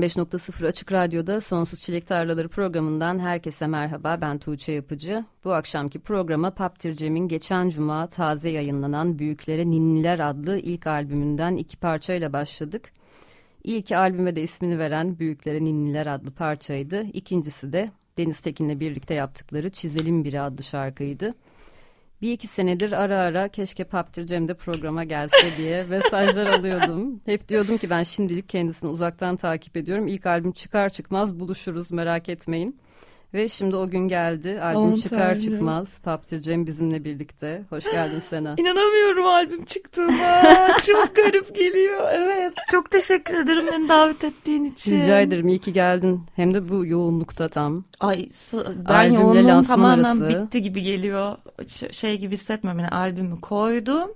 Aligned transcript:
95.0 0.00 0.66
Açık 0.66 0.92
Radyo'da 0.92 1.40
Sonsuz 1.40 1.80
Çilek 1.80 2.06
Tarlaları 2.06 2.48
programından 2.48 3.18
herkese 3.18 3.66
merhaba. 3.66 4.18
Ben 4.20 4.38
Tuğçe 4.38 4.72
Yapıcı. 4.72 5.24
Bu 5.44 5.52
akşamki 5.52 5.98
programa 5.98 6.50
Paptir 6.50 6.94
Cem'in 6.94 7.28
geçen 7.28 7.68
cuma 7.68 8.06
taze 8.06 8.50
yayınlanan 8.50 9.18
Büyüklere 9.18 9.70
Ninniler 9.70 10.18
adlı 10.18 10.58
ilk 10.58 10.86
albümünden 10.86 11.56
iki 11.56 11.76
parçayla 11.76 12.32
başladık. 12.32 12.92
İlk 13.64 13.92
albüme 13.92 14.36
de 14.36 14.42
ismini 14.42 14.78
veren 14.78 15.18
Büyüklere 15.18 15.64
Ninniler 15.64 16.06
adlı 16.06 16.30
parçaydı. 16.30 17.02
İkincisi 17.02 17.72
de 17.72 17.90
Deniz 18.18 18.40
Tekin'le 18.40 18.80
birlikte 18.80 19.14
yaptıkları 19.14 19.70
Çizelim 19.70 20.24
Biri 20.24 20.40
adlı 20.40 20.62
şarkıydı 20.62 21.34
bir 22.22 22.32
iki 22.32 22.46
senedir 22.48 22.92
ara 22.92 23.18
ara 23.18 23.48
keşke 23.48 23.84
Paptir 23.84 24.26
Cem 24.26 24.48
de 24.48 24.54
programa 24.54 25.04
gelse 25.04 25.56
diye 25.56 25.84
mesajlar 25.88 26.46
alıyordum. 26.46 27.20
Hep 27.26 27.48
diyordum 27.48 27.78
ki 27.78 27.90
ben 27.90 28.02
şimdilik 28.02 28.48
kendisini 28.48 28.90
uzaktan 28.90 29.36
takip 29.36 29.76
ediyorum. 29.76 30.08
İlk 30.08 30.26
albüm 30.26 30.52
çıkar 30.52 30.88
çıkmaz 30.88 31.40
buluşuruz 31.40 31.92
merak 31.92 32.28
etmeyin. 32.28 32.80
Ve 33.34 33.48
şimdi 33.48 33.76
o 33.76 33.90
gün 33.90 34.08
geldi. 34.08 34.60
Albüm 34.62 34.80
Aman 34.80 34.94
çıkar 34.94 35.18
tanrım. 35.18 35.40
çıkmaz. 35.42 36.00
Paptir 36.00 36.40
Cem 36.40 36.66
bizimle 36.66 37.04
birlikte. 37.04 37.64
Hoş 37.70 37.84
geldin 37.84 38.22
Sena. 38.30 38.54
İnanamıyorum 38.58 39.26
albüm 39.26 39.64
çıktığına. 39.64 40.76
çok 40.86 41.16
garip 41.16 41.54
geliyor. 41.54 42.08
Evet. 42.12 42.54
Çok 42.70 42.90
teşekkür 42.90 43.34
ederim 43.34 43.66
beni 43.72 43.88
davet 43.88 44.24
ettiğin 44.24 44.64
için. 44.64 44.96
Rica 44.96 45.20
ederim. 45.20 45.48
İyi 45.48 45.58
ki 45.58 45.72
geldin. 45.72 46.22
Hem 46.36 46.54
de 46.54 46.68
bu 46.68 46.86
yoğunlukta 46.86 47.48
tam. 47.48 47.84
Ay 48.00 48.28
ben 48.88 49.02
yoğunluğum 49.02 49.66
tamamen 49.66 50.04
arası. 50.04 50.28
bitti 50.28 50.62
gibi 50.62 50.82
geliyor. 50.82 51.36
Şey 51.90 52.18
gibi 52.18 52.32
hissetmiyorum. 52.34 52.80
Yani 52.80 52.90
albümü 52.90 53.40
koydum. 53.40 54.10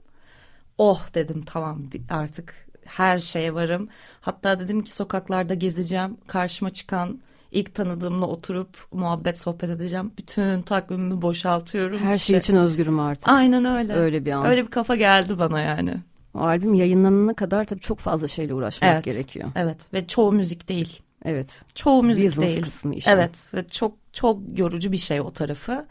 Oh 0.79 1.15
dedim 1.15 1.43
tamam 1.47 1.85
artık 2.11 2.55
her 2.85 3.19
şeye 3.19 3.55
varım. 3.55 3.89
Hatta 4.21 4.61
dedim 4.61 4.83
ki 4.83 4.95
sokaklarda 4.95 5.55
gezeceğim. 5.55 6.17
Karşıma 6.27 6.71
çıkan 6.71 7.21
ilk 7.55 7.75
tanıdığımla 7.75 8.27
oturup 8.27 8.69
muhabbet 8.93 9.39
sohbet 9.39 9.71
edeceğim. 9.71 10.13
Bütün 10.19 10.63
takvimimi 10.63 11.23
boşaltıyorum. 11.23 11.99
Her 11.99 12.19
şey 12.19 12.37
için 12.37 12.57
özgürüm 12.57 13.01
artık. 13.01 13.29
Aynen 13.29 13.65
öyle. 13.65 13.93
Öyle 13.93 14.25
bir 14.25 14.33
an. 14.33 14.47
Öyle 14.47 14.67
bir 14.67 14.71
kafa 14.71 14.97
geldi 14.97 15.39
bana 15.39 15.61
yani. 15.61 15.95
O 16.35 16.39
albüm 16.39 16.75
yayınlanana 16.75 17.35
kadar 17.35 17.65
tabii 17.65 17.81
çok 17.81 17.99
fazla 17.99 18.29
şeyle 18.29 18.55
uğraşmak 18.55 18.93
evet, 18.93 19.05
gerekiyor. 19.05 19.49
Evet 19.57 19.93
ve 19.93 20.07
çoğu 20.07 20.33
müzik 20.33 20.69
değil. 20.69 21.01
Evet. 21.25 21.63
Çoğu 21.75 22.03
müzik 22.03 22.29
Business 22.29 22.51
değil. 22.51 22.63
kısmı 22.63 22.95
işin. 22.95 23.11
Evet 23.11 23.51
ve 23.55 23.67
çok 23.67 23.95
çok 24.13 24.41
yorucu 24.57 24.93
bir 24.93 24.97
şey 24.97 25.21
o 25.21 25.33
tarafı. 25.33 25.87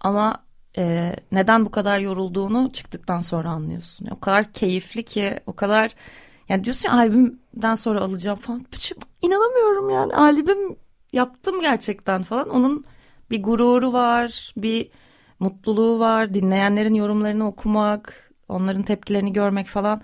Ama 0.00 0.44
e, 0.78 1.16
neden 1.32 1.66
bu 1.66 1.70
kadar 1.70 1.98
yorulduğunu 1.98 2.70
çıktıktan 2.72 3.20
sonra 3.20 3.50
anlıyorsun. 3.50 4.08
O 4.10 4.20
kadar 4.20 4.44
keyifli 4.44 5.04
ki 5.04 5.40
o 5.46 5.52
kadar 5.52 5.92
yani 6.48 6.64
diyorsun 6.64 6.88
ya 6.88 6.94
albümden 6.94 7.74
sonra 7.74 8.00
alacağım 8.00 8.38
falan. 8.38 8.66
İnanamıyorum 9.22 9.90
yani 9.90 10.14
albüm 10.14 10.76
yaptım 11.12 11.60
gerçekten 11.60 12.22
falan. 12.22 12.48
Onun 12.48 12.84
bir 13.30 13.42
gururu 13.42 13.92
var, 13.92 14.52
bir 14.56 14.90
mutluluğu 15.40 15.98
var. 15.98 16.34
Dinleyenlerin 16.34 16.94
yorumlarını 16.94 17.46
okumak, 17.46 18.32
onların 18.48 18.82
tepkilerini 18.82 19.32
görmek 19.32 19.66
falan. 19.66 20.02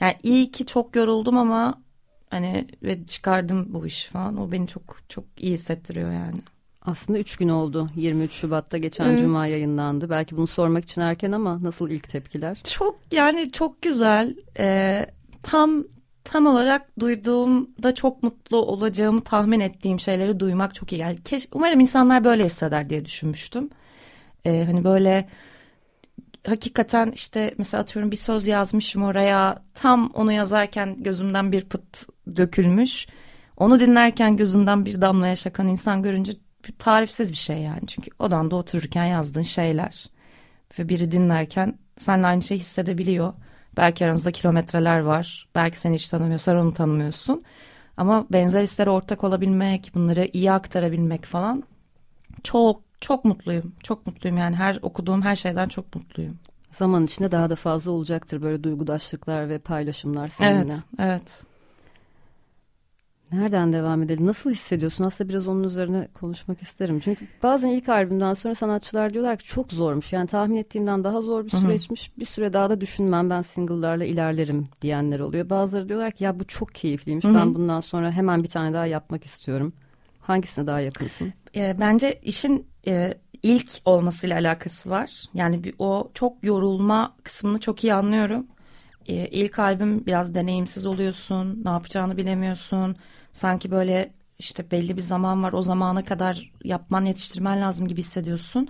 Yani 0.00 0.16
iyi 0.22 0.50
ki 0.50 0.66
çok 0.66 0.96
yoruldum 0.96 1.38
ama 1.38 1.82
hani 2.30 2.66
ve 2.82 3.06
çıkardım 3.06 3.66
bu 3.68 3.86
işi 3.86 4.10
falan. 4.10 4.36
O 4.36 4.52
beni 4.52 4.66
çok 4.66 4.96
çok 5.08 5.24
iyi 5.38 5.52
hissettiriyor 5.52 6.12
yani. 6.12 6.40
Aslında 6.82 7.18
üç 7.18 7.36
gün 7.36 7.48
oldu. 7.48 7.90
23 7.96 8.32
Şubat'ta 8.32 8.78
geçen 8.78 9.06
evet. 9.06 9.20
Cuma 9.20 9.46
yayınlandı. 9.46 10.10
Belki 10.10 10.36
bunu 10.36 10.46
sormak 10.46 10.84
için 10.84 11.00
erken 11.00 11.32
ama 11.32 11.62
nasıl 11.62 11.90
ilk 11.90 12.08
tepkiler? 12.08 12.60
Çok 12.64 12.98
yani 13.12 13.52
çok 13.52 13.82
güzel. 13.82 14.36
Ee, 14.58 15.06
tam 15.42 15.84
tam 16.30 16.46
olarak 16.46 17.00
duyduğumda 17.00 17.94
çok 17.94 18.22
mutlu 18.22 18.56
olacağımı 18.56 19.20
tahmin 19.20 19.60
ettiğim 19.60 20.00
şeyleri 20.00 20.40
duymak 20.40 20.74
çok 20.74 20.92
iyi 20.92 20.96
geldi. 20.96 21.22
Keş, 21.24 21.48
umarım 21.52 21.80
insanlar 21.80 22.24
böyle 22.24 22.44
hisseder 22.44 22.90
diye 22.90 23.04
düşünmüştüm. 23.04 23.70
Ee, 24.44 24.64
hani 24.64 24.84
böyle 24.84 25.28
hakikaten 26.46 27.10
işte 27.10 27.54
mesela 27.58 27.82
atıyorum 27.82 28.10
bir 28.10 28.16
söz 28.16 28.46
yazmışım 28.46 29.02
oraya 29.02 29.62
tam 29.74 30.10
onu 30.14 30.32
yazarken 30.32 31.02
gözümden 31.02 31.52
bir 31.52 31.64
pıt 31.64 32.06
dökülmüş. 32.36 33.06
Onu 33.56 33.80
dinlerken 33.80 34.36
gözümden 34.36 34.84
bir 34.84 35.00
damla 35.00 35.26
yaşakan 35.26 35.68
insan 35.68 36.02
görünce 36.02 36.32
tarifsiz 36.78 37.32
bir 37.32 37.36
şey 37.36 37.58
yani. 37.58 37.86
Çünkü 37.86 38.10
odanda 38.18 38.56
otururken 38.56 39.04
yazdığın 39.04 39.42
şeyler 39.42 40.06
ve 40.78 40.88
biri 40.88 41.12
dinlerken 41.12 41.78
seninle 41.96 42.26
aynı 42.26 42.42
şeyi 42.42 42.60
hissedebiliyor. 42.60 43.32
Belki 43.80 44.04
aranızda 44.04 44.32
kilometreler 44.32 45.00
var. 45.00 45.48
Belki 45.54 45.80
seni 45.80 45.94
hiç 45.94 46.08
tanımıyor, 46.08 46.38
sen 46.38 46.56
onu 46.56 46.74
tanımıyorsun. 46.74 47.44
Ama 47.96 48.26
benzer 48.32 48.62
hislere 48.62 48.90
ortak 48.90 49.24
olabilmek, 49.24 49.90
bunları 49.94 50.28
iyi 50.32 50.52
aktarabilmek 50.52 51.24
falan 51.24 51.62
çok 52.44 52.82
çok 53.00 53.24
mutluyum. 53.24 53.72
Çok 53.82 54.06
mutluyum 54.06 54.38
yani 54.38 54.56
her 54.56 54.78
okuduğum 54.82 55.22
her 55.22 55.36
şeyden 55.36 55.68
çok 55.68 55.94
mutluyum. 55.94 56.38
Zaman 56.72 57.04
içinde 57.04 57.32
daha 57.32 57.50
da 57.50 57.56
fazla 57.56 57.90
olacaktır 57.90 58.42
böyle 58.42 58.64
duygudaşlıklar 58.64 59.48
ve 59.48 59.58
paylaşımlar 59.58 60.28
seninle. 60.28 60.72
Evet, 60.72 60.82
evet. 60.98 61.42
Nereden 63.32 63.72
devam 63.72 64.02
edelim? 64.02 64.26
Nasıl 64.26 64.50
hissediyorsun? 64.50 65.04
Aslında 65.04 65.30
biraz 65.30 65.48
onun 65.48 65.64
üzerine 65.64 66.08
konuşmak 66.14 66.62
isterim. 66.62 67.00
Çünkü 67.00 67.26
bazen 67.42 67.68
ilk 67.68 67.88
albümden 67.88 68.34
sonra 68.34 68.54
sanatçılar 68.54 69.14
diyorlar 69.14 69.36
ki 69.36 69.44
çok 69.44 69.72
zormuş. 69.72 70.12
Yani 70.12 70.26
tahmin 70.26 70.56
ettiğimden 70.56 71.04
daha 71.04 71.20
zor 71.20 71.44
bir 71.44 71.50
süreçmiş. 71.50 72.18
Bir 72.18 72.24
süre 72.24 72.52
daha 72.52 72.70
da 72.70 72.80
düşünmem 72.80 73.30
ben 73.30 73.42
single'larla 73.42 74.04
ilerlerim 74.04 74.68
diyenler 74.82 75.20
oluyor. 75.20 75.50
Bazıları 75.50 75.88
diyorlar 75.88 76.12
ki 76.12 76.24
ya 76.24 76.40
bu 76.40 76.44
çok 76.46 76.74
keyifliymiş. 76.74 77.24
Ben 77.24 77.54
bundan 77.54 77.80
sonra 77.80 78.12
hemen 78.12 78.42
bir 78.42 78.48
tane 78.48 78.74
daha 78.74 78.86
yapmak 78.86 79.24
istiyorum. 79.24 79.72
Hangisine 80.20 80.66
daha 80.66 80.80
yakınsın? 80.80 81.32
E, 81.56 81.76
bence 81.80 82.20
işin 82.22 82.66
e, 82.86 83.14
ilk 83.42 83.70
olmasıyla 83.84 84.38
alakası 84.38 84.90
var. 84.90 85.24
Yani 85.34 85.64
bir, 85.64 85.74
o 85.78 86.10
çok 86.14 86.44
yorulma 86.44 87.16
kısmını 87.24 87.60
çok 87.60 87.84
iyi 87.84 87.94
anlıyorum. 87.94 88.46
E, 89.06 89.28
ilk 89.28 89.58
albüm 89.58 90.06
biraz 90.06 90.34
deneyimsiz 90.34 90.86
oluyorsun. 90.86 91.62
Ne 91.64 91.70
yapacağını 91.70 92.16
bilemiyorsun 92.16 92.96
sanki 93.32 93.70
böyle 93.70 94.12
işte 94.38 94.70
belli 94.70 94.96
bir 94.96 95.02
zaman 95.02 95.42
var 95.42 95.52
o 95.52 95.62
zamana 95.62 96.04
kadar 96.04 96.52
yapman 96.64 97.04
yetiştirmen 97.04 97.60
lazım 97.60 97.88
gibi 97.88 97.98
hissediyorsun. 97.98 98.68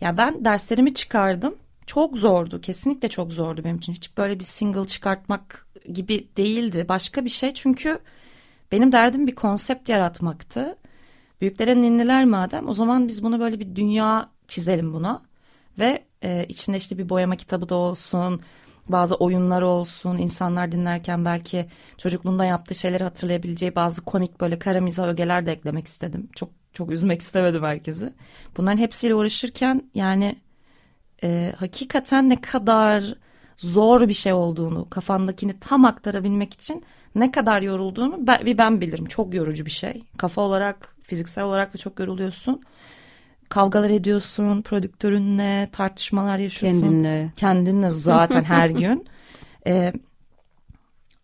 Ya 0.00 0.16
ben 0.16 0.44
derslerimi 0.44 0.94
çıkardım. 0.94 1.54
Çok 1.86 2.16
zordu. 2.16 2.60
Kesinlikle 2.60 3.08
çok 3.08 3.32
zordu 3.32 3.64
benim 3.64 3.76
için. 3.76 3.92
Hiç 3.92 4.16
böyle 4.16 4.38
bir 4.38 4.44
single 4.44 4.84
çıkartmak 4.86 5.66
gibi 5.92 6.28
değildi. 6.36 6.86
Başka 6.88 7.24
bir 7.24 7.30
şey 7.30 7.54
çünkü 7.54 7.98
benim 8.72 8.92
derdim 8.92 9.26
bir 9.26 9.34
konsept 9.34 9.88
yaratmaktı. 9.88 10.76
Büyüklere 11.40 11.80
ninniler 11.80 12.24
madem 12.24 12.68
o 12.68 12.74
zaman 12.74 13.08
biz 13.08 13.22
bunu 13.22 13.40
böyle 13.40 13.60
bir 13.60 13.76
dünya 13.76 14.30
çizelim 14.48 14.94
buna. 14.94 15.22
Ve 15.78 16.04
e, 16.22 16.46
içinde 16.48 16.76
işte 16.76 16.98
bir 16.98 17.08
boyama 17.08 17.36
kitabı 17.36 17.68
da 17.68 17.74
olsun 17.74 18.40
bazı 18.88 19.14
oyunlar 19.14 19.62
olsun 19.62 20.18
insanlar 20.18 20.72
dinlerken 20.72 21.24
belki 21.24 21.66
çocukluğunda 21.98 22.44
yaptığı 22.44 22.74
şeyleri 22.74 23.04
hatırlayabileceği 23.04 23.74
bazı 23.74 24.04
komik 24.04 24.40
böyle 24.40 24.58
kara 24.58 24.80
mizah 24.80 25.08
ögeler 25.08 25.46
de 25.46 25.52
eklemek 25.52 25.86
istedim. 25.86 26.28
Çok 26.34 26.50
çok 26.72 26.90
üzmek 26.90 27.20
istemedim 27.20 27.62
herkesi. 27.62 28.12
Bunların 28.56 28.78
hepsiyle 28.78 29.14
uğraşırken 29.14 29.90
yani 29.94 30.36
e, 31.22 31.52
hakikaten 31.56 32.28
ne 32.28 32.40
kadar 32.40 33.14
zor 33.56 34.08
bir 34.08 34.14
şey 34.14 34.32
olduğunu 34.32 34.88
kafandakini 34.88 35.60
tam 35.60 35.84
aktarabilmek 35.84 36.54
için 36.54 36.84
ne 37.14 37.32
kadar 37.32 37.62
yorulduğunu 37.62 38.26
ben, 38.26 38.46
bir 38.46 38.58
ben 38.58 38.80
bilirim. 38.80 39.06
Çok 39.06 39.34
yorucu 39.34 39.64
bir 39.66 39.70
şey. 39.70 40.02
Kafa 40.16 40.42
olarak 40.42 40.96
fiziksel 41.02 41.44
olarak 41.44 41.74
da 41.74 41.78
çok 41.78 42.00
yoruluyorsun 42.00 42.62
kavgalar 43.54 43.90
ediyorsun 43.90 44.62
prodüktörünle 44.62 45.68
tartışmalar 45.72 46.38
yaşıyorsun. 46.38 46.80
Kendinle. 46.80 47.32
Kendinle 47.36 47.90
zaten 47.90 48.44
her 48.44 48.70
gün. 48.82 49.06
Ee, 49.66 49.92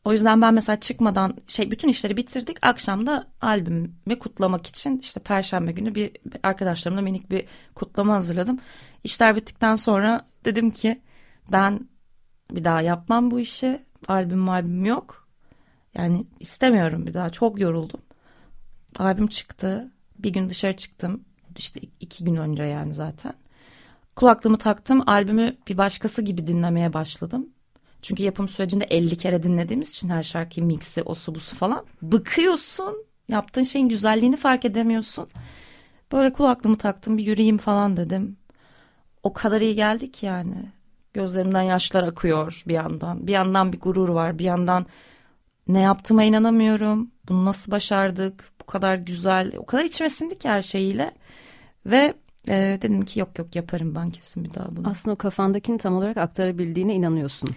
O 0.05 0.12
yüzden 0.12 0.43
ben 0.43 0.55
mesela 0.55 0.81
çıkmadan 0.81 1.37
şey 1.47 1.71
bütün 1.71 1.88
işleri 1.88 2.17
bitirdik. 2.17 2.56
Akşam 2.62 3.06
da 3.06 3.27
albümü 3.41 4.19
kutlamak 4.21 4.67
için 4.67 4.99
işte 4.99 5.21
perşembe 5.21 5.73
günü 5.73 5.94
bir 5.94 6.12
arkadaşlarımla 6.43 7.03
minik 7.03 7.31
bir 7.31 7.44
kutlama 7.75 8.15
hazırladım. 8.15 8.59
İşler 9.05 9.37
bittikten 9.37 9.75
sonra 9.75 10.25
dedim 10.44 10.71
ki 10.71 11.03
ben 11.53 11.88
bir 12.50 12.65
daha 12.65 12.82
yapmam 12.82 13.31
bu 13.31 13.41
işi. 13.41 13.82
Albüm 14.09 14.49
albüm 14.49 14.85
yok. 14.85 15.29
Yani 15.94 16.27
istemiyorum 16.41 17.06
bir 17.06 17.15
daha 17.15 17.31
çok 17.31 17.61
yoruldum. 17.61 18.00
Albüm 18.99 19.27
çıktı. 19.27 19.93
Bir 20.19 20.31
gün 20.31 20.49
dışarı 20.49 20.77
çıktım. 20.77 21.25
İşte 21.56 21.81
iki 22.00 22.25
gün 22.25 22.37
önce 22.37 22.62
yani 22.62 22.93
zaten. 22.93 23.35
Kulaklığımı 24.17 24.58
taktım. 24.58 25.02
Albümü 25.06 25.56
bir 25.69 25.79
başkası 25.79 26.23
gibi 26.23 26.47
dinlemeye 26.47 26.93
başladım. 26.93 27.49
Çünkü 28.02 28.23
yapım 28.23 28.49
sürecinde 28.49 28.85
50 28.85 29.17
kere 29.17 29.43
dinlediğimiz 29.43 29.91
için 29.91 30.08
her 30.08 30.23
şarkıyı 30.23 30.67
mixi, 30.67 31.02
osu 31.02 31.35
busu 31.35 31.56
falan. 31.56 31.85
Bıkıyorsun. 32.02 33.05
Yaptığın 33.29 33.62
şeyin 33.62 33.88
güzelliğini 33.88 34.37
fark 34.37 34.64
edemiyorsun. 34.64 35.29
Böyle 36.12 36.32
kulaklığımı 36.32 36.79
taktım 36.79 37.19
bir 37.19 37.25
yürüyeyim 37.26 37.58
falan 37.58 37.96
dedim. 37.96 38.37
O 39.23 39.32
kadar 39.32 39.61
iyi 39.61 39.75
geldi 39.75 40.12
ki 40.12 40.26
yani. 40.26 40.73
Gözlerimden 41.14 41.62
yaşlar 41.62 42.03
akıyor 42.03 42.62
bir 42.69 42.75
yandan. 42.75 43.26
Bir 43.26 43.32
yandan 43.32 43.73
bir 43.73 43.81
gurur 43.81 44.08
var. 44.08 44.38
Bir 44.38 44.44
yandan 44.44 44.87
ne 45.69 45.81
yaptığıma 45.81 46.25
inanamıyorum. 46.25 47.11
Bunu 47.29 47.44
nasıl 47.44 47.73
başardık? 47.73 48.53
Bu 48.61 48.67
kadar 48.67 48.94
güzel. 48.94 49.53
O 49.58 49.67
kadar 49.67 49.85
içime 49.85 50.08
sindi 50.08 50.38
ki 50.38 50.49
her 50.49 50.62
şeyiyle. 50.62 51.14
Ve 51.87 52.15
e, 52.49 52.79
dedim 52.82 53.05
ki 53.05 53.21
yok 53.21 53.38
yok 53.38 53.56
yaparım 53.56 53.94
ben 53.94 54.11
kesin 54.11 54.44
bir 54.44 54.55
daha 54.55 54.77
bunu. 54.77 54.88
Aslında 54.88 55.15
o 55.15 55.17
kafandakini 55.17 55.79
tam 55.79 55.94
olarak 55.97 56.17
aktarabildiğine 56.17 56.94
inanıyorsun. 56.94 57.50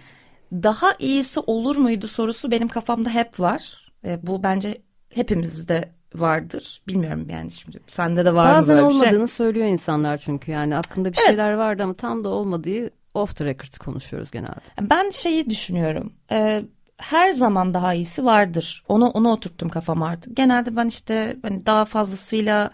Daha 0.52 0.86
iyisi 0.98 1.40
olur 1.40 1.76
muydu 1.76 2.06
sorusu 2.06 2.50
benim 2.50 2.68
kafamda 2.68 3.10
hep 3.10 3.40
var. 3.40 3.92
E, 4.04 4.26
bu 4.26 4.42
bence 4.42 4.82
hepimizde 5.14 5.92
vardır. 6.14 6.82
Bilmiyorum 6.88 7.26
yani 7.30 7.50
şimdi 7.50 7.80
sende 7.86 8.24
de 8.24 8.34
var 8.34 8.44
Bazen 8.46 8.62
mı 8.62 8.68
böyle 8.68 8.82
olmadığını 8.82 9.12
bir 9.22 9.26
şey? 9.28 9.36
söylüyor 9.36 9.66
insanlar 9.66 10.16
çünkü 10.18 10.52
yani 10.52 10.76
aklında 10.76 11.12
bir 11.12 11.18
Evet. 11.18 11.26
şeyler 11.26 11.52
vardı 11.52 11.82
ama 11.82 11.94
tam 11.94 12.24
da 12.24 12.28
olmadığı 12.28 12.90
off 13.14 13.36
the 13.36 13.44
record 13.44 13.76
konuşuyoruz 13.78 14.30
genelde. 14.30 14.60
Ben 14.90 15.10
şeyi 15.10 15.50
düşünüyorum. 15.50 16.12
e, 16.30 16.64
her 16.96 17.30
zaman 17.30 17.74
daha 17.74 17.94
iyisi 17.94 18.24
vardır. 18.24 18.84
Onu 18.88 19.08
onu 19.08 19.32
oturttum 19.32 19.68
kafama 19.68 20.08
artık. 20.08 20.36
Genelde 20.36 20.76
ben 20.76 20.86
işte 20.86 21.36
hani 21.42 21.66
daha 21.66 21.84
fazlasıyla 21.84 22.70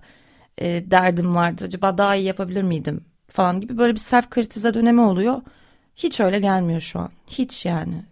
e, 0.60 0.90
derdim 0.90 1.34
vardır. 1.34 1.66
Acaba 1.66 1.98
daha 1.98 2.16
iyi 2.16 2.24
yapabilir 2.24 2.62
miydim 2.62 3.04
falan 3.28 3.60
gibi 3.60 3.78
böyle 3.78 3.92
bir 3.92 3.98
self 3.98 4.30
kritize 4.30 4.74
dönemi 4.74 5.00
oluyor. 5.00 5.42
Hiç 5.96 6.20
öyle 6.20 6.40
gelmiyor 6.40 6.80
şu 6.80 6.98
an. 7.00 7.10
Hiç 7.26 7.66
yani. 7.66 8.04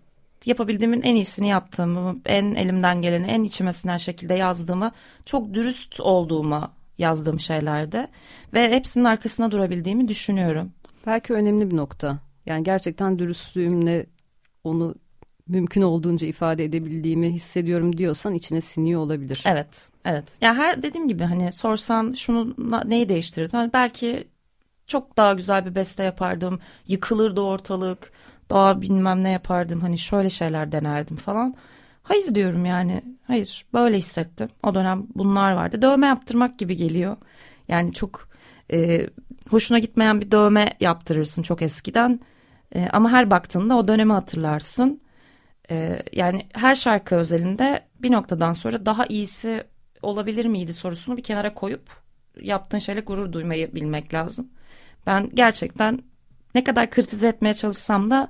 Yapabildiğimin 0.47 1.03
en 1.03 1.15
iyisini 1.15 1.49
yaptığımı, 1.49 2.17
en 2.27 2.55
elimden 2.55 3.03
geleni, 3.03 3.27
en 3.27 3.43
içime 3.43 3.73
sinen 3.73 3.97
şekilde 3.97 4.35
yazdığımı, 4.35 4.93
çok 5.25 5.55
dürüst 5.55 6.01
olduğuma 6.01 6.73
yazdığım 6.99 7.41
şeylerde 7.41 8.09
ve 8.55 8.71
hepsinin 8.71 9.05
arkasına 9.05 9.51
durabildiğimi 9.51 10.09
düşünüyorum. 10.09 10.73
Belki 11.07 11.33
önemli 11.33 11.71
bir 11.71 11.77
nokta. 11.77 12.19
Yani 12.47 12.63
gerçekten 12.63 13.19
dürüstlüğümle 13.19 14.07
onu 14.65 14.95
mümkün 15.49 15.83
olduğunca 15.83 16.27
ifade 16.27 16.65
edebildiğimi 16.65 17.31
hissediyorum 17.31 17.97
diyorsan 17.97 18.35
içine 18.35 18.61
siniyor 18.61 19.01
olabilir. 19.01 19.43
Evet, 19.47 19.89
evet. 20.05 20.39
Ya 20.41 20.55
her 20.55 20.83
dediğim 20.83 21.09
gibi 21.09 21.25
hani 21.25 21.53
sorsan 21.53 22.13
şunu 22.13 22.55
neyi 22.85 23.09
değiştirdin? 23.09 23.57
Hani 23.57 23.73
belki 23.73 24.29
çok 24.87 25.17
daha 25.17 25.33
güzel 25.33 25.67
bir 25.67 25.75
beste 25.75 26.03
yapardım. 26.03 26.61
Yıkılırdı 26.87 27.41
ortalık. 27.41 28.13
Daha 28.51 28.83
bilmem 28.83 29.25
ne 29.25 29.31
yapardım. 29.31 29.81
Hani 29.81 29.99
şöyle 29.99 30.31
şeyler 30.31 30.73
denerdim 30.73 31.17
falan. 31.17 31.55
Hayır 32.03 32.35
diyorum 32.35 32.67
yani. 32.67 33.03
Hayır, 33.27 33.67
böyle 33.75 33.99
hissettim. 33.99 34.49
O 34.63 34.75
dönem 34.75 35.07
bunlar 35.15 35.53
vardı. 35.53 35.83
Dövme 35.83 36.07
yaptırmak 36.07 36.59
gibi 36.59 36.77
geliyor. 36.77 37.17
Yani 37.69 37.93
çok 37.93 38.29
e, 38.73 39.07
hoşuna 39.51 39.79
gitmeyen 39.79 40.21
bir 40.21 40.31
dövme 40.31 40.73
yaptırırsın 40.81 41.43
çok 41.43 41.63
eskiden. 41.63 42.21
E, 42.75 42.89
ama 42.93 43.11
her 43.11 43.31
baktığında 43.31 43.77
o 43.77 43.89
dönemi 43.89 44.13
hatırlarsın. 44.13 45.01
Ee, 45.71 46.03
yani 46.13 46.47
her 46.55 46.75
şarkı 46.75 47.15
özelinde 47.15 47.85
bir 48.03 48.13
noktadan 48.13 48.53
sonra 48.53 48.87
daha 48.87 49.07
iyisi 49.07 49.65
olabilir 50.03 50.47
miydi 50.47 50.73
sorusunu 50.73 51.17
bir 51.17 51.23
kenara 51.23 51.55
koyup 51.55 51.91
yaptığın 52.43 52.79
şeyle 52.79 53.01
gurur 53.01 53.33
duymayı 53.33 53.75
bilmek 53.75 54.15
lazım. 54.15 54.49
Ben 55.07 55.31
gerçekten 55.35 55.99
ne 56.55 56.65
kadar 56.65 56.91
kritize 56.91 57.29
etmeye 57.29 57.55
çalışsam 57.55 58.11
da 58.11 58.29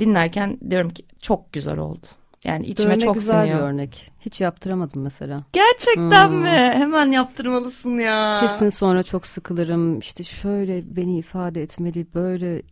dinlerken 0.00 0.58
diyorum 0.70 0.90
ki 0.90 1.06
çok 1.22 1.52
güzel 1.52 1.78
oldu. 1.78 2.06
Yani 2.44 2.66
içime 2.66 2.90
Dövme 2.90 3.00
çok 3.04 3.14
güzel 3.14 3.40
siniyor. 3.42 3.58
bir 3.58 3.62
örnek. 3.64 4.10
Hiç 4.20 4.40
yaptıramadım 4.40 5.02
mesela. 5.02 5.38
Gerçekten 5.52 6.28
Hmm. 6.28 6.42
mi? 6.42 6.48
Hemen 6.74 7.10
yaptırmalısın 7.10 7.98
ya. 7.98 8.40
Kesin 8.40 8.68
sonra 8.68 9.02
çok 9.02 9.26
sıkılırım. 9.26 9.98
İşte 9.98 10.24
şöyle 10.24 10.96
beni 10.96 11.18
ifade 11.18 11.62
etmeli, 11.62 12.14
böyle 12.14 12.62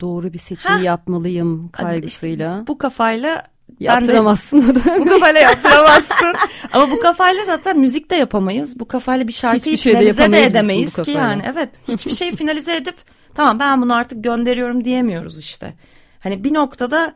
doğru 0.00 0.32
bir 0.32 0.38
seçimi 0.38 0.74
Hah. 0.74 0.82
yapmalıyım 0.82 1.68
kaygısıyla. 1.68 2.54
işte 2.54 2.66
bu 2.66 2.78
kafayla 2.78 3.42
Yaptıramazsın 3.82 4.58
o 4.58 4.62
bu 4.62 4.74
dövmeyi. 4.74 5.08
kafayla 5.08 5.40
yaptıramazsın. 5.40 6.34
Ama 6.72 6.90
bu 6.90 7.00
kafayla 7.00 7.44
zaten 7.44 7.78
müzik 7.78 8.10
de 8.10 8.16
yapamayız. 8.16 8.80
Bu 8.80 8.88
kafayla 8.88 9.28
bir 9.28 9.32
şarkıyı 9.32 9.76
Hiçbir 9.76 9.76
şey 9.76 9.92
de 9.92 9.98
finalize 9.98 10.18
de 10.18 10.22
yapamayabilirsin 10.22 10.58
edemeyiz 10.58 10.98
bu 10.98 11.02
ki 11.02 11.10
yani. 11.10 11.42
Evet 11.46 11.70
hiçbir 11.88 12.10
şeyi 12.10 12.36
finalize 12.36 12.76
edip 12.76 12.96
tamam 13.34 13.58
ben 13.58 13.82
bunu 13.82 13.94
artık 13.94 14.24
gönderiyorum 14.24 14.84
diyemiyoruz 14.84 15.38
işte. 15.38 15.74
Hani 16.20 16.44
bir 16.44 16.54
noktada 16.54 17.14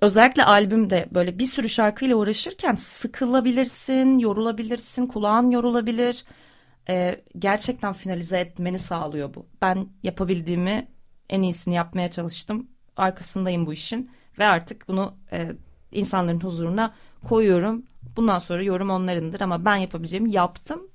özellikle 0.00 0.44
albümde 0.44 1.08
böyle 1.10 1.38
bir 1.38 1.46
sürü 1.46 1.68
şarkıyla 1.68 2.16
uğraşırken 2.16 2.74
sıkılabilirsin, 2.74 4.18
yorulabilirsin, 4.18 5.06
kulağın 5.06 5.50
yorulabilir. 5.50 6.24
Ee, 6.90 7.20
gerçekten 7.38 7.92
finalize 7.92 8.38
etmeni 8.38 8.78
sağlıyor 8.78 9.34
bu. 9.34 9.46
Ben 9.62 9.88
yapabildiğimi 10.02 10.88
en 11.30 11.42
iyisini 11.42 11.74
yapmaya 11.74 12.10
çalıştım. 12.10 12.68
Arkasındayım 12.96 13.66
bu 13.66 13.72
işin 13.72 14.10
ve 14.38 14.44
artık 14.44 14.88
bunu 14.88 15.14
e, 15.32 15.48
insanların 15.92 16.40
huzuruna 16.40 16.94
koyuyorum. 17.28 17.82
Bundan 18.16 18.38
sonra 18.38 18.62
yorum 18.62 18.90
onlarındır 18.90 19.40
ama 19.40 19.64
ben 19.64 19.76
yapabileceğimi 19.76 20.32
yaptım. 20.32 20.88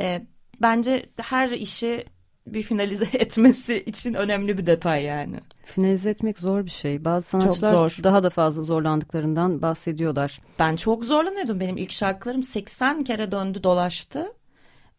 Ee, 0.00 0.26
bence 0.62 1.10
her 1.16 1.48
işi 1.48 2.04
bir 2.46 2.62
finalize 2.62 3.04
etmesi 3.12 3.82
için 3.86 4.14
önemli 4.14 4.58
bir 4.58 4.66
detay 4.66 5.04
yani. 5.04 5.40
Finalize 5.64 6.10
etmek 6.10 6.38
zor 6.38 6.64
bir 6.64 6.70
şey. 6.70 7.04
Bazı 7.04 7.28
sanatçılar 7.28 7.76
zor. 7.76 7.98
daha 8.02 8.22
da 8.22 8.30
fazla 8.30 8.62
zorlandıklarından 8.62 9.62
bahsediyorlar. 9.62 10.40
Ben 10.58 10.76
çok 10.76 11.04
zorlanıyordum. 11.04 11.60
Benim 11.60 11.76
ilk 11.76 11.92
şarkılarım 11.92 12.42
80 12.42 13.04
kere 13.04 13.32
döndü 13.32 13.62
dolaştı. 13.62 14.32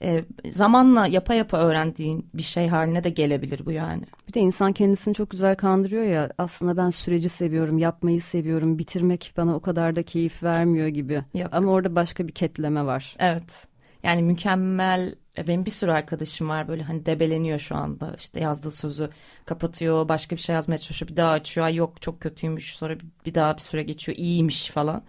Ee, 0.04 0.26
zamanla 0.50 1.08
yapa 1.08 1.34
yapa 1.34 1.58
öğrendiğin 1.58 2.30
bir 2.34 2.44
şey 2.44 2.68
haline 2.68 3.04
de 3.04 3.10
gelebilir 3.10 3.66
bu 3.66 3.72
yani. 3.72 4.04
Bir 4.28 4.34
de 4.34 4.40
insan 4.40 4.74
kendisini 4.74 5.14
çok 5.14 5.30
güzel 5.30 5.56
kandırıyor 5.56 6.04
ya. 6.04 6.32
Aslında 6.38 6.78
ben 6.78 6.90
süreci 6.90 7.30
seviyorum, 7.30 7.78
yapmayı 7.78 8.22
seviyorum. 8.22 8.80
Bitirmek 8.80 9.34
bana 9.38 9.56
o 9.56 9.60
kadar 9.60 9.96
da 9.96 10.04
keyif 10.04 10.44
vermiyor 10.44 10.88
gibi. 10.88 11.24
Yok. 11.34 11.50
Ama 11.52 11.72
orada 11.72 11.96
başka 11.96 12.28
bir 12.28 12.34
ketleme 12.34 12.86
var. 12.86 13.16
Evet. 13.20 13.68
Yani 14.04 14.24
mükemmel 14.24 15.16
e, 15.38 15.48
benim 15.48 15.66
bir 15.66 15.72
sürü 15.72 15.92
arkadaşım 15.92 16.50
var 16.50 16.68
böyle 16.68 16.84
hani 16.84 17.06
debeleniyor 17.06 17.60
şu 17.60 17.76
anda 17.76 18.16
işte 18.18 18.40
yazdığı 18.40 18.72
sözü 18.72 19.10
kapatıyor 19.46 20.10
başka 20.10 20.36
bir 20.36 20.42
şey 20.42 20.56
yazmaya 20.56 20.78
çalışıyor 20.78 21.12
bir 21.12 21.18
daha 21.18 21.32
açıyor 21.32 21.66
ay 21.66 21.76
yok 21.76 22.02
çok 22.02 22.22
kötüymüş 22.22 22.76
sonra 22.76 22.96
bir 23.26 23.34
daha 23.34 23.56
bir 23.56 23.62
süre 23.62 23.84
geçiyor 23.84 24.18
iyiymiş 24.18 24.70
falan 24.70 25.04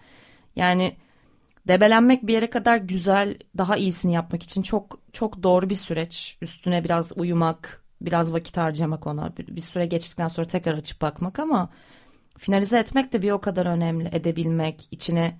yani 0.57 0.97
debelenmek 1.71 2.27
bir 2.27 2.33
yere 2.33 2.51
kadar 2.51 2.77
güzel 2.77 3.39
daha 3.59 3.77
iyisini 3.77 4.13
yapmak 4.13 4.43
için 4.43 4.63
çok 4.63 4.99
çok 5.13 5.43
doğru 5.43 5.71
bir 5.71 5.75
süreç 5.75 6.39
üstüne 6.43 6.85
biraz 6.85 7.13
uyumak 7.17 7.85
biraz 8.01 8.33
vakit 8.33 8.57
harcamak 8.57 9.07
ona 9.07 9.37
bir, 9.37 9.57
bir 9.57 9.61
süre 9.61 9.87
geçtikten 9.87 10.29
sonra 10.29 10.47
tekrar 10.47 10.75
açıp 10.75 11.01
bakmak 11.03 11.39
ama 11.39 11.71
finalize 12.39 12.79
etmek 12.79 13.13
de 13.13 13.23
bir 13.23 13.31
o 13.31 13.41
kadar 13.41 13.67
önemli 13.67 14.09
edebilmek 14.13 14.89
içine 14.91 15.39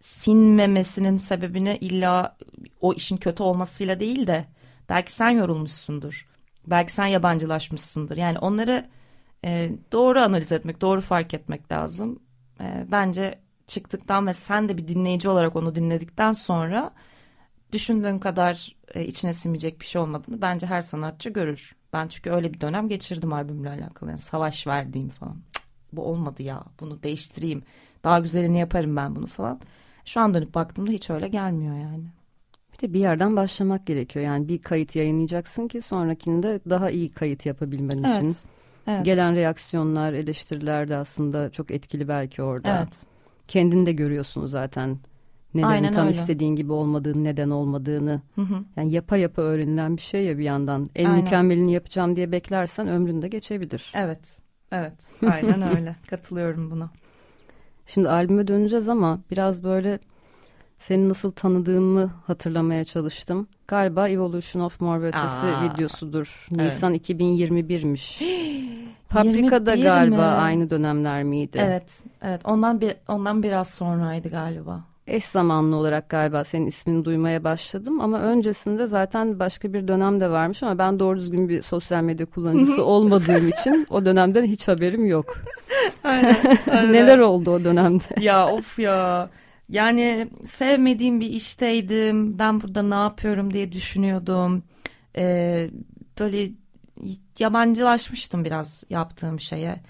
sinmemesinin 0.00 1.16
sebebini 1.16 1.78
illa 1.80 2.36
o 2.80 2.94
işin 2.94 3.16
kötü 3.16 3.42
olmasıyla 3.42 4.00
değil 4.00 4.26
de 4.26 4.44
belki 4.88 5.12
sen 5.12 5.30
yorulmuşsundur. 5.30 6.28
Belki 6.66 6.92
sen 6.92 7.06
yabancılaşmışsındır. 7.06 8.16
Yani 8.16 8.38
onları 8.38 8.90
e, 9.44 9.70
doğru 9.92 10.20
analiz 10.20 10.52
etmek, 10.52 10.80
doğru 10.80 11.00
fark 11.00 11.34
etmek 11.34 11.72
lazım. 11.72 12.22
E, 12.60 12.86
bence 12.90 13.38
çıktıktan 13.66 14.26
ve 14.26 14.32
sen 14.32 14.68
de 14.68 14.76
bir 14.76 14.88
dinleyici 14.88 15.28
olarak 15.28 15.56
onu 15.56 15.74
dinledikten 15.74 16.32
sonra 16.32 16.90
düşündüğün 17.72 18.18
kadar 18.18 18.76
e, 18.94 19.04
içine 19.04 19.34
sinmeyecek 19.34 19.80
bir 19.80 19.84
şey 19.84 20.02
olmadığını 20.02 20.42
bence 20.42 20.66
her 20.66 20.80
sanatçı 20.80 21.30
görür. 21.30 21.76
Ben 21.92 22.08
çünkü 22.08 22.30
öyle 22.30 22.52
bir 22.52 22.60
dönem 22.60 22.88
geçirdim 22.88 23.32
albümle 23.32 23.70
alakalı. 23.70 24.10
Yani 24.10 24.18
savaş 24.18 24.66
verdiğim 24.66 25.08
falan. 25.08 25.36
Cık, 25.52 25.62
bu 25.92 26.04
olmadı 26.04 26.42
ya 26.42 26.64
bunu 26.80 27.02
değiştireyim. 27.02 27.62
Daha 28.04 28.20
güzelini 28.20 28.58
yaparım 28.58 28.96
ben 28.96 29.16
bunu 29.16 29.26
falan. 29.26 29.60
Şu 30.04 30.20
an 30.20 30.34
dönüp 30.34 30.54
baktığımda 30.54 30.90
hiç 30.90 31.10
öyle 31.10 31.28
gelmiyor 31.28 31.76
yani. 31.76 32.04
Bir 32.72 32.88
de 32.88 32.92
bir 32.92 33.00
yerden 33.00 33.36
başlamak 33.36 33.86
gerekiyor. 33.86 34.24
Yani 34.24 34.48
bir 34.48 34.62
kayıt 34.62 34.96
yayınlayacaksın 34.96 35.68
ki 35.68 35.82
sonrakinde 35.82 36.60
daha 36.70 36.90
iyi 36.90 37.10
kayıt 37.10 37.46
yapabilmen 37.46 37.98
için. 37.98 38.26
Evet. 38.26 38.44
Evet. 38.86 39.04
Gelen 39.04 39.34
reaksiyonlar, 39.34 40.12
eleştiriler 40.12 40.88
de 40.88 40.96
aslında 40.96 41.50
çok 41.50 41.70
etkili 41.70 42.08
belki 42.08 42.42
orada. 42.42 42.78
Evet. 42.78 43.06
Kendini 43.52 43.86
de 43.86 43.92
görüyorsun 43.92 44.46
zaten. 44.46 44.98
Neden 45.54 45.68
Aynen 45.68 45.92
tam 45.92 46.06
öyle. 46.06 46.16
istediğin 46.16 46.56
gibi 46.56 46.72
olmadığını, 46.72 47.24
neden 47.24 47.50
olmadığını. 47.50 48.20
Hı 48.34 48.40
hı. 48.42 48.64
Yani 48.76 48.92
yapa 48.92 49.16
yapa 49.16 49.42
öğrenilen 49.42 49.96
bir 49.96 50.02
şey 50.02 50.24
ya 50.24 50.38
bir 50.38 50.44
yandan. 50.44 50.86
En 50.94 51.06
Aynen. 51.06 51.24
mükemmelini 51.24 51.72
yapacağım 51.72 52.16
diye 52.16 52.32
beklersen 52.32 52.88
ömründe 52.88 53.28
geçebilir. 53.28 53.92
Evet. 53.94 54.38
Evet. 54.72 54.94
Aynen 55.32 55.76
öyle. 55.76 55.96
Katılıyorum 56.10 56.70
buna. 56.70 56.90
Şimdi 57.86 58.08
albüme 58.08 58.48
döneceğiz 58.48 58.88
ama 58.88 59.20
biraz 59.30 59.64
böyle 59.64 59.98
seni 60.82 61.08
nasıl 61.08 61.32
tanıdığımı 61.32 62.12
hatırlamaya 62.26 62.84
çalıştım. 62.84 63.48
Galiba 63.68 64.08
Evolution 64.08 64.62
of 64.62 64.80
Mor 64.80 65.00
ve 65.00 65.08
Ötesi 65.08 65.24
Aa, 65.24 65.64
videosudur. 65.64 66.46
Nisan 66.50 66.92
evet. 66.92 67.10
2021'miş. 67.10 68.24
Paprika 69.08 69.66
da 69.66 69.76
galiba 69.76 70.16
mi? 70.16 70.22
aynı 70.22 70.70
dönemler 70.70 71.22
miydi? 71.22 71.58
Evet. 71.62 72.04
Evet. 72.22 72.40
Ondan 72.44 72.80
bir 72.80 72.94
ondan 73.08 73.42
biraz 73.42 73.70
sonraydı 73.70 74.28
galiba. 74.28 74.80
Eş 75.06 75.24
zamanlı 75.24 75.76
olarak 75.76 76.08
galiba 76.08 76.44
senin 76.44 76.66
ismini 76.66 77.04
duymaya 77.04 77.44
başladım 77.44 78.00
ama 78.00 78.20
öncesinde 78.20 78.86
zaten 78.86 79.38
başka 79.38 79.72
bir 79.72 79.88
dönem 79.88 80.20
de 80.20 80.30
varmış 80.30 80.62
ama 80.62 80.78
ben 80.78 80.98
doğru 80.98 81.18
düzgün 81.18 81.48
bir 81.48 81.62
sosyal 81.62 82.02
medya 82.02 82.26
kullanıcısı 82.26 82.84
olmadığım 82.94 83.48
için 83.48 83.86
o 83.90 84.04
dönemden 84.04 84.44
hiç 84.44 84.68
haberim 84.68 85.06
yok. 85.06 85.36
aynen, 86.04 86.36
aynen. 86.70 86.92
Neler 86.92 87.18
oldu 87.18 87.50
o 87.50 87.64
dönemde? 87.64 88.04
Ya 88.20 88.48
of 88.48 88.78
ya. 88.78 89.28
Yani 89.72 90.28
sevmediğim 90.44 91.20
bir 91.20 91.30
işteydim. 91.30 92.38
Ben 92.38 92.60
burada 92.60 92.82
ne 92.82 92.94
yapıyorum 92.94 93.52
diye 93.52 93.72
düşünüyordum. 93.72 94.62
Ee, 95.16 95.70
böyle 96.18 96.52
yabancılaşmıştım 97.38 98.44
biraz 98.44 98.84
yaptığım 98.90 99.40
şeye. 99.40 99.80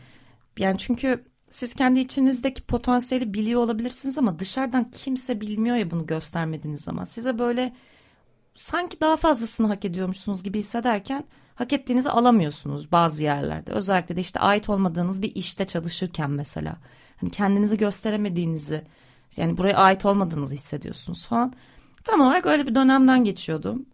Yani 0.58 0.78
çünkü 0.78 1.24
siz 1.50 1.74
kendi 1.74 2.00
içinizdeki 2.00 2.62
potansiyeli 2.62 3.34
biliyor 3.34 3.60
olabilirsiniz 3.60 4.18
ama 4.18 4.38
dışarıdan 4.38 4.90
kimse 4.90 5.40
bilmiyor 5.40 5.76
ya 5.76 5.90
bunu 5.90 6.06
göstermediğiniz 6.06 6.80
zaman. 6.80 7.04
Size 7.04 7.38
böyle 7.38 7.72
sanki 8.54 9.00
daha 9.00 9.16
fazlasını 9.16 9.66
hak 9.66 9.84
ediyormuşsunuz 9.84 10.42
gibi 10.42 10.58
hissederken 10.58 11.24
hak 11.54 11.72
ettiğinizi 11.72 12.10
alamıyorsunuz 12.10 12.92
bazı 12.92 13.22
yerlerde. 13.22 13.72
Özellikle 13.72 14.16
de 14.16 14.20
işte 14.20 14.40
ait 14.40 14.68
olmadığınız 14.68 15.22
bir 15.22 15.32
işte 15.34 15.66
çalışırken 15.66 16.30
mesela. 16.30 16.76
Hani 17.20 17.30
kendinizi 17.30 17.78
gösteremediğinizi 17.78 18.84
yani 19.36 19.56
buraya 19.56 19.76
ait 19.76 20.06
olmadığınızı 20.06 20.54
hissediyorsunuz 20.54 21.26
falan. 21.26 21.52
Tam 22.04 22.20
olarak 22.20 22.46
öyle 22.46 22.66
bir 22.66 22.74
dönemden 22.74 23.24
geçiyordum. 23.24 23.86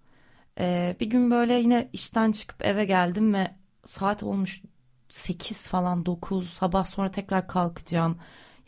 Ee, 0.59 0.97
bir 1.01 1.07
gün 1.07 1.31
böyle 1.31 1.55
yine 1.55 1.89
işten 1.93 2.33
çıkıp 2.33 2.65
eve 2.65 2.85
geldim 2.85 3.35
ve 3.35 3.55
saat 3.85 4.23
olmuş 4.23 4.63
8 5.09 5.69
falan 5.69 6.07
9 6.07 6.49
sabah 6.51 6.85
sonra 6.85 7.11
tekrar 7.11 7.49
kalkacağım. 7.49 8.19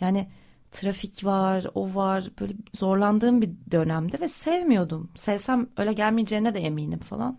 Yani 0.01 0.31
trafik 0.71 1.25
var 1.25 1.67
o 1.75 1.95
var 1.95 2.31
böyle 2.41 2.55
zorlandığım 2.75 3.43
bir 3.43 3.51
dönemde 3.71 4.21
ve 4.21 4.29
sevmiyordum. 4.29 5.11
Sevsem 5.17 5.69
öyle 5.77 5.93
gelmeyeceğine 5.93 6.55
de 6.55 6.61
eminim 6.61 6.99
falan. 6.99 7.39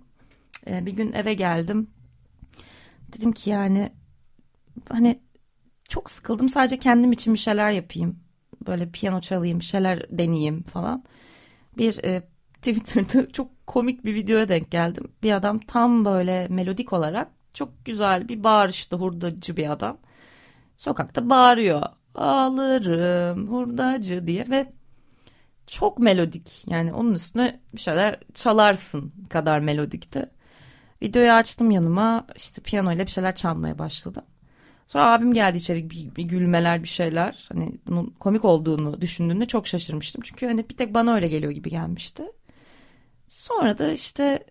Ee, 0.67 0.85
bir 0.85 0.91
gün 0.91 1.13
eve 1.13 1.33
geldim. 1.33 1.87
Dedim 3.17 3.31
ki 3.31 3.49
yani 3.49 3.91
hani 4.89 5.19
çok 5.89 6.09
sıkıldım 6.09 6.49
sadece 6.49 6.79
kendim 6.79 7.11
için 7.11 7.33
bir 7.33 7.39
şeyler 7.39 7.71
yapayım 7.71 8.19
böyle 8.67 8.91
piyano 8.91 9.21
çalayım, 9.21 9.61
şeyler 9.61 10.05
deneyeyim 10.09 10.63
falan. 10.63 11.03
Bir 11.77 12.03
e, 12.03 12.21
Twitter'da 12.53 13.29
çok 13.33 13.67
komik 13.67 14.05
bir 14.05 14.15
videoya 14.15 14.49
denk 14.49 14.71
geldim. 14.71 15.11
Bir 15.23 15.31
adam 15.31 15.59
tam 15.59 16.05
böyle 16.05 16.47
melodik 16.47 16.93
olarak 16.93 17.31
çok 17.53 17.85
güzel 17.85 18.29
bir 18.29 18.43
bağırışta 18.43 18.97
hurdacı 18.97 19.57
bir 19.57 19.71
adam. 19.71 19.97
Sokakta 20.75 21.29
bağırıyor. 21.29 21.81
Ağlarım 22.15 23.47
hurdacı 23.47 24.27
diye 24.27 24.49
ve 24.49 24.73
çok 25.67 25.99
melodik. 25.99 26.63
Yani 26.67 26.93
onun 26.93 27.13
üstüne 27.13 27.61
bir 27.73 27.79
şeyler 27.79 28.19
çalarsın 28.33 29.13
kadar 29.29 29.59
melodikti. 29.59 30.29
Videoyu 31.01 31.31
açtım 31.31 31.71
yanıma 31.71 32.27
işte 32.35 32.61
piyano 32.61 32.91
ile 32.91 33.05
bir 33.05 33.11
şeyler 33.11 33.35
çalmaya 33.35 33.79
başladım. 33.79 34.23
Sonra 34.91 35.11
abim 35.13 35.33
geldi 35.33 35.57
içeri 35.57 35.89
bir, 35.89 36.15
bir 36.15 36.23
gülmeler 36.23 36.83
bir 36.83 36.87
şeyler. 36.87 37.47
Hani 37.53 37.71
bunun 37.87 38.05
komik 38.19 38.45
olduğunu 38.45 39.01
düşündüğünde 39.01 39.45
çok 39.45 39.67
şaşırmıştım. 39.67 40.21
Çünkü 40.25 40.45
hani 40.45 40.69
bir 40.69 40.77
tek 40.77 40.93
bana 40.93 41.15
öyle 41.15 41.27
geliyor 41.27 41.51
gibi 41.51 41.69
gelmişti. 41.69 42.23
Sonra 43.27 43.77
da 43.77 43.91
işte 43.91 44.45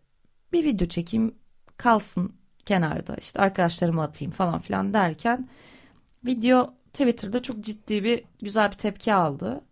bir 0.52 0.64
video 0.64 0.88
çekeyim 0.88 1.34
kalsın 1.76 2.32
kenarda 2.66 3.16
işte 3.16 3.40
arkadaşlarıma 3.40 4.02
atayım 4.02 4.32
falan 4.32 4.60
filan 4.60 4.94
derken 4.94 5.48
video 6.26 6.74
Twitter'da 6.92 7.42
çok 7.42 7.60
ciddi 7.60 8.04
bir 8.04 8.24
güzel 8.42 8.70
bir 8.70 8.76
tepki 8.76 9.14
aldı. 9.14 9.64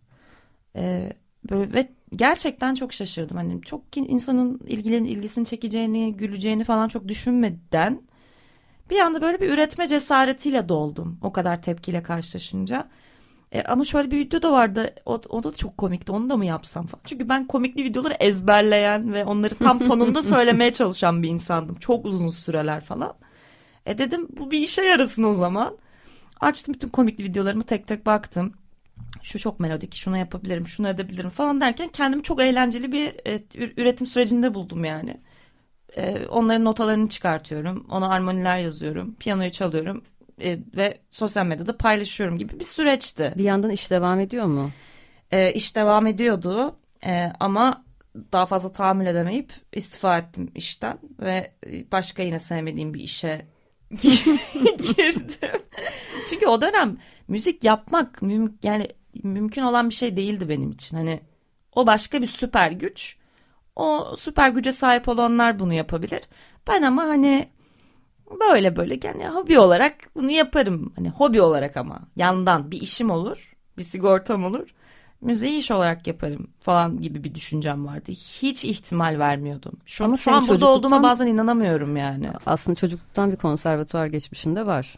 Ee, 0.75 1.13
böyle 1.51 1.73
ve 1.73 1.89
gerçekten 2.15 2.73
çok 2.73 2.93
şaşırdım. 2.93 3.37
Hani 3.37 3.61
çok 3.61 3.97
insanın 3.97 4.59
ilgili, 4.67 5.07
ilgisini 5.07 5.45
çekeceğini, 5.45 6.17
güleceğini 6.17 6.63
falan 6.63 6.87
çok 6.87 7.07
düşünmeden 7.07 8.08
bir 8.89 8.99
anda 8.99 9.21
böyle 9.21 9.41
bir 9.41 9.49
üretme 9.49 9.87
cesaretiyle 9.87 10.69
doldum 10.69 11.19
o 11.21 11.31
kadar 11.33 11.61
tepkiyle 11.61 12.03
karşılaşınca. 12.03 12.87
E, 13.51 13.63
ama 13.63 13.83
şöyle 13.83 14.11
bir 14.11 14.17
video 14.17 14.41
da 14.41 14.51
vardı 14.51 14.95
o, 15.05 15.21
o 15.29 15.43
da 15.43 15.51
çok 15.51 15.77
komikti 15.77 16.11
onu 16.11 16.29
da 16.29 16.37
mı 16.37 16.45
yapsam 16.45 16.87
falan. 16.87 17.01
Çünkü 17.03 17.29
ben 17.29 17.47
komikli 17.47 17.83
videoları 17.83 18.13
ezberleyen 18.19 19.13
ve 19.13 19.25
onları 19.25 19.55
tam 19.55 19.79
tonunda 19.79 20.21
söylemeye 20.23 20.73
çalışan 20.73 21.23
bir 21.23 21.29
insandım. 21.29 21.75
Çok 21.75 22.05
uzun 22.05 22.27
süreler 22.27 22.81
falan. 22.81 23.13
E 23.85 23.97
dedim 23.97 24.27
bu 24.39 24.51
bir 24.51 24.59
işe 24.59 24.81
yarasın 24.81 25.23
o 25.23 25.33
zaman. 25.33 25.77
Açtım 26.39 26.73
bütün 26.73 26.89
komikli 26.89 27.23
videolarımı 27.23 27.63
tek 27.63 27.87
tek 27.87 28.05
baktım. 28.05 28.53
Şu 29.23 29.39
çok 29.39 29.59
melodik, 29.59 29.95
şunu 29.95 30.17
yapabilirim, 30.17 30.67
şunu 30.67 30.87
edebilirim 30.87 31.29
falan 31.29 31.61
derken 31.61 31.87
kendimi 31.87 32.23
çok 32.23 32.41
eğlenceli 32.41 32.91
bir 32.91 33.27
e, 33.27 33.43
üretim 33.77 34.07
sürecinde 34.07 34.53
buldum 34.53 34.85
yani. 34.85 35.21
E, 35.97 36.25
onların 36.27 36.65
notalarını 36.65 37.09
çıkartıyorum. 37.09 37.87
Ona 37.89 38.09
armoniler 38.09 38.57
yazıyorum. 38.57 39.15
Piyanoyu 39.15 39.51
çalıyorum. 39.51 40.03
E, 40.41 40.59
ve 40.75 40.97
sosyal 41.09 41.45
medyada 41.45 41.77
paylaşıyorum 41.77 42.37
gibi 42.37 42.59
bir 42.59 42.65
süreçti. 42.65 43.33
Bir 43.37 43.43
yandan 43.43 43.69
iş 43.69 43.91
devam 43.91 44.19
ediyor 44.19 44.45
mu? 44.45 44.71
E, 45.31 45.53
iş 45.53 45.75
devam 45.75 46.07
ediyordu. 46.07 46.75
E, 47.05 47.31
ama 47.39 47.85
daha 48.31 48.45
fazla 48.45 48.71
tahammül 48.71 49.05
edemeyip 49.05 49.53
istifa 49.73 50.17
ettim 50.17 50.51
işten. 50.55 50.99
Ve 51.19 51.53
başka 51.91 52.23
yine 52.23 52.39
sevmediğim 52.39 52.93
bir 52.93 52.99
işe 52.99 53.45
girdim. 53.91 55.61
Çünkü 56.29 56.47
o 56.47 56.61
dönem 56.61 56.97
müzik 57.27 57.63
yapmak 57.63 58.21
müm 58.21 58.57
yani 58.63 58.87
mümkün 59.23 59.61
olan 59.61 59.89
bir 59.89 59.95
şey 59.95 60.17
değildi 60.17 60.49
benim 60.49 60.71
için. 60.71 60.97
Hani 60.97 61.19
o 61.75 61.87
başka 61.87 62.21
bir 62.21 62.27
süper 62.27 62.71
güç. 62.71 63.17
O 63.79 64.15
süper 64.17 64.49
güce 64.49 64.71
sahip 64.71 65.09
olanlar 65.09 65.59
bunu 65.59 65.73
yapabilir. 65.73 66.21
Ben 66.67 66.81
ama 66.81 67.03
hani 67.03 67.49
böyle 68.39 68.75
böyle 68.75 68.99
yani 69.03 69.27
hobi 69.27 69.59
olarak 69.59 69.95
bunu 70.15 70.31
yaparım. 70.31 70.93
Hani 70.95 71.09
hobi 71.09 71.41
olarak 71.41 71.77
ama 71.77 71.99
yandan 72.15 72.71
bir 72.71 72.81
işim 72.81 73.09
olur, 73.09 73.55
bir 73.77 73.83
sigortam 73.83 74.43
olur. 74.43 74.67
Müziği 75.21 75.59
iş 75.59 75.71
olarak 75.71 76.07
yaparım 76.07 76.47
falan 76.59 77.01
gibi 77.01 77.23
bir 77.23 77.35
düşüncem 77.35 77.85
vardı. 77.85 78.11
Hiç 78.11 78.65
ihtimal 78.65 79.19
vermiyordum. 79.19 79.73
Şu, 79.85 80.05
ama 80.05 80.17
şu 80.17 80.31
an 80.31 80.47
burada 80.47 80.67
olduğuma 80.67 81.03
bazen 81.03 81.27
inanamıyorum 81.27 81.97
yani. 81.97 82.29
Aslında 82.45 82.75
çocukluktan 82.75 83.31
bir 83.31 83.37
konservatuar 83.37 84.05
geçmişinde 84.05 84.65
var. 84.65 84.95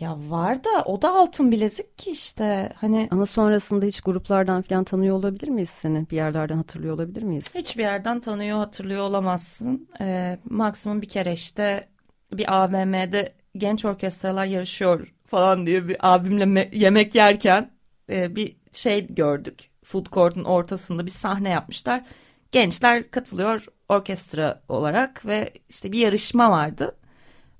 Ya 0.00 0.16
var 0.28 0.64
da 0.64 0.82
o 0.84 1.02
da 1.02 1.14
altın 1.14 1.52
bilezik 1.52 1.98
ki 1.98 2.10
işte 2.10 2.72
hani. 2.76 3.08
Ama 3.10 3.26
sonrasında 3.26 3.86
hiç 3.86 4.00
gruplardan 4.00 4.62
falan 4.62 4.84
tanıyor 4.84 5.16
olabilir 5.16 5.48
miyiz 5.48 5.70
seni? 5.70 6.10
Bir 6.10 6.16
yerlerden 6.16 6.56
hatırlıyor 6.56 6.94
olabilir 6.94 7.22
miyiz? 7.22 7.54
Hiçbir 7.54 7.82
yerden 7.82 8.20
tanıyor 8.20 8.58
hatırlıyor 8.58 9.02
olamazsın. 9.02 9.88
Ee, 10.00 10.38
maksimum 10.50 11.02
bir 11.02 11.08
kere 11.08 11.32
işte 11.32 11.88
bir 12.32 12.54
AVM'de 12.62 13.32
genç 13.56 13.84
orkestralar 13.84 14.44
yarışıyor 14.44 15.14
falan 15.26 15.66
diye 15.66 15.88
bir 15.88 15.96
abimle 16.00 16.70
yemek 16.72 17.14
yerken 17.14 17.70
e, 18.10 18.36
bir 18.36 18.56
şey 18.72 19.06
gördük. 19.06 19.70
Food 19.84 20.06
court'un 20.06 20.44
ortasında 20.44 21.06
bir 21.06 21.10
sahne 21.10 21.48
yapmışlar. 21.48 22.04
Gençler 22.52 23.10
katılıyor 23.10 23.66
orkestra 23.88 24.62
olarak 24.68 25.26
ve 25.26 25.52
işte 25.68 25.92
bir 25.92 25.98
yarışma 25.98 26.50
vardı. 26.50 26.96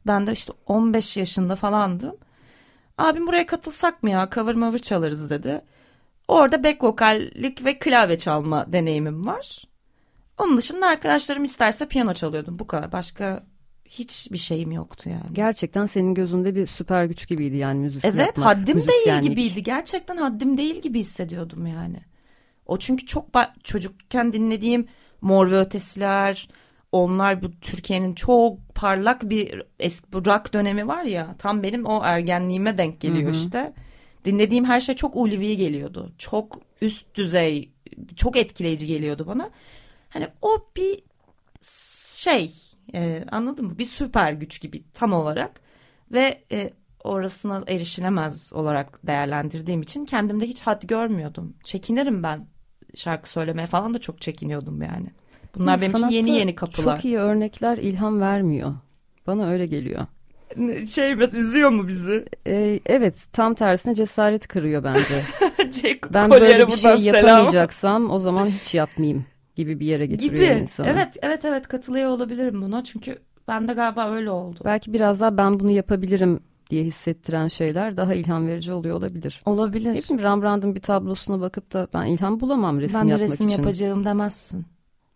Ben 0.06 0.26
de 0.26 0.32
işte 0.32 0.52
15 0.66 1.16
yaşında 1.16 1.56
falandım. 1.56 2.16
Abim 2.98 3.26
buraya 3.26 3.46
katılsak 3.46 4.02
mı 4.02 4.10
ya 4.10 4.28
cover 4.34 4.54
maver 4.54 4.78
çalarız 4.78 5.30
dedi. 5.30 5.62
Orada 6.28 6.64
back 6.64 6.84
vokallik 6.84 7.64
ve 7.64 7.78
klavye 7.78 8.18
çalma 8.18 8.72
deneyimim 8.72 9.26
var. 9.26 9.64
Onun 10.38 10.56
dışında 10.56 10.86
arkadaşlarım 10.86 11.44
isterse 11.44 11.88
piyano 11.88 12.14
çalıyordum 12.14 12.58
bu 12.58 12.66
kadar. 12.66 12.92
Başka 12.92 13.42
hiçbir 13.84 14.38
şeyim 14.38 14.72
yoktu 14.72 15.08
yani. 15.10 15.32
Gerçekten 15.32 15.86
senin 15.86 16.14
gözünde 16.14 16.54
bir 16.54 16.66
süper 16.66 17.04
güç 17.04 17.28
gibiydi 17.28 17.56
yani 17.56 17.78
müzik 17.78 18.04
evet, 18.04 18.26
yapmak. 18.26 18.56
Evet 18.56 18.58
haddim 18.58 18.80
değil 18.80 19.20
gibiydi. 19.22 19.62
Gerçekten 19.62 20.16
haddim 20.16 20.58
değil 20.58 20.82
gibi 20.82 20.98
hissediyordum 20.98 21.66
yani. 21.66 21.98
O 22.66 22.78
çünkü 22.78 23.06
çok 23.06 23.26
çocukken 23.64 24.32
dinlediğim 24.32 24.86
Mor 25.20 25.50
ve 25.50 25.58
Ötesiler, 25.58 26.48
onlar 26.92 27.42
bu 27.42 27.60
Türkiye'nin 27.60 28.14
çok 28.14 28.74
parlak 28.74 29.30
bir 29.30 29.62
eski 29.78 30.12
bu 30.12 30.24
rock 30.24 30.52
dönemi 30.54 30.88
var 30.88 31.04
ya 31.04 31.34
tam 31.38 31.62
benim 31.62 31.86
o 31.86 32.02
ergenliğime 32.04 32.78
denk 32.78 33.00
geliyor 33.00 33.32
Hı-hı. 33.32 33.40
işte. 33.40 33.72
dinlediğim 34.24 34.64
her 34.64 34.80
şey 34.80 34.94
çok 34.94 35.16
ulvi 35.16 35.56
geliyordu. 35.56 36.12
Çok 36.18 36.58
üst 36.80 37.14
düzey, 37.14 37.72
çok 38.16 38.36
etkileyici 38.36 38.86
geliyordu 38.86 39.26
bana. 39.26 39.50
Hani 40.08 40.28
o 40.42 40.66
bir 40.76 41.02
şey 42.22 42.52
e, 42.94 43.24
anladın 43.30 43.66
mı? 43.66 43.78
Bir 43.78 43.84
süper 43.84 44.32
güç 44.32 44.60
gibi 44.60 44.84
tam 44.94 45.12
olarak 45.12 45.60
ve 46.12 46.44
e, 46.52 46.72
orasına 47.04 47.62
erişilemez 47.66 48.52
olarak 48.52 49.06
değerlendirdiğim 49.06 49.82
için 49.82 50.04
kendimde 50.04 50.46
hiç 50.46 50.60
had 50.62 50.82
görmüyordum. 50.82 51.56
Çekinirim 51.64 52.22
ben 52.22 52.46
şarkı 52.94 53.30
söylemeye 53.30 53.66
falan 53.66 53.94
da 53.94 53.98
çok 53.98 54.20
çekiniyordum 54.20 54.82
yani. 54.82 55.10
Bunlar 55.54 55.80
benim 55.80 55.92
için 55.92 56.08
yeni 56.08 56.30
yeni 56.30 56.54
kapılar. 56.54 56.96
Çok 56.96 57.04
iyi 57.04 57.18
örnekler 57.18 57.78
ilham 57.78 58.20
vermiyor. 58.20 58.74
Bana 59.26 59.48
öyle 59.48 59.66
geliyor. 59.66 60.06
Şey 60.88 61.18
biraz 61.18 61.34
üzüyor 61.34 61.70
mu 61.70 61.88
bizi? 61.88 62.24
Ee, 62.46 62.80
evet 62.86 63.26
tam 63.32 63.54
tersine 63.54 63.94
cesaret 63.94 64.46
kırıyor 64.46 64.84
bence. 64.84 65.22
şey, 65.82 66.00
ben 66.14 66.30
böyle 66.30 66.66
bir 66.66 66.72
şey 66.72 66.96
yapamayacaksam 66.96 68.10
o 68.10 68.18
zaman 68.18 68.46
hiç 68.46 68.74
yapmayayım 68.74 69.24
gibi 69.56 69.80
bir 69.80 69.86
yere 69.86 70.06
getiriyor 70.06 70.50
gibi. 70.50 70.60
insanı. 70.60 70.88
Evet 70.88 71.16
evet 71.22 71.44
evet 71.44 71.68
katılıyor 71.68 72.10
olabilirim 72.10 72.62
buna 72.62 72.84
çünkü 72.84 73.18
ben 73.48 73.68
de 73.68 73.72
galiba 73.72 74.10
öyle 74.10 74.30
oldu. 74.30 74.60
Belki 74.64 74.92
biraz 74.92 75.20
daha 75.20 75.36
ben 75.36 75.60
bunu 75.60 75.70
yapabilirim 75.70 76.40
diye 76.70 76.84
hissettiren 76.84 77.48
şeyler 77.48 77.96
daha 77.96 78.14
ilham 78.14 78.46
verici 78.46 78.72
oluyor 78.72 78.96
olabilir. 78.96 79.40
Olabilir. 79.46 79.94
Hep 79.94 80.22
Rembrandt'ın 80.22 80.74
bir 80.74 80.80
tablosuna 80.80 81.40
bakıp 81.40 81.72
da 81.72 81.88
ben 81.94 82.06
ilham 82.06 82.40
bulamam 82.40 82.80
resim 82.80 83.00
ben 83.00 83.08
yapmak 83.08 83.26
için. 83.26 83.38
Ben 83.40 83.48
de 83.48 83.52
resim 83.52 83.64
yapacağım 83.64 84.04
demezsin. 84.04 84.66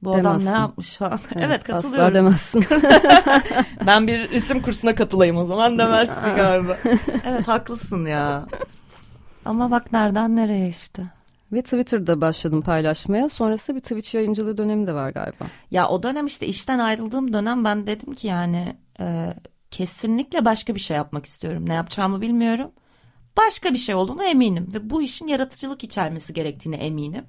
Bu 0.03 0.13
demezsin. 0.13 0.29
adam 0.31 0.45
ne 0.45 0.59
yapmış 0.59 0.97
falan. 0.97 1.19
Evet, 1.35 1.45
evet 1.47 1.65
katılıyorum. 1.65 2.05
Asla 2.05 2.15
demezsin. 2.15 2.67
ben 3.87 4.07
bir 4.07 4.31
resim 4.31 4.63
kursuna 4.63 4.95
katılayım 4.95 5.37
o 5.37 5.45
zaman 5.45 5.79
demezsin 5.79 6.37
galiba. 6.37 6.77
evet 7.25 7.49
haklısın 7.49 8.05
ya. 8.07 8.47
Ama 9.45 9.71
bak 9.71 9.93
nereden 9.93 10.37
nereye 10.37 10.69
işte. 10.69 11.03
Ve 11.53 11.63
Twitter'da 11.63 12.21
başladım 12.21 12.63
paylaşmaya. 12.63 13.29
Sonrası 13.29 13.75
bir 13.75 13.81
Twitch 13.81 14.15
yayıncılığı 14.15 14.59
dönemi 14.59 14.87
de 14.87 14.95
var 14.95 15.11
galiba. 15.11 15.45
Ya 15.71 15.89
o 15.89 16.03
dönem 16.03 16.27
işte 16.27 16.47
işten 16.47 16.79
ayrıldığım 16.79 17.33
dönem 17.33 17.65
ben 17.65 17.87
dedim 17.87 18.15
ki 18.15 18.27
yani 18.27 18.77
e, 19.01 19.35
kesinlikle 19.71 20.45
başka 20.45 20.75
bir 20.75 20.81
şey 20.81 20.97
yapmak 20.97 21.27
istiyorum. 21.27 21.69
Ne 21.69 21.75
yapacağımı 21.75 22.21
bilmiyorum. 22.21 22.71
Başka 23.37 23.73
bir 23.73 23.79
şey 23.79 23.95
olduğunu 23.95 24.25
eminim 24.25 24.69
ve 24.75 24.91
bu 24.91 25.03
işin 25.03 25.27
yaratıcılık 25.27 25.85
içermesi 25.85 26.35
gerektiğine 26.35 26.77
eminim. 26.77 27.25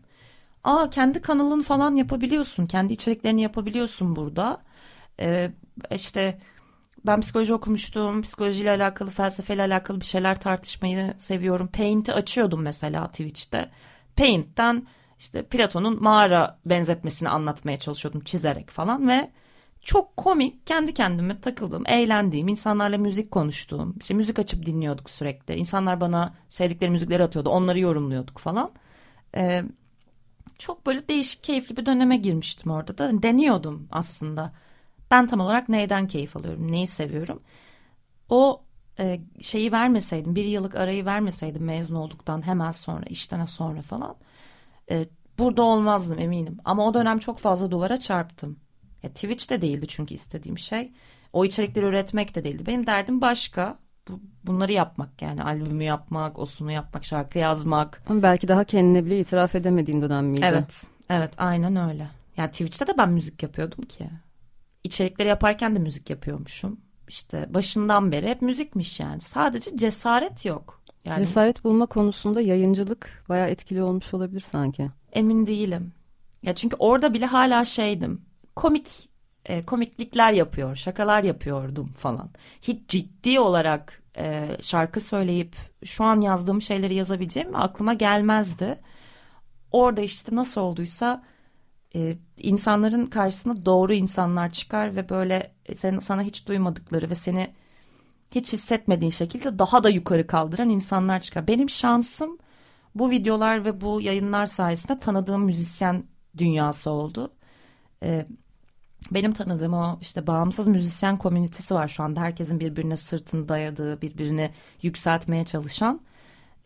Aa 0.67 0.89
kendi 0.89 1.21
kanalını 1.21 1.63
falan 1.63 1.95
yapabiliyorsun. 1.95 2.67
Kendi 2.67 2.93
içeriklerini 2.93 3.41
yapabiliyorsun 3.41 4.15
burada. 4.15 4.57
Ee, 5.19 5.51
işte 5.91 6.39
ben 7.05 7.21
psikoloji 7.21 7.53
okumuştum. 7.53 8.21
Psikolojiyle 8.21 8.71
alakalı, 8.71 9.09
felsefeyle 9.09 9.61
alakalı 9.61 9.99
bir 9.99 10.05
şeyler 10.05 10.39
tartışmayı 10.39 11.13
seviyorum. 11.17 11.67
Paint'i 11.67 12.13
açıyordum 12.13 12.61
mesela 12.61 13.07
Twitch'te. 13.07 13.69
Paint'ten 14.17 14.87
işte 15.19 15.43
Platon'un 15.43 16.03
mağara 16.03 16.59
benzetmesini 16.65 17.29
anlatmaya 17.29 17.79
çalışıyordum 17.79 18.21
çizerek 18.23 18.69
falan 18.69 19.07
ve 19.07 19.31
çok 19.81 20.17
komik 20.17 20.67
kendi 20.67 20.93
kendime 20.93 21.41
takıldığım, 21.41 21.83
eğlendiğim, 21.87 22.47
insanlarla 22.47 22.97
müzik 22.97 23.31
konuştuğum, 23.31 23.95
işte 23.99 24.13
müzik 24.13 24.39
açıp 24.39 24.65
dinliyorduk 24.65 25.09
sürekli. 25.09 25.55
İnsanlar 25.55 26.01
bana 26.01 26.35
sevdikleri 26.49 26.91
müzikleri 26.91 27.23
atıyordu, 27.23 27.49
onları 27.49 27.79
yorumluyorduk 27.79 28.37
falan. 28.37 28.71
Ee, 29.35 29.63
çok 30.57 30.85
böyle 30.85 31.07
değişik, 31.07 31.43
keyifli 31.43 31.77
bir 31.77 31.85
döneme 31.85 32.17
girmiştim 32.17 32.71
orada 32.71 32.97
da. 32.97 33.23
Deniyordum 33.23 33.87
aslında. 33.91 34.53
Ben 35.11 35.27
tam 35.27 35.39
olarak 35.39 35.69
neyden 35.69 36.07
keyif 36.07 36.37
alıyorum, 36.37 36.71
neyi 36.71 36.87
seviyorum. 36.87 37.43
O 38.29 38.63
e, 38.99 39.21
şeyi 39.41 39.71
vermeseydim, 39.71 40.35
bir 40.35 40.45
yıllık 40.45 40.75
arayı 40.75 41.05
vermeseydim 41.05 41.63
mezun 41.63 41.95
olduktan 41.95 42.47
hemen 42.47 42.71
sonra, 42.71 43.05
işten 43.05 43.45
sonra 43.45 43.81
falan. 43.81 44.15
E, 44.91 45.05
burada 45.37 45.63
olmazdım 45.63 46.19
eminim. 46.19 46.57
Ama 46.65 46.87
o 46.87 46.93
dönem 46.93 47.19
çok 47.19 47.39
fazla 47.39 47.71
duvara 47.71 47.99
çarptım. 47.99 48.59
E, 49.03 49.09
Twitch 49.09 49.49
de 49.49 49.61
değildi 49.61 49.87
çünkü 49.87 50.13
istediğim 50.13 50.57
şey. 50.57 50.91
O 51.33 51.45
içerikleri 51.45 51.85
üretmek 51.85 52.35
de 52.35 52.43
değildi. 52.43 52.65
Benim 52.65 52.87
derdim 52.87 53.21
başka. 53.21 53.79
Bu, 54.09 54.19
bunları 54.43 54.71
yapmak 54.71 55.21
yani 55.21 55.43
albümü 55.43 55.83
yapmak, 55.83 56.39
osunu 56.39 56.71
yapmak, 56.71 57.05
şarkı 57.05 57.39
yazmak. 57.39 58.03
Ama 58.09 58.23
belki 58.23 58.47
daha 58.47 58.63
kendine 58.63 59.05
bile 59.05 59.19
itiraf 59.19 59.55
edemediğin 59.55 60.01
dönem 60.01 60.25
miydi? 60.25 60.45
Evet, 60.45 60.87
evet 61.09 61.33
aynen 61.37 61.89
öyle. 61.89 62.07
Yani 62.37 62.51
Twitch'te 62.51 62.87
de 62.87 62.97
ben 62.97 63.09
müzik 63.09 63.43
yapıyordum 63.43 63.83
ki. 63.83 64.09
İçerikleri 64.83 65.27
yaparken 65.27 65.75
de 65.75 65.79
müzik 65.79 66.09
yapıyormuşum. 66.09 66.79
İşte 67.07 67.53
başından 67.53 68.11
beri 68.11 68.27
hep 68.27 68.41
müzikmiş 68.41 68.99
yani. 68.99 69.21
Sadece 69.21 69.77
cesaret 69.77 70.45
yok. 70.45 70.81
Yani, 71.05 71.17
cesaret 71.25 71.63
bulma 71.63 71.85
konusunda 71.85 72.41
yayıncılık 72.41 73.23
bayağı 73.29 73.49
etkili 73.49 73.83
olmuş 73.83 74.13
olabilir 74.13 74.41
sanki. 74.41 74.89
Emin 75.13 75.47
değilim. 75.47 75.93
Ya 76.43 76.55
çünkü 76.55 76.75
orada 76.79 77.13
bile 77.13 77.25
hala 77.25 77.65
şeydim 77.65 78.27
komik 78.57 79.09
e, 79.47 79.65
komiklikler 79.65 80.31
yapıyor, 80.31 80.75
şakalar 80.75 81.23
yapıyordum 81.23 81.91
falan. 81.93 82.29
Hiç 82.61 82.89
ciddi 82.89 83.39
olarak 83.39 84.03
e, 84.17 84.57
şarkı 84.61 84.99
söyleyip 84.99 85.55
şu 85.85 86.03
an 86.03 86.21
yazdığım 86.21 86.61
şeyleri 86.61 86.95
yazabileceğim 86.95 87.55
aklıma 87.55 87.93
gelmezdi. 87.93 88.79
Orada 89.71 90.01
işte 90.01 90.35
nasıl 90.35 90.61
olduysa 90.61 91.23
e, 91.95 92.17
insanların 92.37 93.05
karşısına 93.05 93.65
doğru 93.65 93.93
insanlar 93.93 94.49
çıkar 94.51 94.95
ve 94.95 95.09
böyle 95.09 95.51
sen, 95.73 95.99
sana 95.99 96.21
hiç 96.21 96.47
duymadıkları 96.47 97.09
ve 97.09 97.15
seni 97.15 97.53
hiç 98.31 98.53
hissetmediğin 98.53 99.11
şekilde 99.11 99.59
daha 99.59 99.83
da 99.83 99.89
yukarı 99.89 100.27
kaldıran 100.27 100.69
insanlar 100.69 101.19
çıkar. 101.19 101.47
Benim 101.47 101.69
şansım 101.69 102.37
bu 102.95 103.09
videolar 103.09 103.65
ve 103.65 103.81
bu 103.81 104.01
yayınlar 104.01 104.45
sayesinde 104.45 104.99
tanıdığım 104.99 105.43
müzisyen 105.45 106.03
dünyası 106.37 106.91
oldu. 106.91 107.33
E, 108.03 108.25
benim 109.11 109.31
tanıdığım 109.31 109.73
o 109.73 109.99
işte 110.01 110.27
bağımsız 110.27 110.67
müzisyen 110.67 111.17
komünitesi 111.17 111.75
var 111.75 111.87
şu 111.87 112.03
anda. 112.03 112.21
Herkesin 112.21 112.59
birbirine 112.59 112.97
sırtını 112.97 113.49
dayadığı, 113.49 114.01
birbirini 114.01 114.51
yükseltmeye 114.81 115.45
çalışan. 115.45 116.01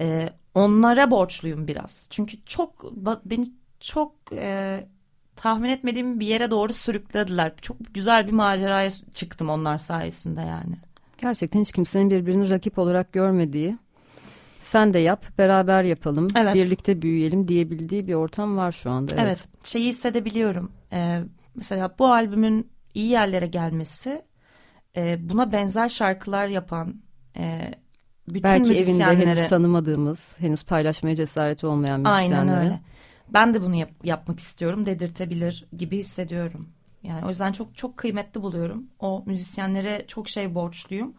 E, 0.02 0.30
onlara 0.56 1.12
borçluyum 1.12 1.68
biraz. 1.68 2.08
Çünkü 2.10 2.38
çok 2.46 2.92
beni 3.26 3.46
çok 3.80 4.14
e, 4.32 4.84
tahmin 5.36 5.70
etmediğim 5.70 6.20
bir 6.20 6.28
yere 6.28 6.52
doğru 6.52 6.74
sürüklediler. 6.74 7.54
Çok 7.62 7.78
güzel 7.94 8.28
bir 8.28 8.32
maceraya 8.32 8.92
çıktım 8.92 9.50
onlar 9.50 9.78
sayesinde 9.78 10.42
yani. 10.42 10.76
Gerçekten 11.22 11.62
hiç 11.62 11.72
kimsenin 11.72 12.10
birbirini 12.10 12.50
rakip 12.50 12.80
olarak 12.80 13.14
görmediği, 13.14 13.78
sen 14.60 14.94
de 14.94 15.00
yap, 15.00 15.26
beraber 15.38 15.84
yapalım, 15.84 16.28
evet. 16.36 16.56
birlikte 16.56 17.02
büyüyelim 17.02 17.48
diyebildiği 17.48 18.08
bir 18.08 18.14
ortam 18.14 18.58
var 18.58 18.72
şu 18.72 18.90
anda. 18.92 19.14
Evet, 19.16 19.24
evet 19.26 19.68
şeyi 19.68 19.88
hissedebiliyorum. 19.88 20.72
Ee, 20.94 21.22
mesela 21.62 21.96
bu 22.00 22.14
albümün 22.14 22.72
iyi 22.94 23.10
yerlere 23.10 23.48
gelmesi 23.48 24.22
e, 24.98 25.30
buna 25.30 25.52
benzer 25.52 25.90
şarkılar 25.90 26.48
yapan 26.48 27.02
e, 27.38 27.72
bütün 28.28 28.44
Belki 28.44 28.74
evinde 28.74 29.04
henüz 29.04 29.50
tanımadığımız, 29.50 30.36
henüz 30.40 30.64
paylaşmaya 30.64 31.16
cesareti 31.16 31.68
olmayan 31.68 32.00
müzisyenlere. 32.00 32.40
Aynen 32.40 32.64
öyle. 32.64 32.80
Ben 33.30 33.54
de 33.54 33.62
bunu 33.62 33.76
yap, 33.76 33.90
yapmak 34.04 34.40
istiyorum 34.40 34.86
dedirtebilir 34.86 35.66
gibi 35.78 35.98
hissediyorum. 35.98 36.70
Yani 37.04 37.26
o 37.26 37.30
yüzden 37.30 37.52
çok 37.52 37.78
çok 37.78 37.98
kıymetli 37.98 38.42
buluyorum. 38.42 38.88
O 39.00 39.24
müzisyenlere 39.26 40.06
çok 40.08 40.30
şey 40.30 40.56
borçluyum. 40.56 41.14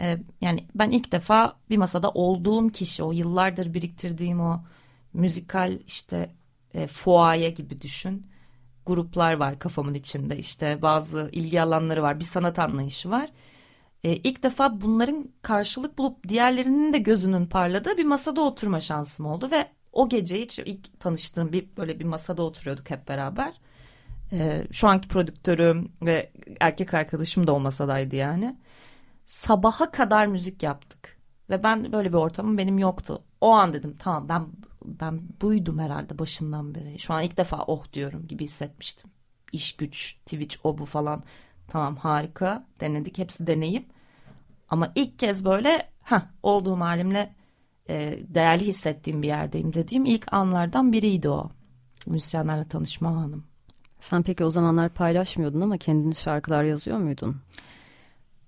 Ee, 0.00 0.18
yani 0.40 0.66
ben 0.74 0.90
ilk 0.90 1.12
defa 1.12 1.56
bir 1.70 1.76
masada 1.76 2.10
olduğum 2.10 2.68
kişi, 2.68 3.02
o 3.02 3.12
yıllardır 3.12 3.74
biriktirdiğim 3.74 4.40
o 4.40 4.64
müzikal 5.12 5.78
işte 5.86 6.30
e, 6.74 6.86
fuaye 6.86 7.50
gibi 7.50 7.80
düşün 7.80 8.31
gruplar 8.86 9.32
var 9.32 9.58
kafamın 9.58 9.94
içinde 9.94 10.38
işte 10.38 10.78
bazı 10.82 11.28
ilgi 11.32 11.62
alanları 11.62 12.02
var 12.02 12.18
bir 12.18 12.24
sanat 12.24 12.58
anlayışı 12.58 13.10
var. 13.10 13.30
Ee, 14.04 14.16
ilk 14.16 14.42
defa 14.42 14.80
bunların 14.80 15.28
karşılık 15.42 15.98
bulup 15.98 16.28
diğerlerinin 16.28 16.92
de 16.92 16.98
gözünün 16.98 17.46
parladığı 17.46 17.96
bir 17.96 18.04
masada 18.04 18.40
oturma 18.40 18.80
şansım 18.80 19.26
oldu 19.26 19.50
ve 19.50 19.68
o 19.92 20.08
gece 20.08 20.40
hiç 20.40 20.58
ilk 20.58 21.00
tanıştığım 21.00 21.52
bir 21.52 21.76
böyle 21.76 22.00
bir 22.00 22.04
masada 22.04 22.42
oturuyorduk 22.42 22.90
hep 22.90 23.08
beraber. 23.08 23.52
Ee, 24.32 24.66
şu 24.72 24.88
anki 24.88 25.08
prodüktörüm 25.08 25.92
ve 26.02 26.32
erkek 26.60 26.94
arkadaşım 26.94 27.46
da 27.46 27.52
o 27.52 27.60
masadaydı 27.60 28.16
yani. 28.16 28.56
Sabaha 29.26 29.90
kadar 29.90 30.26
müzik 30.26 30.62
yaptık 30.62 31.18
ve 31.50 31.62
ben 31.62 31.92
böyle 31.92 32.08
bir 32.08 32.16
ortamım 32.16 32.58
benim 32.58 32.78
yoktu. 32.78 33.24
O 33.40 33.50
an 33.50 33.72
dedim 33.72 33.96
tamam 33.98 34.28
ben 34.28 34.46
ben 34.84 35.20
buydum 35.42 35.78
herhalde 35.78 36.18
başından 36.18 36.74
beri. 36.74 36.98
Şu 36.98 37.14
an 37.14 37.22
ilk 37.22 37.36
defa 37.36 37.64
oh 37.66 37.92
diyorum 37.92 38.26
gibi 38.26 38.44
hissetmiştim. 38.44 39.10
İş 39.52 39.76
güç, 39.76 40.14
Twitch 40.14 40.56
o 40.64 40.78
bu 40.78 40.84
falan. 40.84 41.22
Tamam 41.68 41.96
harika 41.96 42.66
denedik 42.80 43.18
hepsi 43.18 43.46
deneyim. 43.46 43.86
Ama 44.68 44.92
ilk 44.94 45.18
kez 45.18 45.44
böyle 45.44 45.88
ha 46.02 46.30
olduğum 46.42 46.80
halimle 46.80 47.34
e, 47.88 48.18
değerli 48.28 48.66
hissettiğim 48.66 49.22
bir 49.22 49.28
yerdeyim 49.28 49.74
dediğim 49.74 50.04
ilk 50.04 50.32
anlardan 50.32 50.92
biriydi 50.92 51.28
o. 51.28 51.50
Müzisyenlerle 52.06 52.68
tanışma 52.68 53.08
anım. 53.08 53.44
Sen 54.00 54.22
peki 54.22 54.44
o 54.44 54.50
zamanlar 54.50 54.88
paylaşmıyordun 54.88 55.60
ama 55.60 55.78
kendin 55.78 56.12
şarkılar 56.12 56.64
yazıyor 56.64 56.98
muydun? 56.98 57.36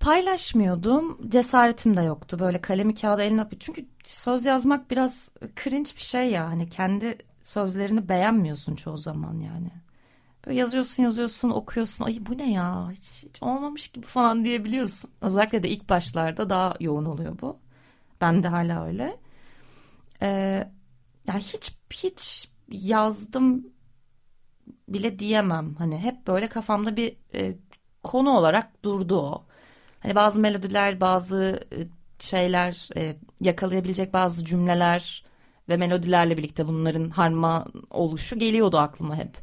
Paylaşmıyordum. 0.00 1.30
Cesaretim 1.30 1.96
de 1.96 2.02
yoktu. 2.02 2.38
Böyle 2.40 2.60
kalemi 2.60 2.94
kağıda 2.94 3.22
eline 3.22 3.40
alıp. 3.40 3.60
Çünkü 3.60 3.86
söz 4.04 4.44
yazmak 4.44 4.90
biraz 4.90 5.32
cringe 5.64 5.90
bir 5.96 6.00
şey 6.02 6.30
ya. 6.30 6.46
Hani 6.50 6.68
kendi 6.68 7.18
sözlerini 7.42 8.08
beğenmiyorsun 8.08 8.74
çoğu 8.76 8.96
zaman 8.96 9.40
yani. 9.40 9.70
Böyle 10.46 10.58
yazıyorsun 10.58 11.02
yazıyorsun 11.02 11.50
okuyorsun. 11.50 12.04
Ay 12.04 12.18
bu 12.20 12.38
ne 12.38 12.52
ya 12.52 12.90
hiç, 12.90 13.24
hiç 13.28 13.42
olmamış 13.42 13.88
gibi 13.88 14.06
falan 14.06 14.44
diyebiliyorsun. 14.44 15.10
Özellikle 15.20 15.62
de 15.62 15.68
ilk 15.68 15.88
başlarda 15.88 16.50
daha 16.50 16.74
yoğun 16.80 17.04
oluyor 17.04 17.38
bu. 17.42 17.58
Ben 18.20 18.42
de 18.42 18.48
hala 18.48 18.86
öyle. 18.86 19.16
Ee, 20.22 20.68
yani 21.26 21.40
hiç 21.40 21.72
hiç 21.92 22.48
yazdım 22.70 23.66
bile 24.88 25.18
diyemem. 25.18 25.74
Hani 25.74 25.98
hep 25.98 26.26
böyle 26.26 26.48
kafamda 26.48 26.96
bir 26.96 27.16
e, 27.34 27.56
konu 28.02 28.30
olarak 28.30 28.84
durdu 28.84 29.18
o. 29.20 29.44
Hani 30.04 30.14
bazı 30.14 30.40
melodiler, 30.40 31.00
bazı 31.00 31.60
e, 31.72 31.78
şeyler 32.18 32.88
e, 32.96 33.16
yakalayabilecek 33.40 34.12
bazı 34.12 34.44
cümleler 34.44 35.24
ve 35.68 35.76
melodilerle 35.76 36.36
birlikte 36.36 36.66
bunların 36.66 37.10
harman 37.10 37.72
oluşu 37.90 38.38
geliyordu 38.38 38.78
aklıma 38.78 39.16
hep. 39.16 39.38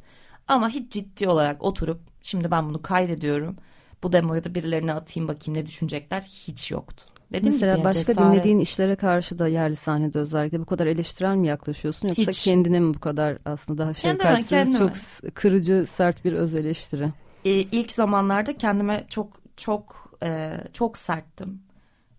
Ama 0.47 0.69
hiç 0.69 0.91
ciddi 0.91 1.27
olarak 1.27 1.63
oturup 1.63 1.99
şimdi 2.21 2.51
ben 2.51 2.69
bunu 2.69 2.81
kaydediyorum. 2.81 3.55
Bu 4.03 4.13
demoyu 4.13 4.43
da 4.43 4.55
birilerine 4.55 4.93
atayım 4.93 5.27
bakayım 5.27 5.59
ne 5.59 5.65
düşünecekler 5.65 6.21
hiç 6.21 6.71
yoktu. 6.71 7.05
Dediğim 7.31 7.53
Mesela 7.53 7.75
gibi 7.75 7.85
başka 7.85 8.03
cesaret... 8.03 8.31
dinlediğin 8.31 8.59
işlere 8.59 8.95
karşı 8.95 9.39
da 9.39 9.47
yerli 9.47 9.75
sahnede 9.75 10.19
özellikle 10.19 10.59
bu 10.59 10.65
kadar 10.65 10.87
eleştirel 10.87 11.35
mi 11.35 11.47
yaklaşıyorsun 11.47 12.07
yoksa 12.07 12.31
Hiç. 12.31 12.43
kendine 12.43 12.79
mi 12.79 12.93
bu 12.93 12.99
kadar 12.99 13.37
aslında 13.45 13.83
daha 13.83 13.93
şefkatsiz 13.93 14.49
kendime, 14.49 14.77
çok 14.77 14.93
kırıcı 15.33 15.85
sert 15.93 16.25
bir 16.25 16.33
öz 16.33 16.55
eleştiri? 16.55 17.09
Ee, 17.45 17.51
ilk 17.51 17.91
zamanlarda 17.91 18.57
kendime 18.57 19.05
çok 19.09 19.27
çok 19.57 20.10
e, 20.23 20.57
çok 20.73 20.97
serttim. 20.97 21.63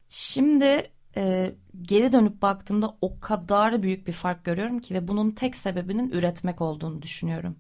Şimdi 0.08 0.90
e, 1.16 1.54
geri 1.82 2.12
dönüp 2.12 2.42
baktığımda 2.42 2.96
o 3.00 3.20
kadar 3.20 3.82
büyük 3.82 4.06
bir 4.06 4.12
fark 4.12 4.44
görüyorum 4.44 4.78
ki 4.78 4.94
ve 4.94 5.08
bunun 5.08 5.30
tek 5.30 5.56
sebebinin 5.56 6.10
üretmek 6.10 6.60
olduğunu 6.60 7.02
düşünüyorum. 7.02 7.56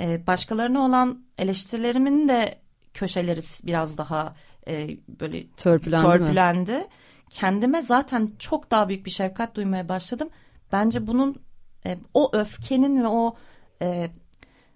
E, 0.00 0.26
başkalarına 0.26 0.80
olan 0.80 1.24
eleştirilerimin 1.38 2.28
de 2.28 2.60
köşeleri 2.94 3.40
biraz 3.66 3.98
daha 3.98 4.34
e, 4.68 4.88
böyle 5.20 5.50
törpülendi. 5.50 6.04
törpülendi. 6.04 6.72
Mi? 6.72 6.86
Kendime 7.30 7.82
zaten 7.82 8.32
çok 8.38 8.70
daha 8.70 8.88
büyük 8.88 9.06
bir 9.06 9.10
şefkat 9.10 9.54
duymaya 9.54 9.88
başladım. 9.88 10.28
Bence 10.72 11.06
bunun 11.06 11.42
e, 11.86 11.98
o 12.14 12.30
öfkenin 12.36 13.02
ve 13.02 13.08
o 13.08 13.36
e, 13.82 14.10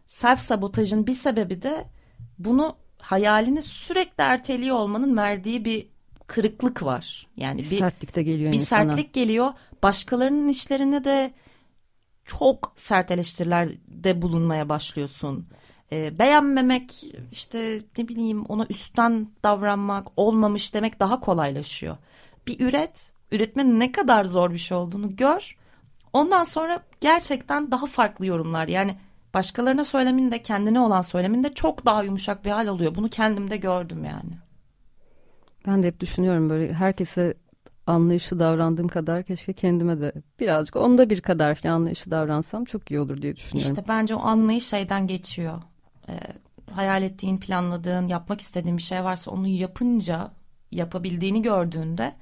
self 0.07 0.41
sabotajın 0.41 1.07
bir 1.07 1.15
sebebi 1.15 1.63
de 1.63 1.85
bunu 2.39 2.77
hayalini 3.01 3.63
sürekli 3.63 4.23
erteliyor 4.23 4.77
olmanın 4.77 5.17
verdiği 5.17 5.65
bir 5.65 5.87
kırıklık 6.27 6.83
var. 6.83 7.27
Yani 7.37 7.59
bir, 7.59 7.71
bir 7.71 7.79
sertlik 7.79 8.17
de 8.17 8.23
geliyor 8.23 8.53
bir 8.53 8.59
insana. 8.59 8.85
sertlik 8.85 9.13
geliyor. 9.13 9.53
Başkalarının 9.83 10.49
işlerine 10.49 11.05
de 11.05 11.33
çok 12.25 12.73
sert 12.77 13.11
eleştirilerde 13.11 14.23
bulunmaya 14.23 14.69
başlıyorsun 14.69 15.47
e, 15.93 16.19
beğenmemek 16.19 17.05
işte 17.33 17.83
ne 17.99 18.09
bileyim 18.09 18.45
ona 18.45 18.67
üstten 18.71 19.29
davranmak 19.45 20.09
olmamış 20.17 20.75
demek 20.75 21.01
daha 21.01 21.21
kolaylaşıyor. 21.21 21.97
Bir 22.47 22.61
üret, 22.61 23.13
üretmenin 23.33 23.81
ne 23.81 23.93
kadar 23.93 24.25
zor 24.25 24.51
bir 24.51 24.59
şey 24.59 24.77
olduğunu 24.77 25.17
gör. 25.17 25.57
Ondan 26.13 26.43
sonra 26.43 26.83
gerçekten 27.01 27.71
daha 27.71 27.87
farklı 27.87 28.27
yorumlar 28.27 28.69
yani 28.69 28.97
başkalarına 29.35 29.85
söylemin 29.85 30.31
de 30.31 30.43
kendine 30.43 30.81
olan 30.81 31.01
söylemin 31.01 31.45
de 31.45 31.55
çok 31.55 31.87
daha 31.87 32.03
yumuşak 32.03 32.45
bir 32.45 32.51
hal 32.51 32.67
oluyor. 32.67 32.95
Bunu 32.95 33.09
kendimde 33.09 33.57
gördüm 33.57 34.05
yani. 34.05 34.39
Ben 35.67 35.83
de 35.83 35.87
hep 35.87 36.01
düşünüyorum 36.01 36.51
böyle 36.51 36.73
herkese 36.73 37.35
anlayışı 37.87 38.39
davrandığım 38.39 38.89
kadar 38.89 39.23
keşke 39.23 39.53
kendime 39.53 40.01
de 40.01 40.13
birazcık 40.41 40.77
onda 40.77 41.11
bir 41.11 41.21
kadar 41.21 41.55
falan 41.55 41.75
anlayışı 41.75 42.11
davransam 42.11 42.65
çok 42.65 42.91
iyi 42.91 43.01
olur 43.01 43.23
diye 43.23 43.37
düşünüyorum. 43.37 43.73
İşte 43.73 43.89
bence 43.89 44.15
o 44.15 44.21
anlayış 44.21 44.67
şeyden 44.67 45.07
geçiyor 45.07 45.63
e, 46.09 46.13
hayal 46.71 47.03
ettiğin, 47.03 47.39
planladığın, 47.39 48.09
yapmak 48.09 48.41
istediğin 48.41 48.77
bir 48.77 48.83
şey 48.83 49.05
varsa 49.05 49.31
onu 49.31 49.47
yapınca, 49.47 50.31
yapabildiğini 50.71 51.43
gördüğünde 51.43 52.13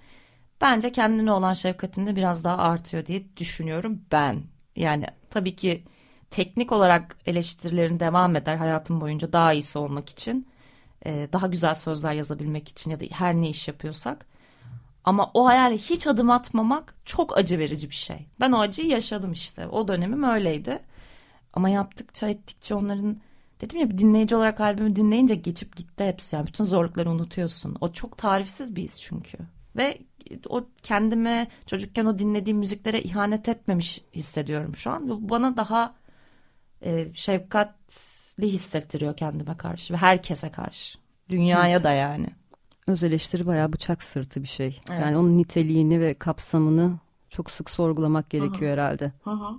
bence 0.60 0.92
kendine 0.92 1.32
olan 1.32 1.52
şefkatin 1.52 2.06
de 2.06 2.16
biraz 2.16 2.44
daha 2.44 2.56
artıyor 2.56 3.06
diye 3.06 3.36
düşünüyorum 3.36 4.00
ben. 4.12 4.42
Yani 4.76 5.06
tabii 5.30 5.56
ki 5.56 5.84
teknik 6.30 6.72
olarak 6.72 7.16
eleştirilerin 7.26 8.00
devam 8.00 8.36
eder 8.36 8.56
hayatım 8.56 9.00
boyunca 9.00 9.32
daha 9.32 9.52
iyisi 9.52 9.78
olmak 9.78 10.08
için. 10.08 10.48
E, 11.06 11.28
daha 11.32 11.46
güzel 11.46 11.74
sözler 11.74 12.12
yazabilmek 12.12 12.68
için 12.68 12.90
ya 12.90 13.00
da 13.00 13.04
her 13.10 13.34
ne 13.34 13.48
iş 13.48 13.68
yapıyorsak. 13.68 14.26
Ama 15.04 15.30
o 15.34 15.46
hayale 15.46 15.78
hiç 15.78 16.06
adım 16.06 16.30
atmamak 16.30 16.94
çok 17.04 17.38
acı 17.38 17.58
verici 17.58 17.90
bir 17.90 17.94
şey. 17.94 18.26
Ben 18.40 18.52
o 18.52 18.58
acıyı 18.58 18.88
yaşadım 18.88 19.32
işte. 19.32 19.66
O 19.66 19.88
dönemim 19.88 20.22
öyleydi. 20.22 20.78
Ama 21.52 21.68
yaptıkça 21.68 22.28
ettikçe 22.28 22.74
onların 22.74 23.20
dedim 23.60 23.78
ya 23.78 23.98
dinleyici 23.98 24.36
olarak 24.36 24.60
albümü 24.60 24.96
dinleyince 24.96 25.34
geçip 25.34 25.76
gitti 25.76 26.04
hepsi. 26.04 26.36
Yani 26.36 26.46
bütün 26.46 26.64
zorlukları 26.64 27.10
unutuyorsun. 27.10 27.76
O 27.80 27.92
çok 27.92 28.18
tarifsiz 28.18 28.76
bir 28.76 28.82
his 28.82 29.00
çünkü. 29.00 29.38
Ve 29.76 29.98
o 30.48 30.64
kendime 30.82 31.48
çocukken 31.66 32.04
o 32.04 32.18
dinlediğim 32.18 32.58
müziklere 32.58 33.02
ihanet 33.02 33.48
etmemiş 33.48 34.04
hissediyorum 34.14 34.76
şu 34.76 34.90
an. 34.90 35.08
Bu 35.08 35.28
bana 35.28 35.56
daha 35.56 35.94
e, 36.82 37.14
şefkatli 37.14 38.52
hissettiriyor 38.52 39.16
kendime 39.16 39.56
karşı 39.56 39.94
ve 39.94 39.98
herkese 39.98 40.50
karşı. 40.50 40.98
Dünyaya 41.28 41.74
evet. 41.74 41.84
da 41.84 41.92
yani. 41.92 42.26
Öz 42.86 43.02
eleştiri 43.02 43.46
bayağı 43.46 43.72
bıçak 43.72 44.02
sırtı 44.02 44.42
bir 44.42 44.48
şey. 44.48 44.80
Evet. 44.90 45.02
Yani 45.02 45.16
onun 45.16 45.38
niteliğini 45.38 46.00
ve 46.00 46.14
kapsamını 46.14 46.98
çok 47.28 47.50
sık 47.50 47.70
sorgulamak 47.70 48.30
gerekiyor 48.30 48.78
Aha. 48.78 48.86
herhalde. 48.86 49.12
Aha 49.26 49.56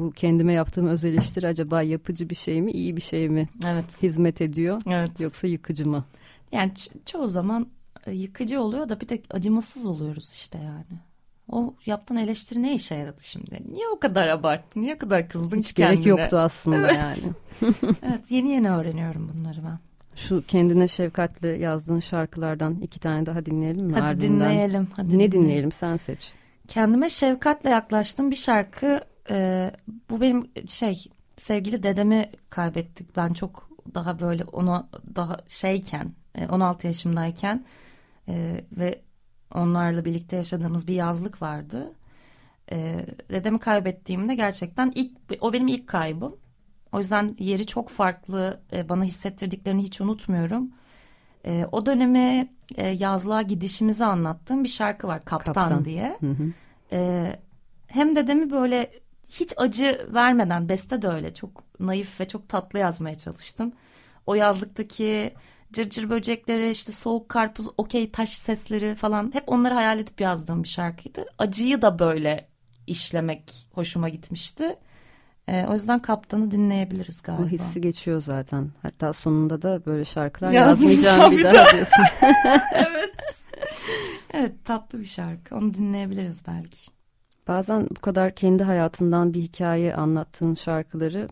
bu 0.00 0.10
kendime 0.10 0.52
yaptığım 0.52 0.86
öz 0.86 1.04
eleştiri 1.04 1.46
acaba 1.46 1.82
yapıcı 1.82 2.30
bir 2.30 2.34
şey 2.34 2.62
mi, 2.62 2.72
iyi 2.72 2.96
bir 2.96 3.00
şey 3.00 3.28
mi? 3.28 3.48
Evet. 3.66 4.02
Hizmet 4.02 4.40
ediyor 4.40 4.82
evet. 4.86 5.20
yoksa 5.20 5.46
yıkıcı 5.46 5.88
mı? 5.88 6.04
Yani 6.52 6.72
çoğu 7.06 7.26
zaman 7.26 7.68
e, 8.06 8.12
yıkıcı 8.12 8.60
oluyor 8.60 8.88
da 8.88 9.00
bir 9.00 9.08
de 9.08 9.22
acımasız 9.30 9.86
oluyoruz 9.86 10.32
işte 10.32 10.58
yani. 10.58 11.00
O 11.52 11.74
yaptığın 11.86 12.16
eleştiri 12.16 12.62
ne 12.62 12.74
işe 12.74 12.94
yaradı 12.94 13.22
şimdi? 13.22 13.58
Niye 13.70 13.88
o 13.88 13.98
kadar 13.98 14.28
abarttın? 14.28 14.82
Niye 14.82 14.94
o 14.94 14.98
kadar 14.98 15.28
kızdın 15.28 15.58
Hiç 15.58 15.72
kendine? 15.72 15.94
gerek 15.94 16.06
yoktu 16.06 16.38
aslında 16.38 16.76
evet. 16.76 16.96
yani. 17.02 17.34
evet 18.02 18.30
yeni 18.30 18.48
yeni 18.48 18.70
öğreniyorum 18.70 19.30
bunları 19.34 19.58
ben. 19.64 19.78
Şu 20.16 20.44
kendine 20.46 20.88
şefkatli 20.88 21.60
yazdığın 21.60 22.00
şarkılardan 22.00 22.74
iki 22.74 23.00
tane 23.00 23.26
daha 23.26 23.46
dinleyelim 23.46 23.86
mi? 23.86 23.92
Hadi 23.92 24.04
ardından? 24.04 24.50
dinleyelim. 24.50 24.88
Hadi 24.96 25.08
ne 25.08 25.12
dinleyelim. 25.12 25.42
dinleyelim 25.42 25.72
sen 25.72 25.96
seç. 25.96 26.32
Kendime 26.68 27.08
şefkatle 27.08 27.70
yaklaştığım 27.70 28.30
bir 28.30 28.36
şarkı 28.36 29.00
e, 29.30 29.70
bu 30.10 30.20
benim 30.20 30.50
şey 30.68 31.04
sevgili 31.36 31.82
dedemi 31.82 32.30
kaybettik. 32.50 33.16
Ben 33.16 33.32
çok 33.32 33.70
daha 33.94 34.18
böyle 34.18 34.44
ona 34.44 34.88
daha 35.16 35.36
şeyken 35.48 36.12
16 36.50 36.86
e, 36.86 36.88
yaşımdayken 36.88 37.64
e, 38.28 38.64
ve 38.72 39.00
onlarla 39.54 40.04
birlikte 40.04 40.36
yaşadığımız 40.36 40.88
bir 40.88 40.94
yazlık 40.94 41.42
vardı. 41.42 41.92
E, 42.72 43.06
dedemi 43.30 43.58
kaybettiğimde 43.58 44.34
gerçekten 44.34 44.92
ilk 44.94 45.12
o 45.40 45.52
benim 45.52 45.68
ilk 45.68 45.86
kaybım. 45.86 46.36
O 46.92 46.98
yüzden 46.98 47.36
yeri 47.38 47.66
çok 47.66 47.88
farklı 47.88 48.60
e, 48.72 48.88
bana 48.88 49.04
hissettirdiklerini 49.04 49.82
hiç 49.82 50.00
unutmuyorum. 50.00 50.70
E, 51.44 51.66
o 51.72 51.86
dönemi 51.86 52.48
e, 52.74 52.86
yazlığa 52.86 53.42
gidişimizi 53.42 54.04
anlattığım 54.04 54.64
bir 54.64 54.68
şarkı 54.68 55.08
var 55.08 55.24
Kaptan, 55.24 55.52
Kaptan. 55.52 55.84
diye. 55.84 56.16
Hı 56.20 56.30
hı. 56.30 56.52
E, 56.92 57.40
hem 57.86 58.16
dedemi 58.16 58.50
böyle 58.50 58.90
hiç 59.30 59.54
acı 59.56 60.06
vermeden 60.14 60.68
beste 60.68 61.02
de 61.02 61.08
öyle 61.08 61.34
çok 61.34 61.80
naif 61.80 62.20
ve 62.20 62.28
çok 62.28 62.48
tatlı 62.48 62.78
yazmaya 62.78 63.18
çalıştım. 63.18 63.72
O 64.26 64.34
yazlıktaki 64.34 65.34
cırcır 65.72 66.10
böcekleri 66.10 66.70
işte 66.70 66.92
soğuk 66.92 67.28
karpuz 67.28 67.66
okey 67.78 68.10
taş 68.10 68.38
sesleri 68.38 68.94
falan 68.94 69.30
hep 69.34 69.44
onları 69.46 69.74
hayal 69.74 69.98
edip 69.98 70.20
yazdığım 70.20 70.62
bir 70.62 70.68
şarkıydı. 70.68 71.26
Acıyı 71.38 71.82
da 71.82 71.98
böyle 71.98 72.48
işlemek 72.86 73.68
hoşuma 73.72 74.08
gitmişti. 74.08 74.76
E, 75.48 75.66
o 75.66 75.72
yüzden 75.72 75.98
kaptanı 75.98 76.50
dinleyebiliriz 76.50 77.22
galiba. 77.22 77.42
Bu 77.42 77.48
hissi 77.48 77.80
geçiyor 77.80 78.22
zaten. 78.22 78.70
Hatta 78.82 79.12
sonunda 79.12 79.62
da 79.62 79.86
böyle 79.86 80.04
şarkılar 80.04 80.52
yazmayacağım 80.52 81.32
bir 81.32 81.44
daha 81.44 81.52
diyorsun. 81.52 82.04
evet. 82.74 83.14
Evet 84.32 84.64
tatlı 84.64 85.00
bir 85.00 85.06
şarkı. 85.06 85.56
Onu 85.56 85.74
dinleyebiliriz 85.74 86.46
belki. 86.46 86.90
Bazen 87.48 87.86
bu 87.90 88.00
kadar 88.00 88.34
kendi 88.34 88.62
hayatından 88.62 89.34
bir 89.34 89.40
hikaye 89.40 89.94
anlattığın 89.94 90.54
şarkıları 90.54 91.28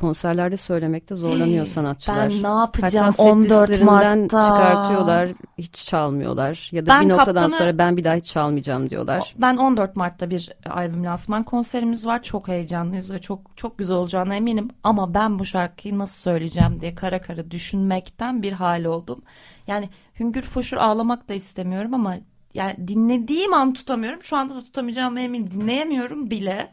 konserlerde 0.00 0.56
söylemekte 0.56 1.14
zorlanıyor 1.14 1.66
sanatçılar. 1.66 2.30
Ben 2.30 2.42
ne 2.42 2.58
yapacağım 2.58 3.06
Hatta 3.06 3.22
14 3.22 3.82
Mart'ta? 3.82 4.40
çıkartıyorlar, 4.40 5.28
hiç 5.58 5.74
çalmıyorlar 5.74 6.68
ya 6.72 6.86
da 6.86 6.90
ben 6.90 7.04
bir 7.04 7.08
noktadan 7.08 7.34
kaptanı, 7.34 7.58
sonra 7.58 7.78
ben 7.78 7.96
bir 7.96 8.04
daha 8.04 8.14
hiç 8.14 8.24
çalmayacağım 8.24 8.90
diyorlar. 8.90 9.34
Ben 9.38 9.56
14 9.56 9.96
Mart'ta 9.96 10.30
bir 10.30 10.50
albüm 10.70 11.04
lansman 11.04 11.42
konserimiz 11.42 12.06
var. 12.06 12.22
Çok 12.22 12.48
heyecanlıyız 12.48 13.12
ve 13.12 13.18
çok 13.18 13.40
çok 13.56 13.78
güzel 13.78 13.96
olacağına 13.96 14.34
eminim 14.34 14.68
ama 14.82 15.14
ben 15.14 15.38
bu 15.38 15.44
şarkıyı 15.44 15.98
nasıl 15.98 16.22
söyleyeceğim 16.22 16.80
diye 16.80 16.94
kara 16.94 17.20
kara 17.20 17.50
düşünmekten 17.50 18.42
bir 18.42 18.52
hal 18.52 18.84
oldum. 18.84 19.22
Yani 19.66 19.88
hüngür 20.20 20.42
foşur 20.42 20.76
ağlamak 20.76 21.28
da 21.28 21.34
istemiyorum 21.34 21.94
ama 21.94 22.16
yani 22.54 22.88
dinlediğim 22.88 23.54
an 23.54 23.72
tutamıyorum. 23.72 24.22
Şu 24.22 24.36
anda 24.36 24.54
da 24.54 24.64
tutamayacağım 24.64 25.18
eminim. 25.18 25.50
Dinleyemiyorum 25.50 26.30
bile. 26.30 26.70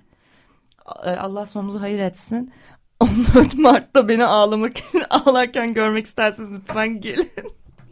Allah 1.19 1.45
sonumuzu 1.45 1.81
hayır 1.81 1.99
etsin. 1.99 2.51
14 2.99 3.57
Mart'ta 3.57 4.07
beni 4.07 4.25
ağlamak 4.25 4.73
ağlarken 5.09 5.73
görmek 5.73 6.05
isterseniz 6.05 6.51
lütfen 6.51 7.01
gelin. 7.01 7.29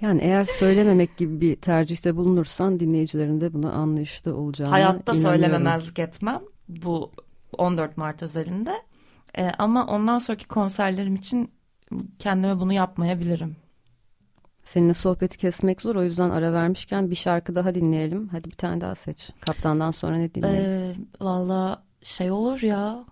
Yani 0.02 0.22
eğer 0.22 0.44
söylememek 0.44 1.18
gibi 1.18 1.42
bir 1.42 1.56
tercihte 1.56 2.16
bulunursan 2.16 2.80
dinleyicilerin 2.80 3.42
de 3.42 3.54
buna 3.54 3.72
anlayışlı 3.72 4.36
olacağını 4.36 4.72
Hayatta 4.72 5.14
söylememezlik 5.14 6.00
etmem 6.00 6.42
bu 6.68 7.12
14 7.58 7.98
Mart 7.98 8.24
özelinde. 8.24 8.74
Ee, 9.38 9.52
ama 9.58 9.86
ondan 9.88 10.18
sonraki 10.18 10.48
konserlerim 10.48 11.16
için 11.16 11.52
kendime 12.20 12.60
bunu 12.60 12.74
yapmayabilirim. 12.74 13.56
Seninle 14.64 14.94
sohbeti 14.94 15.38
kesmek 15.38 15.82
zor 15.82 15.96
o 15.96 16.04
yüzden 16.04 16.30
ara 16.30 16.54
vermişken 16.54 17.10
bir 17.10 17.16
şarkı 17.16 17.56
daha 17.56 17.76
dinleyelim. 17.76 18.28
Hadi 18.28 18.52
bir 18.52 18.56
tane 18.56 18.82
daha 18.82 18.96
seç. 18.96 19.30
Kaptandan 19.40 19.92
sonra 19.92 20.18
ne 20.18 20.34
dinleyelim? 20.34 20.70
Ee, 20.72 20.94
Valla 21.22 21.84
şey 22.04 22.32
olur 22.32 22.62
ya 22.62 23.06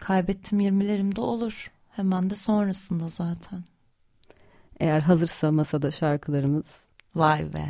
kaybettim 0.00 0.60
20'lerimde 0.60 1.20
olur. 1.20 1.70
Hemen 1.90 2.30
de 2.30 2.36
sonrasında 2.36 3.08
zaten. 3.08 3.64
Eğer 4.80 5.00
hazırsa 5.00 5.52
masada 5.52 5.90
şarkılarımız. 5.90 6.66
Vay 7.14 7.52
be. 7.52 7.66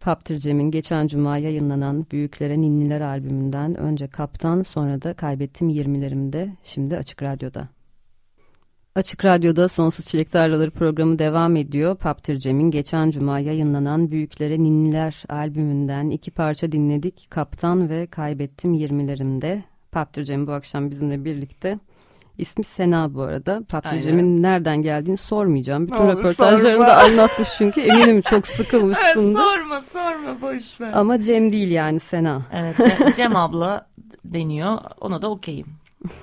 Paptır 0.00 0.36
Cem'in 0.36 0.70
geçen 0.70 1.06
cuma 1.06 1.38
yayınlanan 1.38 2.06
Büyüklere 2.10 2.60
Ninniler 2.60 3.00
albümünden 3.00 3.74
önce 3.74 4.08
Kaptan 4.08 4.62
sonra 4.62 5.02
da 5.02 5.14
Kaybettim 5.14 5.68
20'lerimde 5.68 6.50
şimdi 6.64 6.96
Açık 6.96 7.22
Radyo'da. 7.22 7.68
Açık 8.94 9.24
Radyo'da 9.24 9.68
Sonsuz 9.68 10.06
Çilek 10.06 10.30
Tarlaları 10.30 10.70
programı 10.70 11.18
devam 11.18 11.56
ediyor. 11.56 11.96
Paptır 11.96 12.36
Cem'in 12.36 12.70
geçen 12.70 13.10
cuma 13.10 13.38
yayınlanan 13.38 14.10
Büyüklere 14.10 14.58
Ninniler 14.58 15.24
albümünden 15.28 16.10
iki 16.10 16.30
parça 16.30 16.72
dinledik. 16.72 17.26
Kaptan 17.30 17.88
ve 17.88 18.06
Kaybettim 18.06 18.74
20'lerimde. 18.74 19.62
Paptır 19.92 20.24
Cem 20.24 20.46
bu 20.46 20.52
akşam 20.52 20.90
bizimle 20.90 21.24
birlikte. 21.24 21.78
İsmi 22.38 22.64
Sena 22.64 23.14
bu 23.14 23.22
arada. 23.22 23.62
Paptır 23.68 24.00
Cem'in 24.00 24.42
nereden 24.42 24.82
geldiğini 24.82 25.16
sormayacağım. 25.16 25.86
Bütün 25.86 25.96
Olur, 25.96 26.18
röportajlarında 26.18 26.96
anlatmış 26.98 27.48
çünkü. 27.58 27.80
Eminim 27.80 28.20
çok 28.20 28.46
sıkılmışsındır. 28.46 29.40
Evet, 29.40 29.50
sorma 29.58 29.80
sorma 29.80 30.40
boş 30.42 30.80
ver. 30.80 30.92
Ama 30.92 31.20
Cem 31.20 31.52
değil 31.52 31.70
yani 31.70 32.00
Sena. 32.00 32.42
Evet 32.52 32.76
Cem, 32.76 33.12
Cem 33.16 33.36
abla 33.36 33.86
deniyor. 34.24 34.78
Ona 35.00 35.22
da 35.22 35.30
okeyim. 35.30 35.66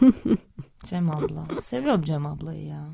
Cem 0.84 1.10
abla. 1.10 1.62
Seviyorum 1.62 2.02
Cem 2.02 2.26
ablayı 2.26 2.66
ya. 2.66 2.86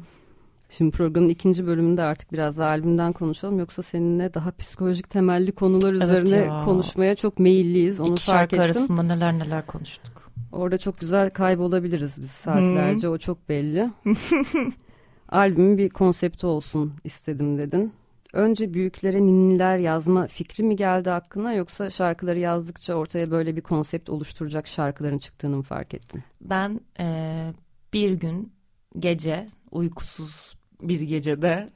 Şimdi 0.69 0.91
programın 0.91 1.29
ikinci 1.29 1.67
bölümünde 1.67 2.03
artık 2.03 2.31
biraz 2.34 2.57
da 2.57 2.65
albümden 2.65 3.13
konuşalım. 3.13 3.60
Yoksa 3.60 3.81
seninle 3.84 4.34
daha 4.34 4.51
psikolojik 4.51 5.10
temelli 5.10 5.51
konular 5.51 5.93
evet 5.93 6.01
üzerine 6.03 6.38
ya. 6.38 6.62
konuşmaya 6.65 7.15
çok 7.15 7.39
meyilliyiz. 7.39 7.99
Onu 7.99 8.12
İki 8.13 8.25
fark 8.25 8.53
ettim. 8.53 8.63
arasında 8.65 9.03
neler 9.03 9.39
neler 9.39 9.65
konuştuk. 9.65 10.20
Orada 10.51 10.77
çok 10.77 10.99
güzel 10.99 11.29
kaybolabiliriz 11.29 12.21
biz 12.21 12.31
saatlerce. 12.31 13.07
Hmm. 13.07 13.13
O 13.13 13.17
çok 13.17 13.49
belli. 13.49 13.89
Albümün 15.29 15.77
bir 15.77 15.89
konsepti 15.89 16.45
olsun 16.45 16.93
istedim 17.03 17.57
dedin. 17.57 17.93
Önce 18.33 18.73
büyüklere 18.73 19.17
ninniler 19.17 19.77
yazma 19.77 20.27
fikri 20.27 20.63
mi 20.63 20.75
geldi 20.75 21.11
aklına 21.11 21.53
yoksa 21.53 21.89
şarkıları 21.89 22.39
yazdıkça 22.39 22.93
ortaya 22.93 23.31
böyle 23.31 23.55
bir 23.55 23.61
konsept 23.61 24.09
oluşturacak 24.09 24.67
şarkıların 24.67 25.17
çıktığını 25.17 25.57
mı 25.57 25.63
fark 25.63 25.93
ettin? 25.93 26.23
Ben 26.41 26.79
e, 26.99 27.53
bir 27.93 28.11
gün 28.11 28.53
gece 28.99 29.47
uykusuz 29.71 30.55
bir 30.81 31.01
gecede 31.01 31.69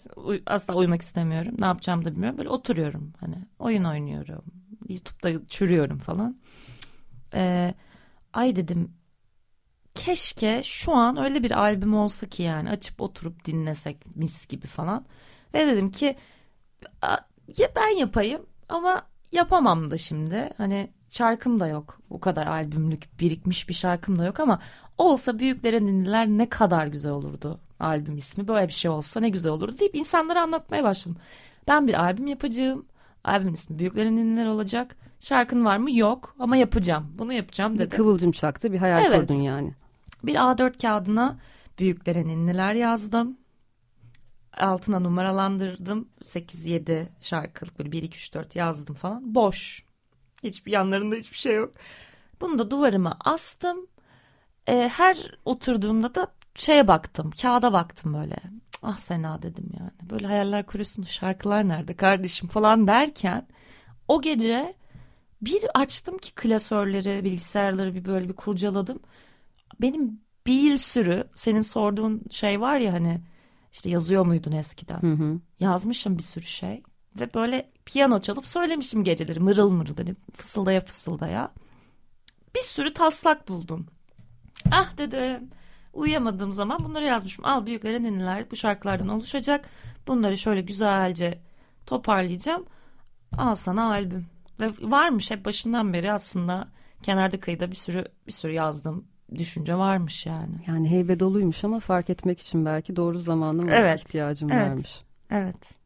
asla 0.45 0.75
uyumak 0.75 1.01
istemiyorum. 1.01 1.55
Ne 1.59 1.65
yapacağımı 1.65 2.05
da 2.05 2.11
bilmiyorum. 2.11 2.37
Böyle 2.37 2.49
oturuyorum 2.49 3.13
hani 3.19 3.35
oyun 3.59 3.83
oynuyorum. 3.83 4.43
YouTube'da 4.89 5.47
çürüyorum 5.47 5.97
falan. 5.97 6.37
Ee, 7.33 7.73
ay 8.35 8.55
dedim 8.55 8.93
keşke 9.95 10.61
şu 10.63 10.91
an 10.91 11.17
öyle 11.17 11.43
bir 11.43 11.51
albüm 11.51 11.95
olsa 11.95 12.27
ki 12.27 12.43
yani 12.43 12.69
açıp 12.69 13.01
oturup 13.01 13.45
dinlesek 13.45 14.15
mis 14.15 14.47
gibi 14.47 14.67
falan. 14.67 15.05
Ve 15.53 15.67
dedim 15.67 15.91
ki 15.91 16.15
ya 17.57 17.69
ben 17.75 17.97
yapayım 17.97 18.45
ama 18.69 19.07
yapamam 19.31 19.91
da 19.91 19.97
şimdi. 19.97 20.49
Hani 20.57 20.93
şarkım 21.09 21.59
da 21.59 21.67
yok. 21.67 22.01
Bu 22.09 22.19
kadar 22.19 22.47
albümlük 22.47 23.19
birikmiş 23.19 23.69
bir 23.69 23.73
şarkım 23.73 24.19
da 24.19 24.25
yok 24.25 24.39
ama 24.39 24.59
olsa 24.97 25.39
büyüklerin 25.39 25.87
dinler 25.87 26.27
ne 26.27 26.49
kadar 26.49 26.87
güzel 26.87 27.11
olurdu 27.11 27.59
albüm 27.79 28.17
ismi. 28.17 28.47
Böyle 28.47 28.67
bir 28.67 28.73
şey 28.73 28.91
olsa 28.91 29.19
ne 29.19 29.29
güzel 29.29 29.51
olurdu 29.51 29.79
deyip 29.79 29.95
insanlara 29.95 30.41
anlatmaya 30.41 30.83
başladım. 30.83 31.17
Ben 31.67 31.87
bir 31.87 31.93
albüm 31.93 32.27
yapacağım. 32.27 32.85
Albüm 33.23 33.53
ismi 33.53 33.79
Büyüklerin 33.79 34.15
Ninniler 34.15 34.45
olacak. 34.45 34.95
Şarkın 35.19 35.65
var 35.65 35.77
mı? 35.77 35.91
Yok 35.91 36.35
ama 36.39 36.57
yapacağım. 36.57 37.11
Bunu 37.17 37.33
yapacağım 37.33 37.79
dedi. 37.79 37.91
Bir 37.91 37.97
kıvılcım 37.97 38.31
çaktı 38.31 38.73
bir 38.73 38.77
hayal 38.77 39.05
evet. 39.05 39.19
kurdun 39.19 39.41
yani. 39.41 39.73
Bir 40.23 40.35
A4 40.35 40.81
kağıdına 40.81 41.39
Büyüklerin 41.79 42.27
Ninniler 42.27 42.73
yazdım. 42.73 43.37
Altına 44.57 44.99
numaralandırdım. 44.99 46.09
8-7 46.21 47.07
şarkılık 47.21 47.79
böyle 47.79 47.89
1-2-3-4 47.89 48.57
yazdım 48.57 48.95
falan. 48.95 49.35
Boş. 49.35 49.83
Hiçbir 50.43 50.71
yanlarında 50.71 51.15
hiçbir 51.15 51.37
şey 51.37 51.55
yok. 51.55 51.71
Bunu 52.41 52.59
da 52.59 52.71
duvarıma 52.71 53.17
astım. 53.19 53.87
Ee, 54.67 54.91
her 54.93 55.37
oturduğumda 55.45 56.15
da 56.15 56.27
şeye 56.55 56.87
baktım. 56.87 57.31
Kağıda 57.41 57.73
baktım 57.73 58.13
böyle. 58.13 58.35
Ah 58.81 58.97
Sena 58.97 59.41
dedim 59.41 59.69
yani. 59.79 60.09
Böyle 60.09 60.27
hayaller 60.27 60.65
kuruyorsun 60.65 61.03
şarkılar 61.03 61.67
nerede 61.67 61.95
kardeşim 61.95 62.49
falan 62.49 62.87
derken 62.87 63.47
o 64.07 64.21
gece 64.21 64.73
bir 65.41 65.65
açtım 65.73 66.17
ki 66.17 66.31
klasörleri, 66.35 67.23
bilgisayarları 67.23 67.95
bir 67.95 68.05
böyle 68.05 68.29
bir 68.29 68.33
kurcaladım. 68.33 68.99
Benim 69.81 70.21
bir 70.47 70.77
sürü 70.77 71.23
senin 71.35 71.61
sorduğun 71.61 72.21
şey 72.31 72.61
var 72.61 72.77
ya 72.77 72.93
hani 72.93 73.21
işte 73.71 73.89
yazıyor 73.89 74.25
muydun 74.25 74.51
eskiden? 74.51 75.01
Hı 75.01 75.13
hı. 75.13 75.39
Yazmışım 75.59 76.17
bir 76.17 76.23
sürü 76.23 76.45
şey 76.45 76.83
ve 77.19 77.33
böyle 77.33 77.69
piyano 77.85 78.21
çalıp 78.21 78.47
söylemişim 78.47 79.03
geceleri 79.03 79.39
mırıl 79.39 79.69
mırıl 79.69 79.97
dedim 79.97 80.17
fısıldaya 80.33 80.81
fısıldaya. 80.81 81.51
Bir 82.55 82.61
sürü 82.61 82.93
taslak 82.93 83.49
buldum. 83.49 83.87
Ah 84.71 84.97
dedim 84.97 85.49
uyuyamadığım 85.93 86.51
zaman 86.51 86.83
bunları 86.83 87.05
yazmışım. 87.05 87.45
Al 87.45 87.65
büyüklere 87.65 88.03
ninniler 88.03 88.51
bu 88.51 88.55
şarkılardan 88.55 89.09
oluşacak. 89.09 89.69
Bunları 90.07 90.37
şöyle 90.37 90.61
güzelce 90.61 91.39
toparlayacağım. 91.85 92.65
Al 93.37 93.55
sana 93.55 93.91
albüm. 93.91 94.34
Ve 94.59 94.71
varmış 94.81 95.31
hep 95.31 95.45
başından 95.45 95.93
beri 95.93 96.11
aslında 96.11 96.67
kenarda 97.03 97.39
kıyıda 97.39 97.71
bir 97.71 97.75
sürü 97.75 98.05
bir 98.27 98.31
sürü 98.31 98.51
yazdım 98.51 99.07
düşünce 99.35 99.75
varmış 99.75 100.25
yani. 100.25 100.55
Yani 100.67 100.91
heybe 100.91 101.19
doluymuş 101.19 101.63
ama 101.63 101.79
fark 101.79 102.09
etmek 102.09 102.41
için 102.41 102.65
belki 102.65 102.95
doğru 102.95 103.17
zamanın 103.17 103.67
evet. 103.67 103.99
ihtiyacım 103.99 104.51
evet. 104.51 104.69
varmış. 104.69 105.01
Evet. 105.31 105.77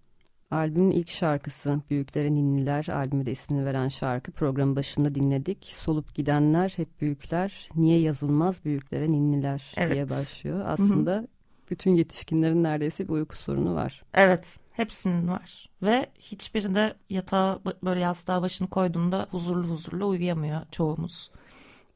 Albümün 0.51 0.91
ilk 0.91 1.09
şarkısı 1.09 1.81
Büyüklere 1.89 2.33
Ninniler 2.33 2.87
albümü 2.87 3.25
de 3.25 3.31
ismini 3.31 3.65
veren 3.65 3.87
şarkı 3.87 4.31
programın 4.31 4.75
başında 4.75 5.15
dinledik. 5.15 5.65
Solup 5.65 6.15
gidenler 6.15 6.73
hep 6.75 7.01
büyükler 7.01 7.69
niye 7.75 7.99
yazılmaz 7.99 8.65
büyüklere 8.65 9.11
ninniler 9.11 9.73
evet. 9.77 9.93
diye 9.93 10.09
başlıyor. 10.09 10.65
Aslında 10.65 11.11
Hı-hı. 11.11 11.27
bütün 11.71 11.95
yetişkinlerin 11.95 12.63
neredeyse 12.63 13.03
bir 13.03 13.13
uyku 13.13 13.37
sorunu 13.37 13.75
var. 13.75 14.03
Evet 14.13 14.57
hepsinin 14.71 15.27
var 15.27 15.68
ve 15.81 16.11
hiçbirinde 16.19 16.95
yatağa 17.09 17.59
böyle 17.83 17.99
yastığa 17.99 18.41
başını 18.41 18.69
koyduğunda 18.69 19.27
huzurlu 19.31 19.67
huzurlu 19.67 20.07
uyuyamıyor 20.07 20.61
çoğumuz. 20.71 21.31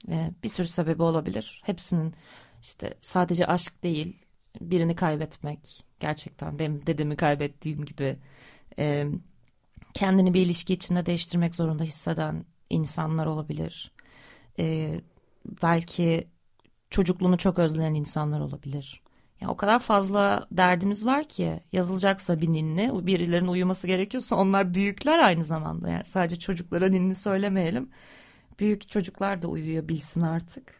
Ee, 0.09 0.31
bir 0.43 0.49
sürü 0.49 0.67
sebebi 0.67 1.03
olabilir. 1.03 1.61
Hepsinin 1.65 2.13
işte 2.61 2.93
sadece 2.99 3.47
aşk 3.47 3.83
değil 3.83 4.17
birini 4.61 4.95
kaybetmek 4.95 5.85
gerçekten 5.99 6.59
benim 6.59 6.87
dedemi 6.87 7.15
kaybettiğim 7.15 7.85
gibi 7.85 8.19
e, 8.79 9.07
kendini 9.93 10.33
bir 10.33 10.41
ilişki 10.41 10.73
içinde 10.73 11.05
değiştirmek 11.05 11.55
zorunda 11.55 11.83
hisseden 11.83 12.45
insanlar 12.69 13.25
olabilir. 13.25 13.91
E, 14.59 14.95
belki 15.61 16.27
çocukluğunu 16.89 17.37
çok 17.37 17.59
özleyen 17.59 17.93
insanlar 17.93 18.39
olabilir. 18.39 19.01
Ya 19.43 19.49
o 19.49 19.57
kadar 19.57 19.79
fazla 19.79 20.47
derdimiz 20.51 21.05
var 21.05 21.27
ki 21.27 21.59
yazılacaksa 21.71 22.41
bir 22.41 22.53
ninni 22.53 23.07
birilerinin 23.07 23.47
uyuması 23.47 23.87
gerekiyorsa 23.87 24.35
onlar 24.35 24.73
büyükler 24.73 25.19
aynı 25.19 25.43
zamanda. 25.43 25.89
Yani 25.89 26.03
sadece 26.03 26.35
çocuklara 26.35 26.89
ninni 26.89 27.15
söylemeyelim. 27.15 27.89
Büyük 28.59 28.89
çocuklar 28.89 29.41
da 29.41 29.47
uyuyabilsin 29.47 30.21
artık. 30.21 30.73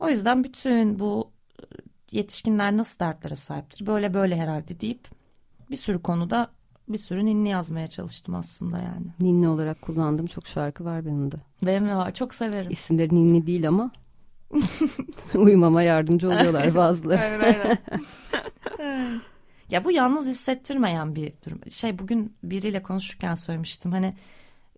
O 0.00 0.08
yüzden 0.08 0.44
bütün 0.44 0.98
bu 0.98 1.30
yetişkinler 2.10 2.76
nasıl 2.76 2.98
dertlere 3.00 3.36
sahiptir? 3.36 3.86
Böyle 3.86 4.14
böyle 4.14 4.36
herhalde 4.36 4.80
deyip 4.80 5.08
bir 5.70 5.76
sürü 5.76 6.02
konuda 6.02 6.50
bir 6.88 6.98
sürü 6.98 7.24
ninni 7.24 7.48
yazmaya 7.48 7.86
çalıştım 7.86 8.34
aslında 8.34 8.78
yani. 8.78 9.06
Ninni 9.20 9.48
olarak 9.48 9.82
kullandığım 9.82 10.26
çok 10.26 10.46
şarkı 10.46 10.84
var 10.84 11.06
benim 11.06 11.32
de. 11.32 11.36
Benim 11.66 11.88
de 11.88 11.96
var 11.96 12.14
çok 12.14 12.34
severim. 12.34 12.70
İsimleri 12.70 13.14
ninni 13.14 13.46
değil 13.46 13.68
ama 13.68 13.90
uyumama 15.34 15.82
yardımcı 15.82 16.28
oluyorlar 16.28 16.74
bazıları. 16.74 17.20
aynen 17.20 17.40
aynen. 17.40 17.78
ya 19.70 19.84
bu 19.84 19.90
yalnız 19.90 20.28
hissettirmeyen 20.28 21.14
bir 21.14 21.32
durum. 21.46 21.60
Şey 21.70 21.98
bugün 21.98 22.36
biriyle 22.42 22.82
konuşurken 22.82 23.34
söylemiştim. 23.34 23.92
Hani 23.92 24.14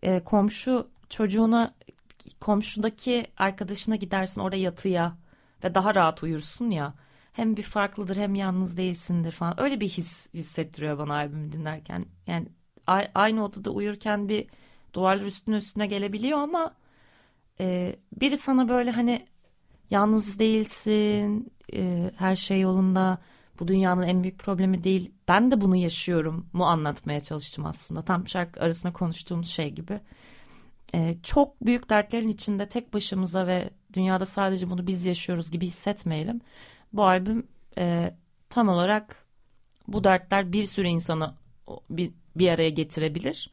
e, 0.02 0.20
komşu 0.24 0.88
çocuğuna 1.08 1.74
komşudaki 2.40 3.26
arkadaşına 3.36 3.96
gidersin 3.96 4.40
orada 4.40 4.56
yatıya 4.56 5.16
ve 5.64 5.74
daha 5.74 5.94
rahat 5.94 6.22
uyursun 6.22 6.70
ya. 6.70 6.94
Hem 7.32 7.56
bir 7.56 7.62
farklıdır 7.62 8.16
hem 8.16 8.34
yalnız 8.34 8.76
değilsindir 8.76 9.32
falan. 9.32 9.60
Öyle 9.60 9.80
bir 9.80 9.88
his 9.88 10.34
hissettiriyor 10.34 10.98
bana 10.98 11.14
albümü 11.14 11.52
dinlerken. 11.52 12.06
Yani 12.26 12.46
aynı 13.14 13.44
odada 13.44 13.70
uyurken 13.70 14.28
bir 14.28 14.46
duvarlar 14.94 15.24
üstüne 15.24 15.56
üstüne 15.56 15.86
gelebiliyor 15.86 16.38
ama 16.38 16.74
e, 17.60 17.96
biri 18.20 18.36
sana 18.36 18.68
böyle 18.68 18.90
hani 18.90 19.26
yalnız 19.90 20.38
değilsin, 20.38 21.52
e, 21.72 22.10
her 22.16 22.36
şey 22.36 22.60
yolunda, 22.60 23.18
bu 23.60 23.68
dünyanın 23.68 24.02
en 24.02 24.22
büyük 24.22 24.38
problemi 24.38 24.84
değil. 24.84 25.10
Ben 25.28 25.50
de 25.50 25.60
bunu 25.60 25.76
yaşıyorum 25.76 26.46
mu 26.52 26.64
anlatmaya 26.64 27.20
çalıştım 27.20 27.66
aslında. 27.66 28.02
Tam 28.02 28.28
şarkı 28.28 28.60
arasında 28.60 28.92
konuştuğumuz 28.92 29.48
şey 29.48 29.70
gibi. 29.70 30.00
E, 30.94 31.16
çok 31.22 31.66
büyük 31.66 31.90
dertlerin 31.90 32.28
içinde 32.28 32.68
tek 32.68 32.94
başımıza 32.94 33.46
ve 33.46 33.70
dünyada 33.92 34.26
sadece 34.26 34.70
bunu 34.70 34.86
biz 34.86 35.06
yaşıyoruz 35.06 35.50
gibi 35.50 35.66
hissetmeyelim. 35.66 36.40
Bu 36.92 37.04
albüm 37.04 37.46
e, 37.78 38.14
tam 38.50 38.68
olarak 38.68 39.26
bu 39.88 40.04
dertler 40.04 40.52
bir 40.52 40.62
sürü 40.62 40.86
insanı 40.88 41.34
bir, 41.90 42.12
bir 42.36 42.48
araya 42.48 42.70
getirebilir. 42.70 43.50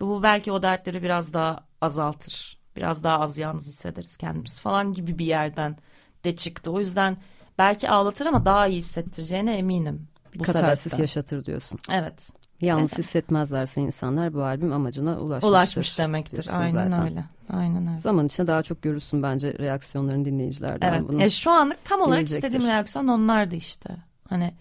Ve 0.00 0.06
bu 0.06 0.22
belki 0.22 0.52
o 0.52 0.62
dertleri 0.62 1.02
biraz 1.02 1.34
daha 1.34 1.66
azaltır. 1.80 2.63
Biraz 2.76 3.04
daha 3.04 3.20
az 3.20 3.38
yalnız 3.38 3.66
hissederiz 3.66 4.16
kendimiz 4.16 4.60
falan 4.60 4.92
gibi 4.92 5.18
bir 5.18 5.26
yerden 5.26 5.76
de 6.24 6.36
çıktı. 6.36 6.72
O 6.72 6.78
yüzden 6.78 7.16
belki 7.58 7.90
ağlatır 7.90 8.26
ama 8.26 8.44
daha 8.44 8.66
iyi 8.66 8.76
hissettireceğine 8.76 9.56
eminim. 9.56 10.08
Bu 10.38 10.42
Katarsis 10.42 10.82
sebepten. 10.82 11.02
yaşatır 11.02 11.44
diyorsun. 11.44 11.78
Evet. 11.90 12.30
Yalnız 12.60 12.92
evet. 12.92 12.98
hissetmezlerse 12.98 13.80
insanlar 13.80 14.34
bu 14.34 14.42
albüm 14.42 14.72
amacına 14.72 15.18
ulaşmıştır. 15.18 15.48
Ulaşmış 15.48 15.98
demektir. 15.98 16.46
Aynen 16.58 16.72
zaten. 16.72 17.02
öyle. 17.04 17.24
Aynen 17.50 17.86
öyle. 17.86 17.98
Zaman 17.98 18.26
içinde 18.26 18.46
daha 18.46 18.62
çok 18.62 18.82
görürsün 18.82 19.22
bence 19.22 19.58
reaksiyonların 19.58 20.24
dinleyicilerden. 20.24 20.92
Evet. 20.92 21.08
Bunu 21.08 21.22
e 21.22 21.30
şu 21.30 21.50
anlık 21.50 21.84
tam 21.84 22.00
olarak 22.00 22.28
istediğim 22.28 22.66
reaksiyon 22.66 23.08
onlardı 23.08 23.56
işte. 23.56 23.96
Hani 24.28 24.54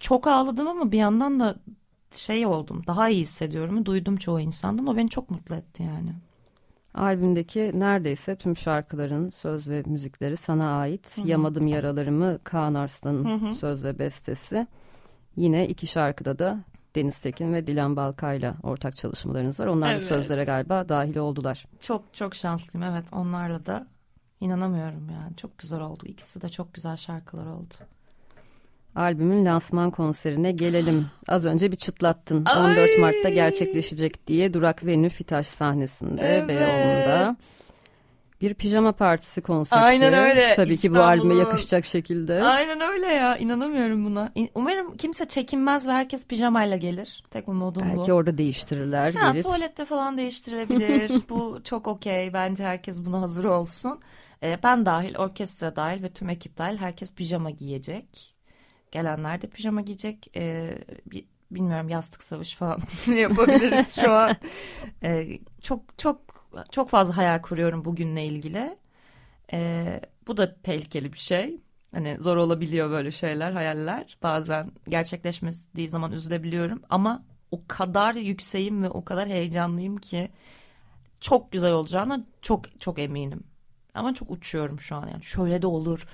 çok 0.00 0.26
ağladım 0.26 0.68
ama 0.68 0.92
bir 0.92 0.98
yandan 0.98 1.40
da 1.40 1.56
şey 2.12 2.46
oldum. 2.46 2.82
Daha 2.86 3.08
iyi 3.08 3.20
hissediyorum. 3.20 3.86
Duydum 3.86 4.16
çoğu 4.16 4.40
insandan. 4.40 4.86
O 4.86 4.96
beni 4.96 5.08
çok 5.08 5.30
mutlu 5.30 5.54
etti 5.54 5.82
yani. 5.82 6.12
Albümdeki 6.94 7.70
neredeyse 7.74 8.36
tüm 8.36 8.56
şarkıların 8.56 9.28
söz 9.28 9.68
ve 9.68 9.82
müzikleri 9.86 10.36
sana 10.36 10.78
ait. 10.78 11.18
Hı-hı. 11.18 11.28
Yamadım 11.28 11.66
Yaralarımı 11.66 12.38
Kaan 12.44 12.74
Arslan'ın 12.74 13.48
söz 13.48 13.84
ve 13.84 13.98
bestesi. 13.98 14.66
Yine 15.36 15.68
iki 15.68 15.86
şarkıda 15.86 16.38
da 16.38 16.64
Deniz 16.94 17.18
Tekin 17.18 17.52
ve 17.52 17.66
Dilan 17.66 17.96
Balkay'la 17.96 18.54
ortak 18.62 18.96
çalışmalarınız 18.96 19.60
var. 19.60 19.66
Onlar 19.66 19.90
evet. 19.90 20.00
da 20.00 20.06
sözlere 20.06 20.44
galiba 20.44 20.88
dahil 20.88 21.16
oldular. 21.16 21.66
Çok 21.80 22.14
çok 22.14 22.34
şanslıyım 22.34 22.90
evet 22.92 23.12
onlarla 23.12 23.66
da 23.66 23.86
inanamıyorum 24.40 25.10
yani. 25.10 25.36
Çok 25.36 25.58
güzel 25.58 25.80
oldu. 25.80 26.02
İkisi 26.06 26.42
de 26.42 26.48
çok 26.48 26.74
güzel 26.74 26.96
şarkılar 26.96 27.46
oldu. 27.46 27.74
Albümün 28.96 29.44
lansman 29.44 29.90
konserine 29.90 30.52
gelelim. 30.52 31.06
Az 31.28 31.44
önce 31.44 31.72
bir 31.72 31.76
çıtlattın. 31.76 32.44
Ay. 32.44 32.70
14 32.70 32.98
Mart'ta 32.98 33.28
gerçekleşecek 33.28 34.26
diye 34.26 34.54
Durak 34.54 34.86
Venü 34.86 35.08
Fitaş 35.08 35.46
sahnesinde 35.46 36.20
evet. 36.22 36.48
Beyoğlu'nda. 36.48 37.36
Bir 38.40 38.54
pijama 38.54 38.92
partisi 38.92 39.40
konsepti. 39.40 39.84
Aynen 39.84 40.14
öyle. 40.14 40.54
Tabii 40.56 40.76
ki 40.76 40.94
bu 40.94 40.98
albüme 40.98 41.34
yakışacak 41.34 41.84
şekilde. 41.84 42.42
Aynen 42.42 42.80
öyle 42.80 43.06
ya. 43.06 43.36
İnanamıyorum 43.36 44.04
buna. 44.04 44.32
Umarım 44.54 44.96
kimse 44.96 45.24
çekinmez 45.24 45.88
ve 45.88 45.92
herkes 45.92 46.26
pijamayla 46.26 46.76
gelir. 46.76 47.22
Tek 47.30 47.48
umudum 47.48 47.82
Belki 47.82 47.96
bu. 47.96 48.00
Belki 48.00 48.12
orada 48.12 48.38
değiştirirler. 48.38 49.14
Ha, 49.14 49.30
gelip. 49.30 49.42
Tuvalette 49.42 49.84
falan 49.84 50.18
değiştirilebilir. 50.18 51.12
bu 51.28 51.60
çok 51.64 51.86
okey. 51.86 52.32
Bence 52.32 52.64
herkes 52.64 53.04
buna 53.04 53.20
hazır 53.20 53.44
olsun. 53.44 54.00
Ee, 54.42 54.58
ben 54.62 54.86
dahil, 54.86 55.16
orkestra 55.16 55.76
dahil 55.76 56.02
ve 56.02 56.08
tüm 56.08 56.30
ekip 56.30 56.58
dahil 56.58 56.76
herkes 56.76 57.14
pijama 57.14 57.50
giyecek. 57.50 58.31
Gelenler 58.92 59.42
de 59.42 59.46
pijama 59.46 59.80
giyecek. 59.80 60.34
Bir, 61.06 61.24
bilmiyorum 61.50 61.88
yastık 61.88 62.22
savaşı 62.22 62.56
falan 62.56 62.80
yapabiliriz 63.16 64.00
şu 64.00 64.12
an. 64.12 64.36
Ee, 65.02 65.38
çok 65.62 65.98
çok 65.98 66.20
çok 66.70 66.88
fazla 66.88 67.16
hayal 67.16 67.42
kuruyorum 67.42 67.84
bugünle 67.84 68.26
ilgili. 68.26 68.78
Ee, 69.52 70.00
bu 70.26 70.36
da 70.36 70.54
tehlikeli 70.62 71.12
bir 71.12 71.18
şey. 71.18 71.60
Hani 71.94 72.16
zor 72.16 72.36
olabiliyor 72.36 72.90
böyle 72.90 73.10
şeyler, 73.10 73.52
hayaller. 73.52 74.16
Bazen 74.22 74.72
gerçekleşmediği 74.88 75.88
zaman 75.88 76.12
üzülebiliyorum. 76.12 76.82
Ama 76.90 77.24
o 77.50 77.60
kadar 77.68 78.14
yükseğim 78.14 78.82
ve 78.82 78.90
o 78.90 79.04
kadar 79.04 79.28
heyecanlıyım 79.28 79.96
ki 79.96 80.30
çok 81.20 81.52
güzel 81.52 81.72
olacağına 81.72 82.26
çok 82.42 82.80
çok 82.80 82.98
eminim. 82.98 83.44
Ama 83.94 84.14
çok 84.14 84.30
uçuyorum 84.30 84.80
şu 84.80 84.96
an 84.96 85.06
yani. 85.08 85.24
Şöyle 85.24 85.62
de 85.62 85.66
olur 85.66 86.06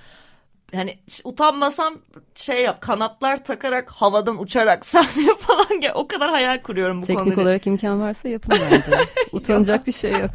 yani 0.73 0.99
utanmasam 1.23 1.97
şey 2.35 2.63
yap 2.63 2.81
kanatlar 2.81 3.43
takarak 3.43 3.91
havadan 3.91 4.41
uçarak 4.41 4.85
sahneye 4.85 5.35
falan 5.35 5.79
gel. 5.81 5.91
O 5.95 6.07
kadar 6.07 6.29
hayal 6.29 6.61
kuruyorum 6.61 7.01
bu 7.01 7.05
Teknik 7.05 7.17
konuda. 7.17 7.29
Teknik 7.29 7.45
olarak 7.45 7.67
imkan 7.67 8.01
varsa 8.01 8.29
yapın 8.29 8.53
bence. 8.71 8.91
Utanacak 9.31 9.87
bir 9.87 9.91
şey 9.91 10.11
yok. 10.11 10.31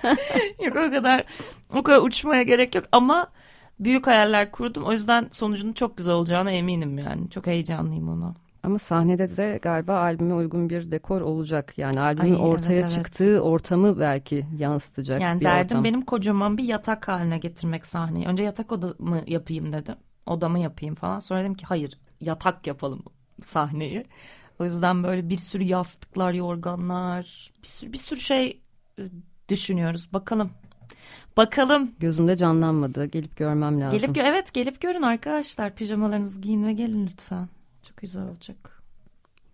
yok 0.64 0.76
o 0.76 0.90
kadar 0.90 1.24
o 1.74 1.82
kadar 1.82 2.00
uçmaya 2.02 2.42
gerek 2.42 2.74
yok 2.74 2.84
ama 2.92 3.26
büyük 3.80 4.06
hayaller 4.06 4.50
kurdum. 4.50 4.84
O 4.84 4.92
yüzden 4.92 5.28
sonucunun 5.32 5.72
çok 5.72 5.96
güzel 5.96 6.14
olacağına 6.14 6.50
eminim 6.50 6.98
yani. 6.98 7.30
Çok 7.30 7.46
heyecanlıyım 7.46 8.08
ona. 8.08 8.45
Ama 8.66 8.78
sahnede 8.78 9.36
de 9.36 9.58
galiba 9.62 9.98
albüme 9.98 10.34
uygun 10.34 10.70
bir 10.70 10.90
dekor 10.90 11.20
olacak. 11.20 11.78
Yani 11.78 12.00
albümün 12.00 12.34
Ay, 12.34 12.40
ortaya 12.40 12.80
evet, 12.80 12.90
çıktığı 12.90 13.24
evet. 13.24 13.40
ortamı 13.40 14.00
belki 14.00 14.46
yansıtacak 14.58 15.20
yani 15.20 15.40
bir 15.40 15.44
derdim 15.44 15.76
ortam. 15.76 15.84
benim 15.84 16.02
kocaman 16.02 16.58
bir 16.58 16.64
yatak 16.64 17.08
haline 17.08 17.38
getirmek 17.38 17.86
sahneyi. 17.86 18.26
Önce 18.26 18.42
yatak 18.42 18.72
odamı 18.72 19.22
yapayım 19.26 19.72
dedim. 19.72 19.94
Odamı 20.26 20.58
yapayım 20.58 20.94
falan. 20.94 21.20
Sonra 21.20 21.40
dedim 21.40 21.54
ki 21.54 21.66
hayır 21.66 21.98
yatak 22.20 22.66
yapalım 22.66 23.02
sahneyi. 23.42 24.04
O 24.58 24.64
yüzden 24.64 25.02
böyle 25.02 25.28
bir 25.28 25.38
sürü 25.38 25.62
yastıklar, 25.62 26.32
yorganlar, 26.32 27.52
bir 27.62 27.68
sürü 27.68 27.92
bir 27.92 27.98
sürü 27.98 28.20
şey 28.20 28.60
e, 28.98 29.02
düşünüyoruz. 29.48 30.12
Bakalım. 30.12 30.50
Bakalım. 31.36 31.90
Gözümde 31.98 32.36
canlanmadı. 32.36 33.04
Gelip 33.04 33.36
görmem 33.36 33.80
lazım. 33.80 33.98
Gelip 33.98 34.16
evet 34.18 34.54
gelip 34.54 34.80
görün 34.80 35.02
arkadaşlar. 35.02 35.74
Pijamalarınızı 35.74 36.40
giyin 36.40 36.66
ve 36.66 36.72
gelin 36.72 37.06
lütfen. 37.06 37.48
Çok 37.96 38.02
güzel 38.02 38.22
olacak. 38.22 38.82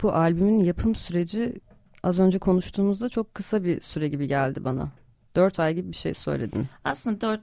Bu 0.02 0.12
albümün 0.12 0.64
yapım 0.64 0.94
süreci 0.94 1.60
az 2.02 2.18
önce 2.18 2.38
konuştuğumuzda 2.38 3.08
çok 3.08 3.34
kısa 3.34 3.64
bir 3.64 3.80
süre 3.80 4.08
gibi 4.08 4.28
geldi 4.28 4.64
bana. 4.64 4.88
Dört 5.36 5.60
ay 5.60 5.74
gibi 5.74 5.88
bir 5.88 5.96
şey 5.96 6.14
söyledin. 6.14 6.66
Aslında 6.84 7.20
dört, 7.20 7.40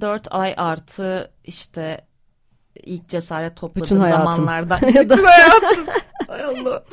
dört 0.00 0.28
ay 0.30 0.54
artı 0.56 1.30
işte 1.44 2.06
ilk 2.82 3.08
cesaret 3.08 3.56
topladığım 3.56 3.82
Bütün 3.82 4.04
zamanlardan. 4.04 4.80
Bütün 4.88 5.24
hayatım. 5.24 5.86
Hay 6.26 6.44
Allah. 6.44 6.84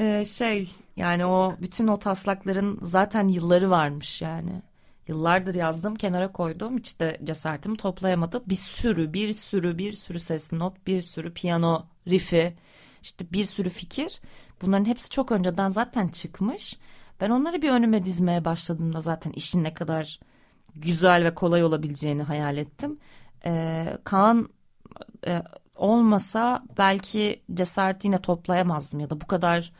Ee, 0.00 0.24
şey 0.24 0.70
yani 0.96 1.26
o 1.26 1.56
bütün 1.60 1.88
o 1.88 1.98
taslakların 1.98 2.78
zaten 2.82 3.28
yılları 3.28 3.70
varmış 3.70 4.22
yani. 4.22 4.62
Yıllardır 5.08 5.54
yazdım 5.54 5.94
kenara 5.94 6.32
koydum 6.32 6.78
hiç 6.78 7.00
de 7.00 7.20
cesaretimi 7.24 7.76
toplayamadım. 7.76 8.42
Bir 8.46 8.54
sürü 8.54 9.12
bir 9.12 9.32
sürü 9.32 9.78
bir 9.78 9.92
sürü 9.92 10.20
sesli 10.20 10.58
not 10.58 10.86
bir 10.86 11.02
sürü 11.02 11.34
piyano 11.34 11.86
riff'i 12.08 12.56
işte 13.06 13.32
bir 13.32 13.44
sürü 13.44 13.70
fikir. 13.70 14.20
Bunların 14.62 14.84
hepsi 14.84 15.10
çok 15.10 15.32
önceden 15.32 15.68
zaten 15.68 16.08
çıkmış. 16.08 16.76
Ben 17.20 17.30
onları 17.30 17.62
bir 17.62 17.70
önüme 17.70 18.04
dizmeye 18.04 18.44
başladığımda 18.44 19.00
zaten 19.00 19.30
işin 19.30 19.64
ne 19.64 19.74
kadar 19.74 20.20
güzel 20.74 21.24
ve 21.24 21.34
kolay 21.34 21.64
olabileceğini 21.64 22.22
hayal 22.22 22.56
ettim. 22.56 22.98
Ee, 23.44 23.98
Kaan 24.04 24.48
e, 25.26 25.42
olmasa 25.74 26.64
belki 26.78 27.42
cesareti 27.54 28.06
yine 28.06 28.18
toplayamazdım 28.18 29.00
ya 29.00 29.10
da 29.10 29.20
bu 29.20 29.26
kadar 29.26 29.72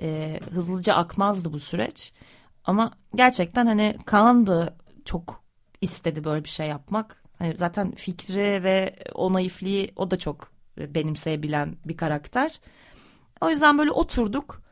e, 0.00 0.40
hızlıca 0.52 0.94
akmazdı 0.94 1.52
bu 1.52 1.58
süreç. 1.58 2.12
Ama 2.64 2.92
gerçekten 3.14 3.66
hani 3.66 3.96
Kaan 4.06 4.46
da 4.46 4.74
çok 5.04 5.42
istedi 5.80 6.24
böyle 6.24 6.44
bir 6.44 6.48
şey 6.48 6.66
yapmak. 6.68 7.22
Hani 7.38 7.54
zaten 7.58 7.90
fikri 7.90 8.64
ve 8.64 8.96
o 9.14 9.32
naifliği 9.32 9.92
o 9.96 10.10
da 10.10 10.18
çok 10.18 10.52
benimseyebilen 10.78 11.76
bir 11.84 11.96
karakter. 11.96 12.60
O 13.40 13.50
yüzden 13.50 13.78
böyle 13.78 13.90
oturduk. 13.90 14.62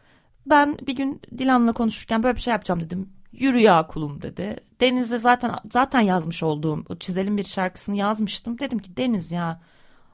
Ben 0.46 0.78
bir 0.86 0.96
gün 0.96 1.22
Dilan'la 1.38 1.72
konuşurken 1.72 2.22
böyle 2.22 2.36
bir 2.36 2.40
şey 2.40 2.52
yapacağım 2.52 2.80
dedim. 2.80 3.12
Yürü 3.32 3.58
ya 3.58 3.86
kulum 3.86 4.22
dedi. 4.22 4.56
Deniz'e 4.80 5.18
zaten 5.18 5.54
zaten 5.72 6.00
yazmış 6.00 6.42
olduğum 6.42 6.84
o 6.88 6.96
çizelim 6.96 7.36
bir 7.36 7.44
şarkısını 7.44 7.96
yazmıştım. 7.96 8.58
Dedim 8.58 8.78
ki 8.78 8.96
Deniz 8.96 9.32
ya 9.32 9.62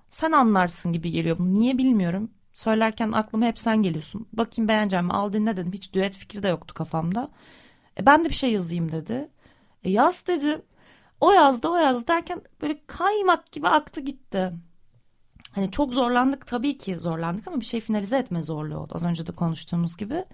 sen 0.07 0.33
anlarsın 0.33 0.93
gibi 0.93 1.11
geliyor. 1.11 1.37
Niye 1.41 1.79
bilmiyorum. 1.79 2.31
Söylerken 2.53 3.13
aklıma 3.13 3.47
hep 3.47 3.59
sen 3.59 3.83
geliyorsun. 3.83 4.29
Bakayım 4.33 4.69
beğeneceğim 4.69 5.07
mi? 5.07 5.13
Al 5.13 5.33
dinle 5.33 5.57
dedim. 5.57 5.73
Hiç 5.73 5.93
düet 5.93 6.17
fikri 6.17 6.43
de 6.43 6.49
yoktu 6.49 6.75
kafamda. 6.75 7.31
E, 8.01 8.07
ben 8.07 8.25
de 8.25 8.29
bir 8.29 8.35
şey 8.35 8.53
yazayım 8.53 8.93
dedi. 8.93 9.31
E, 9.85 9.91
yaz 9.91 10.27
dedim. 10.27 10.63
O 11.21 11.33
yazdı 11.33 11.69
o 11.69 11.77
yazdı 11.77 12.09
derken 12.09 12.43
böyle 12.63 12.81
kaymak 12.87 13.53
gibi 13.53 13.69
aktı 13.69 14.01
gitti. 14.01 14.53
Hani 15.55 15.71
çok 15.71 15.95
zorlandık 15.95 16.47
tabii 16.47 16.79
ki 16.79 16.99
zorlandık 16.99 17.49
ama 17.49 17.61
bir 17.61 17.65
şey 17.65 17.81
finalize 17.81 18.19
etme 18.19 18.43
zorluğu 18.43 18.79
oldu. 18.79 18.93
Az 18.97 19.05
önce 19.07 19.27
de 19.27 19.33
konuştuğumuz 19.33 19.97
gibi. 19.97 20.15
Ya 20.15 20.25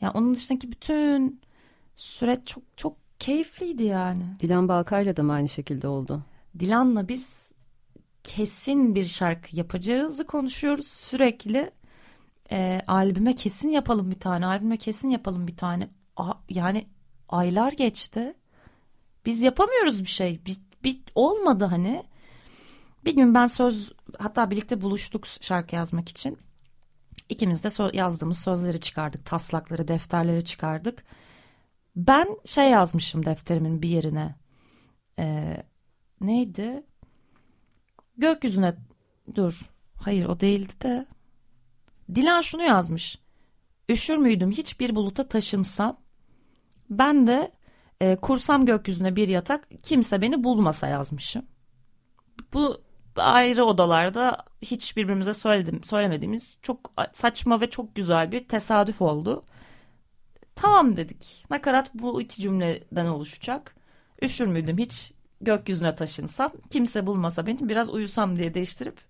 yani 0.00 0.12
onun 0.14 0.34
dışındaki 0.34 0.72
bütün 0.72 1.40
süreç 1.96 2.40
çok 2.46 2.62
çok 2.76 2.96
keyifliydi 3.18 3.84
yani. 3.84 4.24
Dilan 4.40 4.68
Balkay'la 4.68 5.16
da 5.16 5.22
mı 5.22 5.32
aynı 5.32 5.48
şekilde 5.48 5.88
oldu? 5.88 6.22
Dilan'la 6.58 7.08
biz 7.08 7.52
kesin 8.22 8.94
bir 8.94 9.04
şarkı 9.04 9.56
yapacağızı 9.56 10.26
konuşuyoruz 10.26 10.86
sürekli. 10.86 11.70
E, 12.50 12.80
albüme 12.86 13.34
kesin 13.34 13.68
yapalım 13.68 14.10
bir 14.10 14.20
tane, 14.20 14.46
albüme 14.46 14.76
kesin 14.76 15.10
yapalım 15.10 15.46
bir 15.46 15.56
tane. 15.56 15.88
A, 16.16 16.32
yani 16.48 16.88
aylar 17.28 17.72
geçti. 17.72 18.34
Biz 19.26 19.42
yapamıyoruz 19.42 20.02
bir 20.02 20.08
şey. 20.08 20.40
Bir, 20.46 20.56
bir 20.84 21.00
olmadı 21.14 21.64
hani. 21.64 22.04
Bir 23.08 23.16
gün 23.16 23.34
ben 23.34 23.46
söz 23.46 23.92
hatta 24.18 24.50
birlikte 24.50 24.80
buluştuk 24.80 25.26
şarkı 25.26 25.74
yazmak 25.76 26.08
için. 26.08 26.38
İkimiz 27.28 27.64
de 27.64 27.70
so 27.70 27.90
yazdığımız 27.92 28.38
sözleri 28.38 28.80
çıkardık. 28.80 29.24
Taslakları, 29.24 29.88
defterleri 29.88 30.44
çıkardık. 30.44 31.04
Ben 31.96 32.28
şey 32.44 32.70
yazmışım 32.70 33.24
defterimin 33.24 33.82
bir 33.82 33.88
yerine. 33.88 34.34
Ee, 35.18 35.62
neydi? 36.20 36.82
Gökyüzüne 38.16 38.74
dur. 39.34 39.70
Hayır 39.96 40.26
o 40.26 40.40
değildi 40.40 40.72
de. 40.82 41.06
Dilan 42.14 42.40
şunu 42.40 42.62
yazmış. 42.62 43.18
Üşür 43.88 44.16
müydüm 44.16 44.50
hiçbir 44.50 44.94
buluta 44.94 45.28
taşınsam? 45.28 46.00
Ben 46.90 47.26
de 47.26 47.52
e, 48.00 48.16
kursam 48.16 48.66
gökyüzüne 48.66 49.16
bir 49.16 49.28
yatak 49.28 49.68
kimse 49.82 50.20
beni 50.20 50.44
bulmasa 50.44 50.88
yazmışım. 50.88 51.46
Bu 52.52 52.87
ayrı 53.22 53.64
odalarda 53.64 54.44
hiç 54.62 54.96
birbirimize 54.96 55.34
söyledim, 55.34 55.84
söylemediğimiz 55.84 56.58
çok 56.62 56.92
saçma 57.12 57.60
ve 57.60 57.70
çok 57.70 57.94
güzel 57.94 58.32
bir 58.32 58.48
tesadüf 58.48 59.02
oldu. 59.02 59.44
Tamam 60.54 60.96
dedik. 60.96 61.44
Nakarat 61.50 61.94
bu 61.94 62.22
iki 62.22 62.42
cümleden 62.42 63.06
oluşacak. 63.06 63.74
Üşür 64.22 64.46
müydüm 64.46 64.78
hiç 64.78 65.12
gökyüzüne 65.40 65.94
taşınsam 65.94 66.52
kimse 66.70 67.06
bulmasa 67.06 67.46
beni 67.46 67.68
biraz 67.68 67.90
uyusam 67.90 68.36
diye 68.36 68.54
değiştirip 68.54 69.00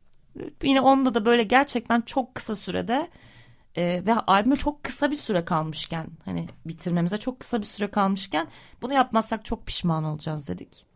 yine 0.63 0.81
onda 0.81 1.15
da 1.15 1.25
böyle 1.25 1.43
gerçekten 1.43 2.01
çok 2.01 2.35
kısa 2.35 2.55
sürede 2.55 3.11
e, 3.77 4.07
ve 4.07 4.15
albüme 4.15 4.57
çok 4.57 4.83
kısa 4.83 5.11
bir 5.11 5.17
süre 5.17 5.45
kalmışken 5.45 6.07
hani 6.25 6.49
bitirmemize 6.67 7.19
çok 7.19 7.41
kısa 7.41 7.61
bir 7.61 7.67
süre 7.67 7.91
kalmışken 7.91 8.49
bunu 8.83 8.93
yapmazsak 8.93 9.45
çok 9.45 9.67
pişman 9.67 10.05
olacağız 10.05 10.49
dedik 10.49 10.88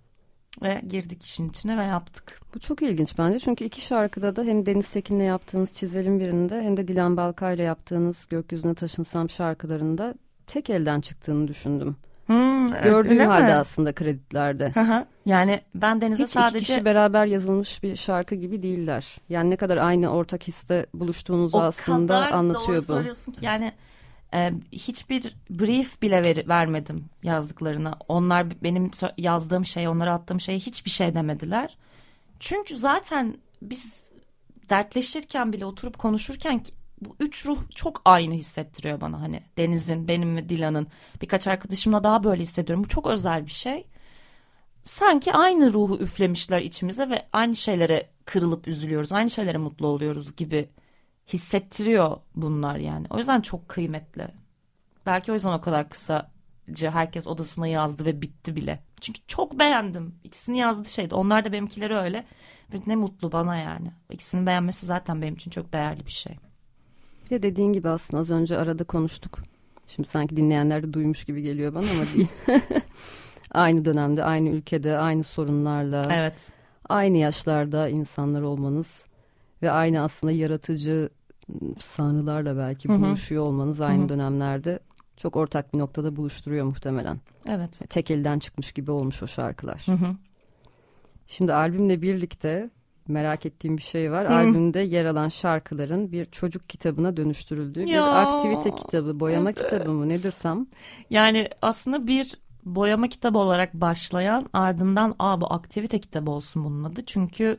ve 0.63 0.83
girdik 0.89 1.25
işin 1.25 1.49
içine 1.49 1.79
ve 1.79 1.85
yaptık. 1.85 2.41
Bu 2.55 2.59
çok 2.61 2.83
ilginç 2.83 3.19
bence 3.19 3.39
çünkü 3.39 3.65
iki 3.65 3.81
şarkıda 3.81 4.37
da 4.37 4.43
hem 4.43 4.67
Deniz 4.67 4.87
Sekin'le 4.87 5.21
yaptığınız 5.21 5.73
Çizelim 5.73 6.21
birinde 6.21 6.63
hem 6.63 6.77
de 6.77 6.89
Dilan 6.89 7.17
Balkay'la 7.17 7.65
yaptığınız 7.65 8.27
Gökyüzüne 8.31 8.75
Taşınsam 8.75 9.31
şarkılarında 9.31 10.15
tek 10.47 10.71
elden 10.71 11.01
çıktığını 11.01 11.49
düşündüm. 11.49 11.97
Hmm, 12.27 12.69
Gördüğüm 12.83 13.27
halde 13.27 13.47
mi? 13.47 13.53
aslında 13.53 13.93
kreditlerde. 13.93 14.73
yani 15.27 15.61
ben 15.75 16.01
Deniz'e 16.01 16.27
sadece... 16.27 16.59
Hiç 16.59 16.63
iki 16.63 16.73
kişi 16.73 16.85
beraber 16.85 17.27
yazılmış 17.27 17.83
bir 17.83 17.97
şarkı 17.97 18.35
gibi 18.35 18.63
değiller. 18.63 19.17
Yani 19.29 19.51
ne 19.51 19.57
kadar 19.57 19.77
aynı 19.77 20.09
ortak 20.09 20.49
histe 20.49 20.87
buluştuğunuzu 20.95 21.59
o 21.59 21.61
aslında 21.61 22.33
anlatıyor 22.33 22.69
bu. 22.69 22.71
O 22.71 22.75
kadar 22.75 22.89
doğru 22.89 22.97
söylüyorsun 22.97 23.33
ki 23.33 23.45
yani 23.45 23.73
e, 24.35 24.53
hiçbir 24.73 25.37
brief 25.51 26.03
bile 26.03 26.25
ver, 26.25 26.49
vermedim 26.49 27.05
yazdıklarına. 27.23 27.99
Onlar 28.09 28.63
benim 28.63 28.91
yazdığım 29.19 29.65
şey, 29.65 29.89
onlara 29.89 30.15
attığım 30.15 30.41
şey 30.41 30.61
hiçbir 30.61 30.91
şey 30.91 31.15
demediler. 31.15 31.77
Çünkü 32.41 32.77
zaten 32.77 33.37
biz 33.63 34.11
dertleşirken 34.71 35.53
bile 35.53 35.65
oturup 35.67 35.99
konuşurken 35.99 36.63
bu 37.01 37.17
üç 37.21 37.47
ruh 37.47 37.59
çok 37.75 38.03
aynı 38.05 38.35
hissettiriyor 38.35 39.01
bana 39.01 39.21
hani 39.21 39.41
Deniz'in, 39.59 40.09
benim 40.09 40.37
ve 40.37 40.49
Dilan'ın. 40.49 40.87
Birkaç 41.23 41.47
arkadaşımla 41.47 42.05
daha 42.05 42.25
böyle 42.25 42.43
hissediyorum. 42.43 42.85
Bu 42.85 42.89
çok 42.89 43.07
özel 43.07 43.47
bir 43.47 43.51
şey. 43.51 43.87
Sanki 44.85 45.33
aynı 45.33 45.73
ruhu 45.73 45.99
üflemişler 45.99 46.61
içimize 46.61 47.11
ve 47.11 47.27
aynı 47.33 47.57
şeylere 47.57 48.11
kırılıp 48.25 48.69
üzülüyoruz. 48.69 49.13
Aynı 49.13 49.31
şeylere 49.31 49.59
mutlu 49.59 49.87
oluyoruz 49.87 50.37
gibi 50.37 50.69
hissettiriyor 51.29 52.17
bunlar 52.35 52.77
yani. 52.77 53.07
O 53.11 53.19
yüzden 53.19 53.41
çok 53.41 53.69
kıymetli. 53.69 54.29
Belki 55.07 55.33
o 55.33 55.35
yüzden 55.35 55.53
o 55.53 55.61
kadar 55.61 55.89
kısaca 55.89 56.91
herkes 56.91 57.27
odasına 57.27 57.67
yazdı 57.67 58.05
ve 58.05 58.23
bitti 58.23 58.57
bile. 58.57 58.83
Çünkü 59.01 59.21
çok 59.27 59.59
beğendim. 59.59 60.15
İkisini 60.25 60.59
yazdı 60.59 60.89
şeydi. 60.89 61.15
Onlar 61.15 61.45
da 61.45 61.53
benimkileri 61.53 61.97
öyle. 61.97 62.27
Ve 62.73 62.77
ne 62.87 62.97
mutlu 62.97 63.33
bana 63.33 63.57
yani. 63.57 63.93
İkisini 64.11 64.47
beğenmesi 64.47 64.87
zaten 64.87 65.23
benim 65.23 65.35
için 65.35 65.51
çok 65.51 65.73
değerli 65.73 66.07
bir 66.07 66.11
şey. 66.11 66.37
Bir 67.25 67.31
de 67.31 67.43
dediğin 67.43 67.73
gibi 67.73 67.89
aslında 67.89 68.21
az 68.21 68.31
önce 68.31 68.59
arada 68.59 68.85
konuştuk. 68.85 69.39
Şimdi 69.87 70.09
sanki 70.09 70.37
dinleyenler 70.37 70.83
de 70.83 70.93
duymuş 70.93 71.25
gibi 71.25 71.43
geliyor 71.43 71.75
bana 71.75 71.87
ama 71.91 72.05
değil. 72.15 72.29
aynı 73.51 73.85
dönemde, 73.85 74.25
aynı 74.25 74.49
ülkede, 74.49 74.99
aynı 74.99 75.23
sorunlarla. 75.23 76.03
Evet. 76.11 76.53
Aynı 76.89 77.17
yaşlarda 77.17 77.89
insanlar 77.89 78.43
olmanız 78.43 79.07
ve 79.63 79.71
aynı 79.71 80.03
aslında 80.03 80.33
yaratıcı 80.33 81.09
sanrılarla 81.79 82.57
belki 82.57 82.89
Hı-hı. 82.89 83.01
buluşuyor 83.01 83.45
olmanız 83.45 83.81
aynı 83.81 84.01
Hı-hı. 84.01 84.09
dönemlerde 84.09 84.79
çok 85.17 85.37
ortak 85.37 85.75
bir 85.75 85.79
noktada 85.79 86.17
buluşturuyor 86.17 86.67
muhtemelen. 86.67 87.21
Evet. 87.49 87.83
Tek 87.91 88.11
elden 88.11 88.39
çıkmış 88.39 88.73
gibi 88.73 88.91
olmuş 88.91 89.23
o 89.23 89.27
şarkılar. 89.27 89.83
Hı-hı. 89.87 90.17
Şimdi 91.27 91.55
albümle 91.55 92.03
birlikte 92.03 92.71
merak 93.09 93.47
ettiğim 93.47 93.77
bir 93.77 93.83
şey 93.83 94.13
var. 94.13 94.29
Hı. 94.29 94.35
Albümde 94.35 94.81
yer 94.81 95.05
alan 95.05 95.29
şarkıların 95.29 96.13
bir 96.13 96.25
çocuk 96.25 96.69
kitabına 96.69 97.17
dönüştürüldüğü 97.17 97.81
ya, 97.81 97.87
bir 97.87 97.97
aktivite 97.97 98.75
kitabı, 98.75 99.21
boyama 99.21 99.51
evet. 99.51 99.63
kitabı 99.63 99.91
mı 99.91 100.09
nedir 100.09 100.35
tam? 100.43 100.67
Yani 101.11 101.49
aslında 101.63 102.07
bir 102.07 102.39
boyama 102.65 103.09
kitabı 103.09 103.39
olarak 103.39 103.75
başlayan 103.75 104.47
ardından 104.53 105.15
aa 105.19 105.41
bu 105.41 105.53
aktivite 105.53 105.99
kitabı 105.99 106.31
olsun 106.31 106.65
bunun 106.65 106.85
adı. 106.85 107.05
Çünkü 107.07 107.59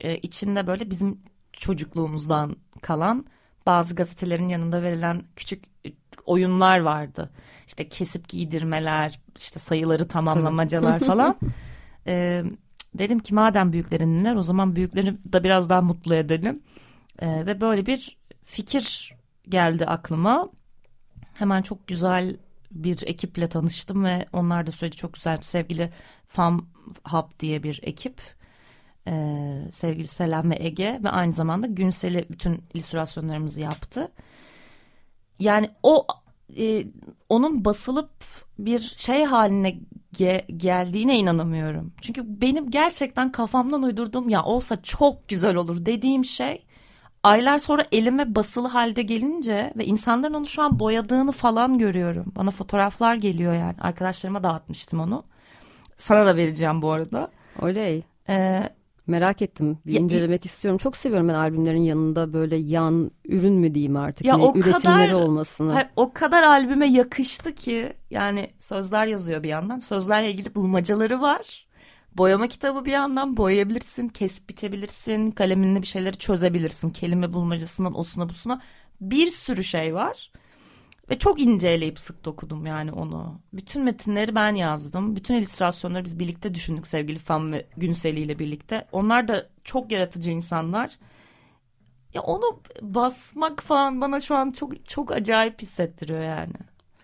e, 0.00 0.16
içinde 0.16 0.66
böyle 0.66 0.90
bizim 0.90 1.20
çocukluğumuzdan 1.52 2.56
kalan 2.82 3.26
bazı 3.66 3.94
gazetelerin 3.94 4.48
yanında 4.48 4.82
verilen 4.82 5.22
küçük 5.36 5.64
oyunlar 6.26 6.78
vardı. 6.80 7.30
İşte 7.66 7.88
kesip 7.88 8.28
giydirmeler, 8.28 9.20
işte 9.36 9.58
sayıları 9.58 10.08
tamamlamacalar 10.08 10.98
falan. 11.06 11.36
ee, 12.06 12.44
dedim 12.94 13.18
ki 13.18 13.34
madem 13.34 13.72
büyüklerinler 13.72 14.36
o 14.36 14.42
zaman 14.42 14.76
büyükleri 14.76 15.16
de 15.32 15.44
biraz 15.44 15.70
daha 15.70 15.80
mutlu 15.80 16.14
edelim. 16.14 16.62
Ee, 17.18 17.46
ve 17.46 17.60
böyle 17.60 17.86
bir 17.86 18.18
fikir 18.44 19.14
geldi 19.48 19.86
aklıma. 19.86 20.48
Hemen 21.34 21.62
çok 21.62 21.86
güzel 21.86 22.36
bir 22.70 23.02
ekiple 23.06 23.48
tanıştım 23.48 24.04
ve 24.04 24.26
onlar 24.32 24.66
da 24.66 24.72
söyledi 24.72 24.96
çok 24.96 25.14
güzel 25.14 25.38
sevgili 25.42 25.92
Fam 26.28 26.68
Hub 27.04 27.40
diye 27.40 27.62
bir 27.62 27.80
ekip 27.82 28.20
e, 29.06 29.12
sevgili 29.72 30.06
Selam 30.06 30.50
ve 30.50 30.56
Ege 30.60 31.00
ve 31.04 31.10
aynı 31.10 31.32
zamanda 31.32 31.66
Günsel'i 31.66 32.26
bütün 32.30 32.62
illüstrasyonlarımızı 32.74 33.60
yaptı. 33.60 34.12
Yani 35.38 35.68
o 35.82 36.06
e, 36.58 36.86
onun 37.28 37.64
basılıp 37.64 38.10
bir 38.58 38.78
şey 38.78 39.24
haline 39.24 39.78
ge 40.12 40.44
geldiğine 40.56 41.18
inanamıyorum. 41.18 41.92
Çünkü 42.00 42.40
benim 42.40 42.70
gerçekten 42.70 43.32
kafamdan 43.32 43.82
uydurduğum 43.82 44.28
ya 44.28 44.44
olsa 44.44 44.82
çok 44.82 45.28
güzel 45.28 45.54
olur 45.54 45.86
dediğim 45.86 46.24
şey 46.24 46.66
aylar 47.22 47.58
sonra 47.58 47.84
elime 47.92 48.34
basılı 48.34 48.68
halde 48.68 49.02
gelince 49.02 49.72
ve 49.76 49.84
insanların 49.84 50.34
onu 50.34 50.46
şu 50.46 50.62
an 50.62 50.78
boyadığını 50.78 51.32
falan 51.32 51.78
görüyorum. 51.78 52.32
Bana 52.36 52.50
fotoğraflar 52.50 53.14
geliyor 53.14 53.54
yani. 53.54 53.74
Arkadaşlarıma 53.80 54.42
dağıtmıştım 54.42 55.00
onu. 55.00 55.24
Sana 55.96 56.26
da 56.26 56.36
vereceğim 56.36 56.82
bu 56.82 56.90
arada. 56.90 57.30
Oley. 57.62 58.02
Ee, 58.28 58.68
Merak 59.06 59.42
ettim. 59.42 59.78
Bir 59.86 59.92
ya, 59.92 60.00
incelemek 60.00 60.44
istiyorum. 60.46 60.78
Çok 60.78 60.96
seviyorum 60.96 61.28
ben 61.28 61.34
albümlerin 61.34 61.82
yanında 61.82 62.32
böyle 62.32 62.56
yan 62.56 63.10
ürün 63.24 63.52
mü 63.52 63.74
diyeyim 63.74 63.96
artık. 63.96 64.26
Ya 64.26 64.34
hani 64.34 64.42
o 64.42 64.56
üretimleri 64.56 65.10
kadar, 65.10 65.12
olmasını. 65.12 65.88
o 65.96 66.12
kadar 66.12 66.42
albüme 66.42 66.86
yakıştı 66.86 67.54
ki 67.54 67.92
yani 68.10 68.50
sözler 68.58 69.06
yazıyor 69.06 69.42
bir 69.42 69.48
yandan. 69.48 69.78
Sözlerle 69.78 70.30
ilgili 70.30 70.54
bulmacaları 70.54 71.20
var. 71.20 71.66
Boyama 72.12 72.48
kitabı 72.48 72.84
bir 72.84 72.92
yandan 72.92 73.36
boyayabilirsin, 73.36 74.08
kesip 74.08 74.48
biçebilirsin, 74.48 75.30
kaleminle 75.30 75.82
bir 75.82 75.86
şeyleri 75.86 76.16
çözebilirsin. 76.16 76.90
Kelime 76.90 77.32
bulmacasından 77.32 77.98
osuna 77.98 78.28
busuna 78.28 78.60
bir 79.00 79.26
sürü 79.26 79.64
şey 79.64 79.94
var. 79.94 80.30
Ve 81.10 81.18
çok 81.18 81.40
inceleyip 81.40 81.98
sık 81.98 82.24
dokudum 82.24 82.66
yani 82.66 82.92
onu. 82.92 83.40
Bütün 83.52 83.82
metinleri 83.82 84.34
ben 84.34 84.54
yazdım. 84.54 85.16
Bütün 85.16 85.34
illüstrasyonları 85.34 86.04
biz 86.04 86.18
birlikte 86.18 86.54
düşündük 86.54 86.86
sevgili 86.86 87.18
Fan 87.18 87.52
ve 87.52 87.66
Günseli 87.76 88.20
ile 88.20 88.38
birlikte. 88.38 88.86
Onlar 88.92 89.28
da 89.28 89.46
çok 89.64 89.92
yaratıcı 89.92 90.30
insanlar. 90.30 90.98
Ya 92.14 92.22
onu 92.22 92.60
basmak 92.82 93.62
falan 93.62 94.00
bana 94.00 94.20
şu 94.20 94.34
an 94.34 94.50
çok 94.50 94.86
çok 94.86 95.12
acayip 95.12 95.62
hissettiriyor 95.62 96.22
yani. 96.22 96.52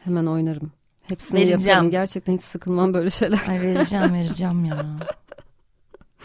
Hemen 0.05 0.27
oynarım. 0.27 0.73
Hepsini 1.09 1.41
Vereceğim. 1.41 1.69
yaparım. 1.69 1.91
Gerçekten 1.91 2.35
hiç 2.35 2.43
sıkılmam 2.43 2.95
böyle 2.95 3.11
şeyler. 3.11 3.41
Ay 3.49 3.61
vereceğim 3.61 4.15
vereceğim 4.15 4.65
ya. 4.65 4.87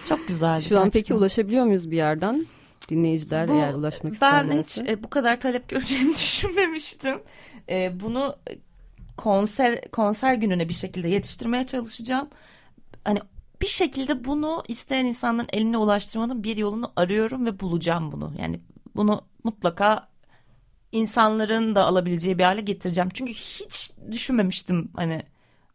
Çok 0.05 0.27
güzeldi. 0.27 0.63
Şu 0.63 0.79
an 0.79 0.89
peki 0.89 1.13
ulaşabiliyor 1.13 1.65
muyuz 1.65 1.91
bir 1.91 1.97
yerden? 1.97 2.45
Dinleyiciler 2.89 3.47
Bu- 3.47 3.53
eğer 3.53 3.73
ulaşmak 3.73 4.03
Ben 4.03 4.13
isterlerse. 4.13 4.81
hiç 4.81 4.89
e, 4.89 5.03
bu 5.03 5.09
kadar 5.09 5.39
talep 5.39 5.69
göreceğini 5.69 6.13
düşünmemiştim. 6.15 7.19
E, 7.69 7.99
bunu 7.99 8.35
konser 9.17 9.81
konser 9.91 10.33
gününe 10.33 10.69
bir 10.69 10.73
şekilde 10.73 11.07
yetiştirmeye 11.07 11.65
çalışacağım. 11.65 12.27
Hani 13.03 13.19
bir 13.61 13.67
şekilde 13.67 14.25
bunu 14.25 14.63
isteyen 14.67 15.05
insanların 15.05 15.47
eline 15.53 15.77
ulaştırmanın 15.77 16.43
bir 16.43 16.57
yolunu 16.57 16.91
arıyorum 16.95 17.45
ve 17.45 17.59
bulacağım 17.59 18.11
bunu. 18.11 18.33
Yani 18.39 18.59
bunu 18.95 19.21
mutlaka 19.43 20.07
insanların 20.91 21.75
da 21.75 21.85
alabileceği 21.85 22.37
bir 22.37 22.43
hale 22.43 22.61
getireceğim. 22.61 23.09
Çünkü 23.13 23.33
hiç 23.33 23.91
düşünmemiştim 24.11 24.91
hani 24.95 25.23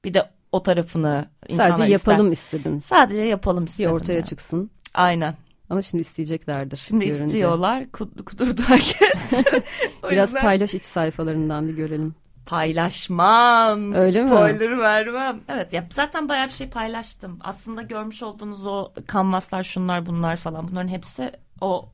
bir 0.05 0.15
de 0.15 0.31
o 0.53 0.63
tarafını 0.63 1.25
Sadece 1.51 1.71
ister. 1.71 1.87
yapalım 2.13 2.33
istedin. 2.33 2.79
Sadece 2.79 3.23
yapalım 3.23 3.65
Bir 3.65 3.71
istedim. 3.71 3.91
ortaya 3.93 4.13
ya. 4.19 4.25
çıksın. 4.25 4.71
Aynen. 4.95 5.35
Ama 5.73 5.83
şimdi 5.83 6.03
isteyeceklerdir. 6.03 6.77
Şimdi 6.77 7.07
görünce. 7.07 7.25
istiyorlar. 7.27 7.83
Kud- 7.83 8.25
Kudurdu 8.25 8.63
herkes. 8.67 9.33
Biraz 10.11 10.29
yüzden 10.29 10.43
paylaş 10.43 10.75
iç 10.75 10.85
sayfalarından 10.85 11.69
bir 11.69 11.73
görelim. 11.75 12.15
paylaşmam. 12.47 13.93
Öyle 13.95 14.23
mi? 14.23 14.29
Spoiler 14.29 14.79
vermem. 14.79 15.41
Evet 15.49 15.73
ya 15.73 15.87
zaten 15.93 16.29
bayağı 16.29 16.47
bir 16.47 16.53
şey 16.53 16.69
paylaştım. 16.71 17.39
Aslında 17.41 17.83
görmüş 17.83 18.23
olduğunuz 18.23 18.67
o 18.67 18.93
kanvaslar 19.07 19.63
şunlar 19.63 20.07
bunlar 20.07 20.37
falan 20.37 20.69
bunların 20.69 20.89
hepsi 20.89 21.33
o 21.61 21.89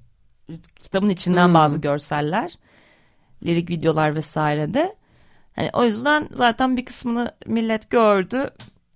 kitabın 0.81 1.09
içinden 1.09 1.47
Hmm. 1.47 1.55
bazı 1.55 1.79
görseller. 1.81 2.59
Lirik 3.45 3.71
videolar 3.71 4.15
vesaire 4.15 4.75
de. 4.75 4.95
Hani 5.57 5.71
o 5.73 5.85
yüzden 5.85 6.29
zaten 6.33 6.77
bir 6.77 6.85
kısmını 6.85 7.31
millet 7.47 7.91
gördü. 7.91 8.51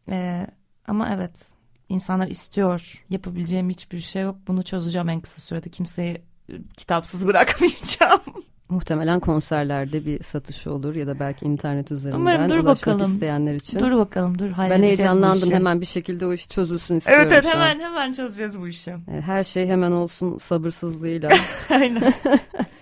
Ee, 0.08 0.46
ama 0.86 1.08
evet 1.14 1.52
insanlar 1.92 2.26
istiyor. 2.28 3.04
Yapabileceğim 3.10 3.70
hiçbir 3.70 3.98
şey 3.98 4.22
yok. 4.22 4.36
Bunu 4.48 4.62
çözeceğim 4.62 5.08
en 5.08 5.20
kısa 5.20 5.40
sürede. 5.40 5.70
Kimseyi 5.70 6.22
e, 6.48 6.54
kitapsız 6.76 7.26
bırakmayacağım. 7.26 8.20
Muhtemelen 8.68 9.20
konserlerde 9.20 10.06
bir 10.06 10.22
satışı 10.22 10.72
olur 10.72 10.94
ya 10.94 11.06
da 11.06 11.20
belki 11.20 11.44
internet 11.44 11.92
üzerinden 11.92 12.20
Umarım, 12.20 12.50
dur 12.50 12.58
ulaşmak 12.58 12.94
bakalım. 12.98 13.14
isteyenler 13.14 13.54
için. 13.54 13.80
Dur 13.80 13.96
bakalım 13.96 14.38
dur 14.38 14.52
ben 14.58 14.82
heyecanlandım 14.82 15.50
hemen 15.50 15.80
bir 15.80 15.86
şekilde 15.86 16.26
o 16.26 16.32
iş 16.32 16.48
çözülsün 16.48 16.96
istiyorum 16.96 17.24
Evet 17.30 17.32
evet 17.44 17.54
hemen 17.54 17.80
hemen 17.80 18.12
çözeceğiz 18.12 18.60
bu 18.60 18.68
işi. 18.68 18.90
E, 18.90 19.20
Her 19.20 19.44
şey 19.44 19.66
hemen 19.66 19.92
olsun 19.92 20.38
sabırsızlığıyla. 20.38 21.30
Aynen. 21.70 22.12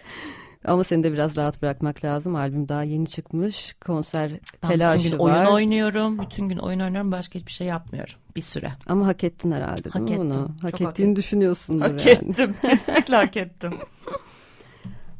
Ama 0.64 0.84
seni 0.84 1.02
de 1.04 1.12
biraz 1.12 1.36
rahat 1.36 1.62
bırakmak 1.62 2.04
lazım. 2.04 2.34
Albüm 2.36 2.68
daha 2.68 2.82
yeni 2.82 3.06
çıkmış. 3.06 3.74
Konser 3.86 4.30
Ben 4.62 4.68
telaşı 4.68 5.04
bütün 5.04 5.18
gün 5.18 5.24
var. 5.24 5.34
oyun 5.40 5.46
oynuyorum. 5.54 6.18
Bütün 6.18 6.48
gün 6.48 6.58
oyun 6.58 6.80
oynuyorum. 6.80 7.12
Başka 7.12 7.38
hiçbir 7.38 7.52
şey 7.52 7.66
yapmıyorum. 7.66 8.14
Bir 8.36 8.40
süre. 8.40 8.72
Ama 8.86 9.06
hak 9.06 9.24
ettin 9.24 9.50
herhalde 9.52 9.84
değil 9.84 9.92
Hak 9.92 10.08
mi 10.10 10.18
bunu? 10.18 10.30
ettim, 10.32 10.56
Hak 10.62 10.70
çok 10.70 10.80
hak 10.80 10.90
ettiğini 10.90 11.16
düşünüyorsundur 11.16 11.82
Hak 11.84 12.06
yani. 12.06 12.10
ettim. 12.30 12.54
Kesinlikle 12.62 13.16
hak 13.16 13.36
ettim. 13.36 13.72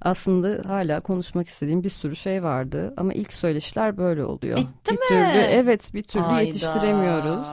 Aslında 0.02 0.68
hala 0.70 1.00
konuşmak 1.00 1.48
istediğim 1.48 1.82
bir 1.82 1.90
sürü 1.90 2.16
şey 2.16 2.42
vardı. 2.42 2.94
Ama 2.96 3.12
ilk 3.12 3.32
söyleşiler 3.32 3.96
böyle 3.96 4.24
oluyor. 4.24 4.58
Bitti 4.58 4.90
bir 4.90 4.92
mi? 4.92 4.98
Türlü, 5.08 5.38
evet 5.38 5.90
bir 5.94 6.02
türlü 6.02 6.24
Hayda, 6.24 6.40
yetiştiremiyoruz. 6.46 7.46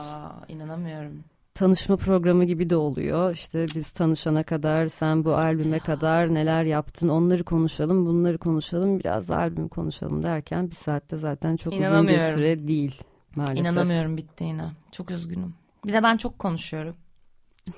İnanamıyorum. 0.48 1.24
Tanışma 1.58 1.96
programı 1.96 2.44
gibi 2.44 2.70
de 2.70 2.76
oluyor. 2.76 3.32
İşte 3.32 3.66
biz 3.74 3.90
tanışana 3.90 4.42
kadar 4.42 4.88
sen 4.88 5.24
bu 5.24 5.34
albüme 5.34 5.78
kadar 5.78 6.34
neler 6.34 6.64
yaptın 6.64 7.08
onları 7.08 7.44
konuşalım 7.44 8.06
bunları 8.06 8.38
konuşalım 8.38 9.00
biraz 9.00 9.28
da 9.28 9.36
albümü 9.36 9.68
konuşalım 9.68 10.22
derken 10.22 10.70
bir 10.70 10.74
saatte 10.74 11.16
zaten 11.16 11.56
çok 11.56 11.72
uzun 11.72 12.08
bir 12.08 12.20
süre 12.20 12.68
değil 12.68 13.00
maalesef. 13.36 13.58
İnanamıyorum 13.58 14.16
bittiğine. 14.16 14.64
Çok 14.92 15.10
üzgünüm. 15.10 15.54
Bir 15.86 15.92
de 15.92 16.02
ben 16.02 16.16
çok 16.16 16.38
konuşuyorum. 16.38 16.94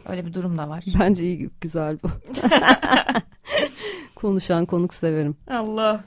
Öyle 0.09 0.27
bir 0.27 0.35
durum 0.35 0.59
da 0.59 0.69
var. 0.69 0.85
Bence 1.01 1.25
iyi 1.25 1.51
güzel 1.61 1.99
bu. 2.03 2.09
Konuşan 4.15 4.67
konuk 4.67 4.95
severim. 4.95 5.37
Allah. 5.51 6.05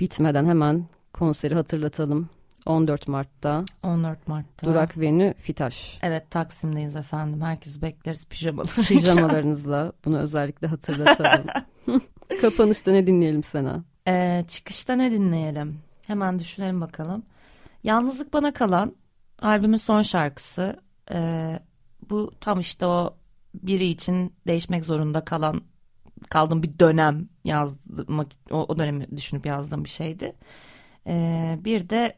Bitmeden 0.00 0.44
hemen 0.44 0.84
konseri 1.12 1.54
hatırlatalım. 1.54 2.28
14 2.70 3.08
Mart'ta 3.08 3.62
14 3.82 4.28
Mart'ta. 4.28 4.66
Durak 4.66 4.98
Venü 4.98 5.34
Fitaş. 5.38 5.98
Evet 6.02 6.30
Taksim'deyiz 6.30 6.96
efendim. 6.96 7.42
Herkes 7.42 7.82
bekleriz 7.82 8.28
pijamalı. 8.28 8.66
Pijamalarınızla 8.66 9.92
bunu 10.04 10.18
özellikle 10.18 10.66
hatırlatalım. 10.66 11.46
Kapanışta 12.40 12.90
ne 12.90 13.06
dinleyelim 13.06 13.42
sana? 13.42 13.84
Ee, 14.08 14.44
çıkışta 14.48 14.96
ne 14.96 15.10
dinleyelim? 15.10 15.78
Hemen 16.06 16.38
düşünelim 16.38 16.80
bakalım. 16.80 17.22
Yalnızlık 17.84 18.32
Bana 18.32 18.52
Kalan 18.52 18.96
albümün 19.42 19.76
son 19.76 20.02
şarkısı. 20.02 20.76
Ee, 21.12 21.58
bu 22.10 22.32
tam 22.40 22.60
işte 22.60 22.86
o 22.86 23.14
biri 23.54 23.86
için 23.86 24.34
değişmek 24.46 24.84
zorunda 24.84 25.24
kalan 25.24 25.62
kaldığım 26.28 26.62
bir 26.62 26.78
dönem 26.78 27.28
yazmak 27.44 28.26
o, 28.50 28.56
o 28.56 28.78
dönemi 28.78 29.16
düşünüp 29.16 29.46
yazdığım 29.46 29.84
bir 29.84 29.88
şeydi. 29.88 30.36
Ee, 31.06 31.58
bir 31.64 31.88
de 31.88 32.16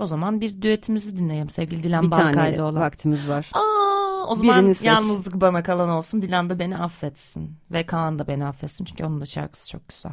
o 0.00 0.06
zaman 0.06 0.40
bir 0.40 0.62
düetimizi 0.62 1.16
dinleyelim 1.16 1.50
sevgili 1.50 1.82
Dilan 1.82 2.02
bir 2.04 2.10
tane 2.10 2.24
Balkay'la 2.36 2.64
olan. 2.64 2.80
vaktimiz 2.82 3.28
var. 3.28 3.50
Aa, 3.52 4.26
o 4.28 4.34
zaman 4.34 4.56
Birini 4.62 4.74
seç. 4.74 4.86
yalnızlık 4.86 5.40
bana 5.40 5.62
kalan 5.62 5.88
olsun. 5.88 6.22
Dilan 6.22 6.50
da 6.50 6.58
beni 6.58 6.78
affetsin. 6.78 7.56
Ve 7.70 7.86
Kaan 7.86 8.18
da 8.18 8.26
beni 8.26 8.46
affetsin. 8.46 8.84
Çünkü 8.84 9.04
onun 9.04 9.20
da 9.20 9.26
şarkısı 9.26 9.70
çok 9.70 9.88
güzel. 9.88 10.12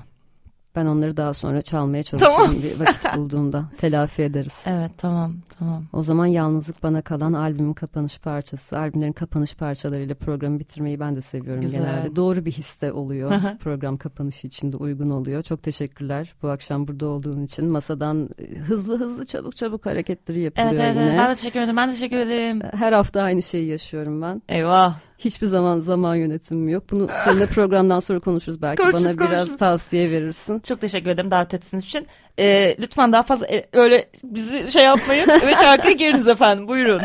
Ben 0.77 0.85
onları 0.85 1.17
daha 1.17 1.33
sonra 1.33 1.61
çalmaya 1.61 2.03
çalışırım 2.03 2.35
Tamam. 2.35 2.55
bir 2.63 2.79
vakit 2.79 3.05
bulduğumda. 3.17 3.65
Telafi 3.77 4.21
ederiz. 4.21 4.53
Evet 4.65 4.91
tamam 4.97 5.33
tamam. 5.59 5.83
O 5.93 6.03
zaman 6.03 6.25
Yalnızlık 6.25 6.83
Bana 6.83 7.01
Kalan 7.01 7.33
albümün 7.33 7.73
kapanış 7.73 8.19
parçası. 8.19 8.79
Albümlerin 8.79 9.11
kapanış 9.13 9.55
parçalarıyla 9.55 10.15
programı 10.15 10.59
bitirmeyi 10.59 10.99
ben 10.99 11.15
de 11.15 11.21
seviyorum 11.21 11.61
Güzel. 11.61 11.81
genelde. 11.81 12.15
Doğru 12.15 12.45
bir 12.45 12.51
hisse 12.51 12.91
oluyor. 12.91 13.31
Program 13.59 13.97
kapanışı 13.97 14.47
için 14.47 14.71
de 14.73 14.77
uygun 14.77 15.09
oluyor. 15.09 15.43
Çok 15.43 15.63
teşekkürler 15.63 16.33
bu 16.41 16.49
akşam 16.49 16.87
burada 16.87 17.07
olduğun 17.07 17.43
için. 17.45 17.65
Masadan 17.69 18.29
e, 18.39 18.55
hızlı 18.59 18.99
hızlı 18.99 19.25
çabuk 19.25 19.55
çabuk 19.55 19.85
hareketleri 19.85 20.39
yapılıyor 20.41 20.71
Evet 20.71 20.81
evet, 20.83 20.95
yine. 20.95 21.05
evet 21.09 21.19
ben 21.19 21.29
de 21.31 21.35
teşekkür 21.35 21.59
ederim. 21.59 21.77
Ben 21.77 21.89
de 21.89 21.93
teşekkür 21.93 22.17
ederim. 22.17 22.59
Her 22.73 22.93
hafta 22.93 23.21
aynı 23.21 23.41
şeyi 23.43 23.67
yaşıyorum 23.67 24.21
ben. 24.21 24.41
Eyvah. 24.49 24.95
Hiçbir 25.19 25.47
zaman 25.47 25.79
zaman 25.79 26.15
yönetimim 26.15 26.69
yok. 26.69 26.83
Bunu 26.91 27.09
seninle 27.25 27.45
programdan 27.55 27.99
sonra 27.99 28.19
konuşuruz 28.19 28.61
belki. 28.61 28.81
Konuşuruz, 28.81 29.05
Bana 29.05 29.27
biraz 29.27 29.39
konuşuruz. 29.39 29.59
tavsiye 29.59 30.11
verirsin. 30.11 30.59
Çok 30.59 30.81
teşekkür 30.81 31.09
ederim 31.09 31.31
davet 31.31 31.53
ettiğiniz 31.53 31.85
için. 31.85 32.07
Ee, 32.39 32.75
lütfen 32.79 33.11
daha 33.11 33.23
fazla 33.23 33.47
e, 33.47 33.65
öyle 33.73 34.09
bizi 34.23 34.71
şey 34.71 34.83
yapmayın 34.83 35.27
ve 35.27 35.55
şarkıya 35.55 35.93
giriniz 35.93 36.27
efendim. 36.27 36.67
Buyurun. 36.67 37.01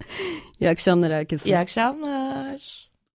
İyi 0.60 0.70
akşamlar 0.70 1.12
herkese. 1.12 1.50
İyi 1.50 1.58
akşamlar. 1.58 2.75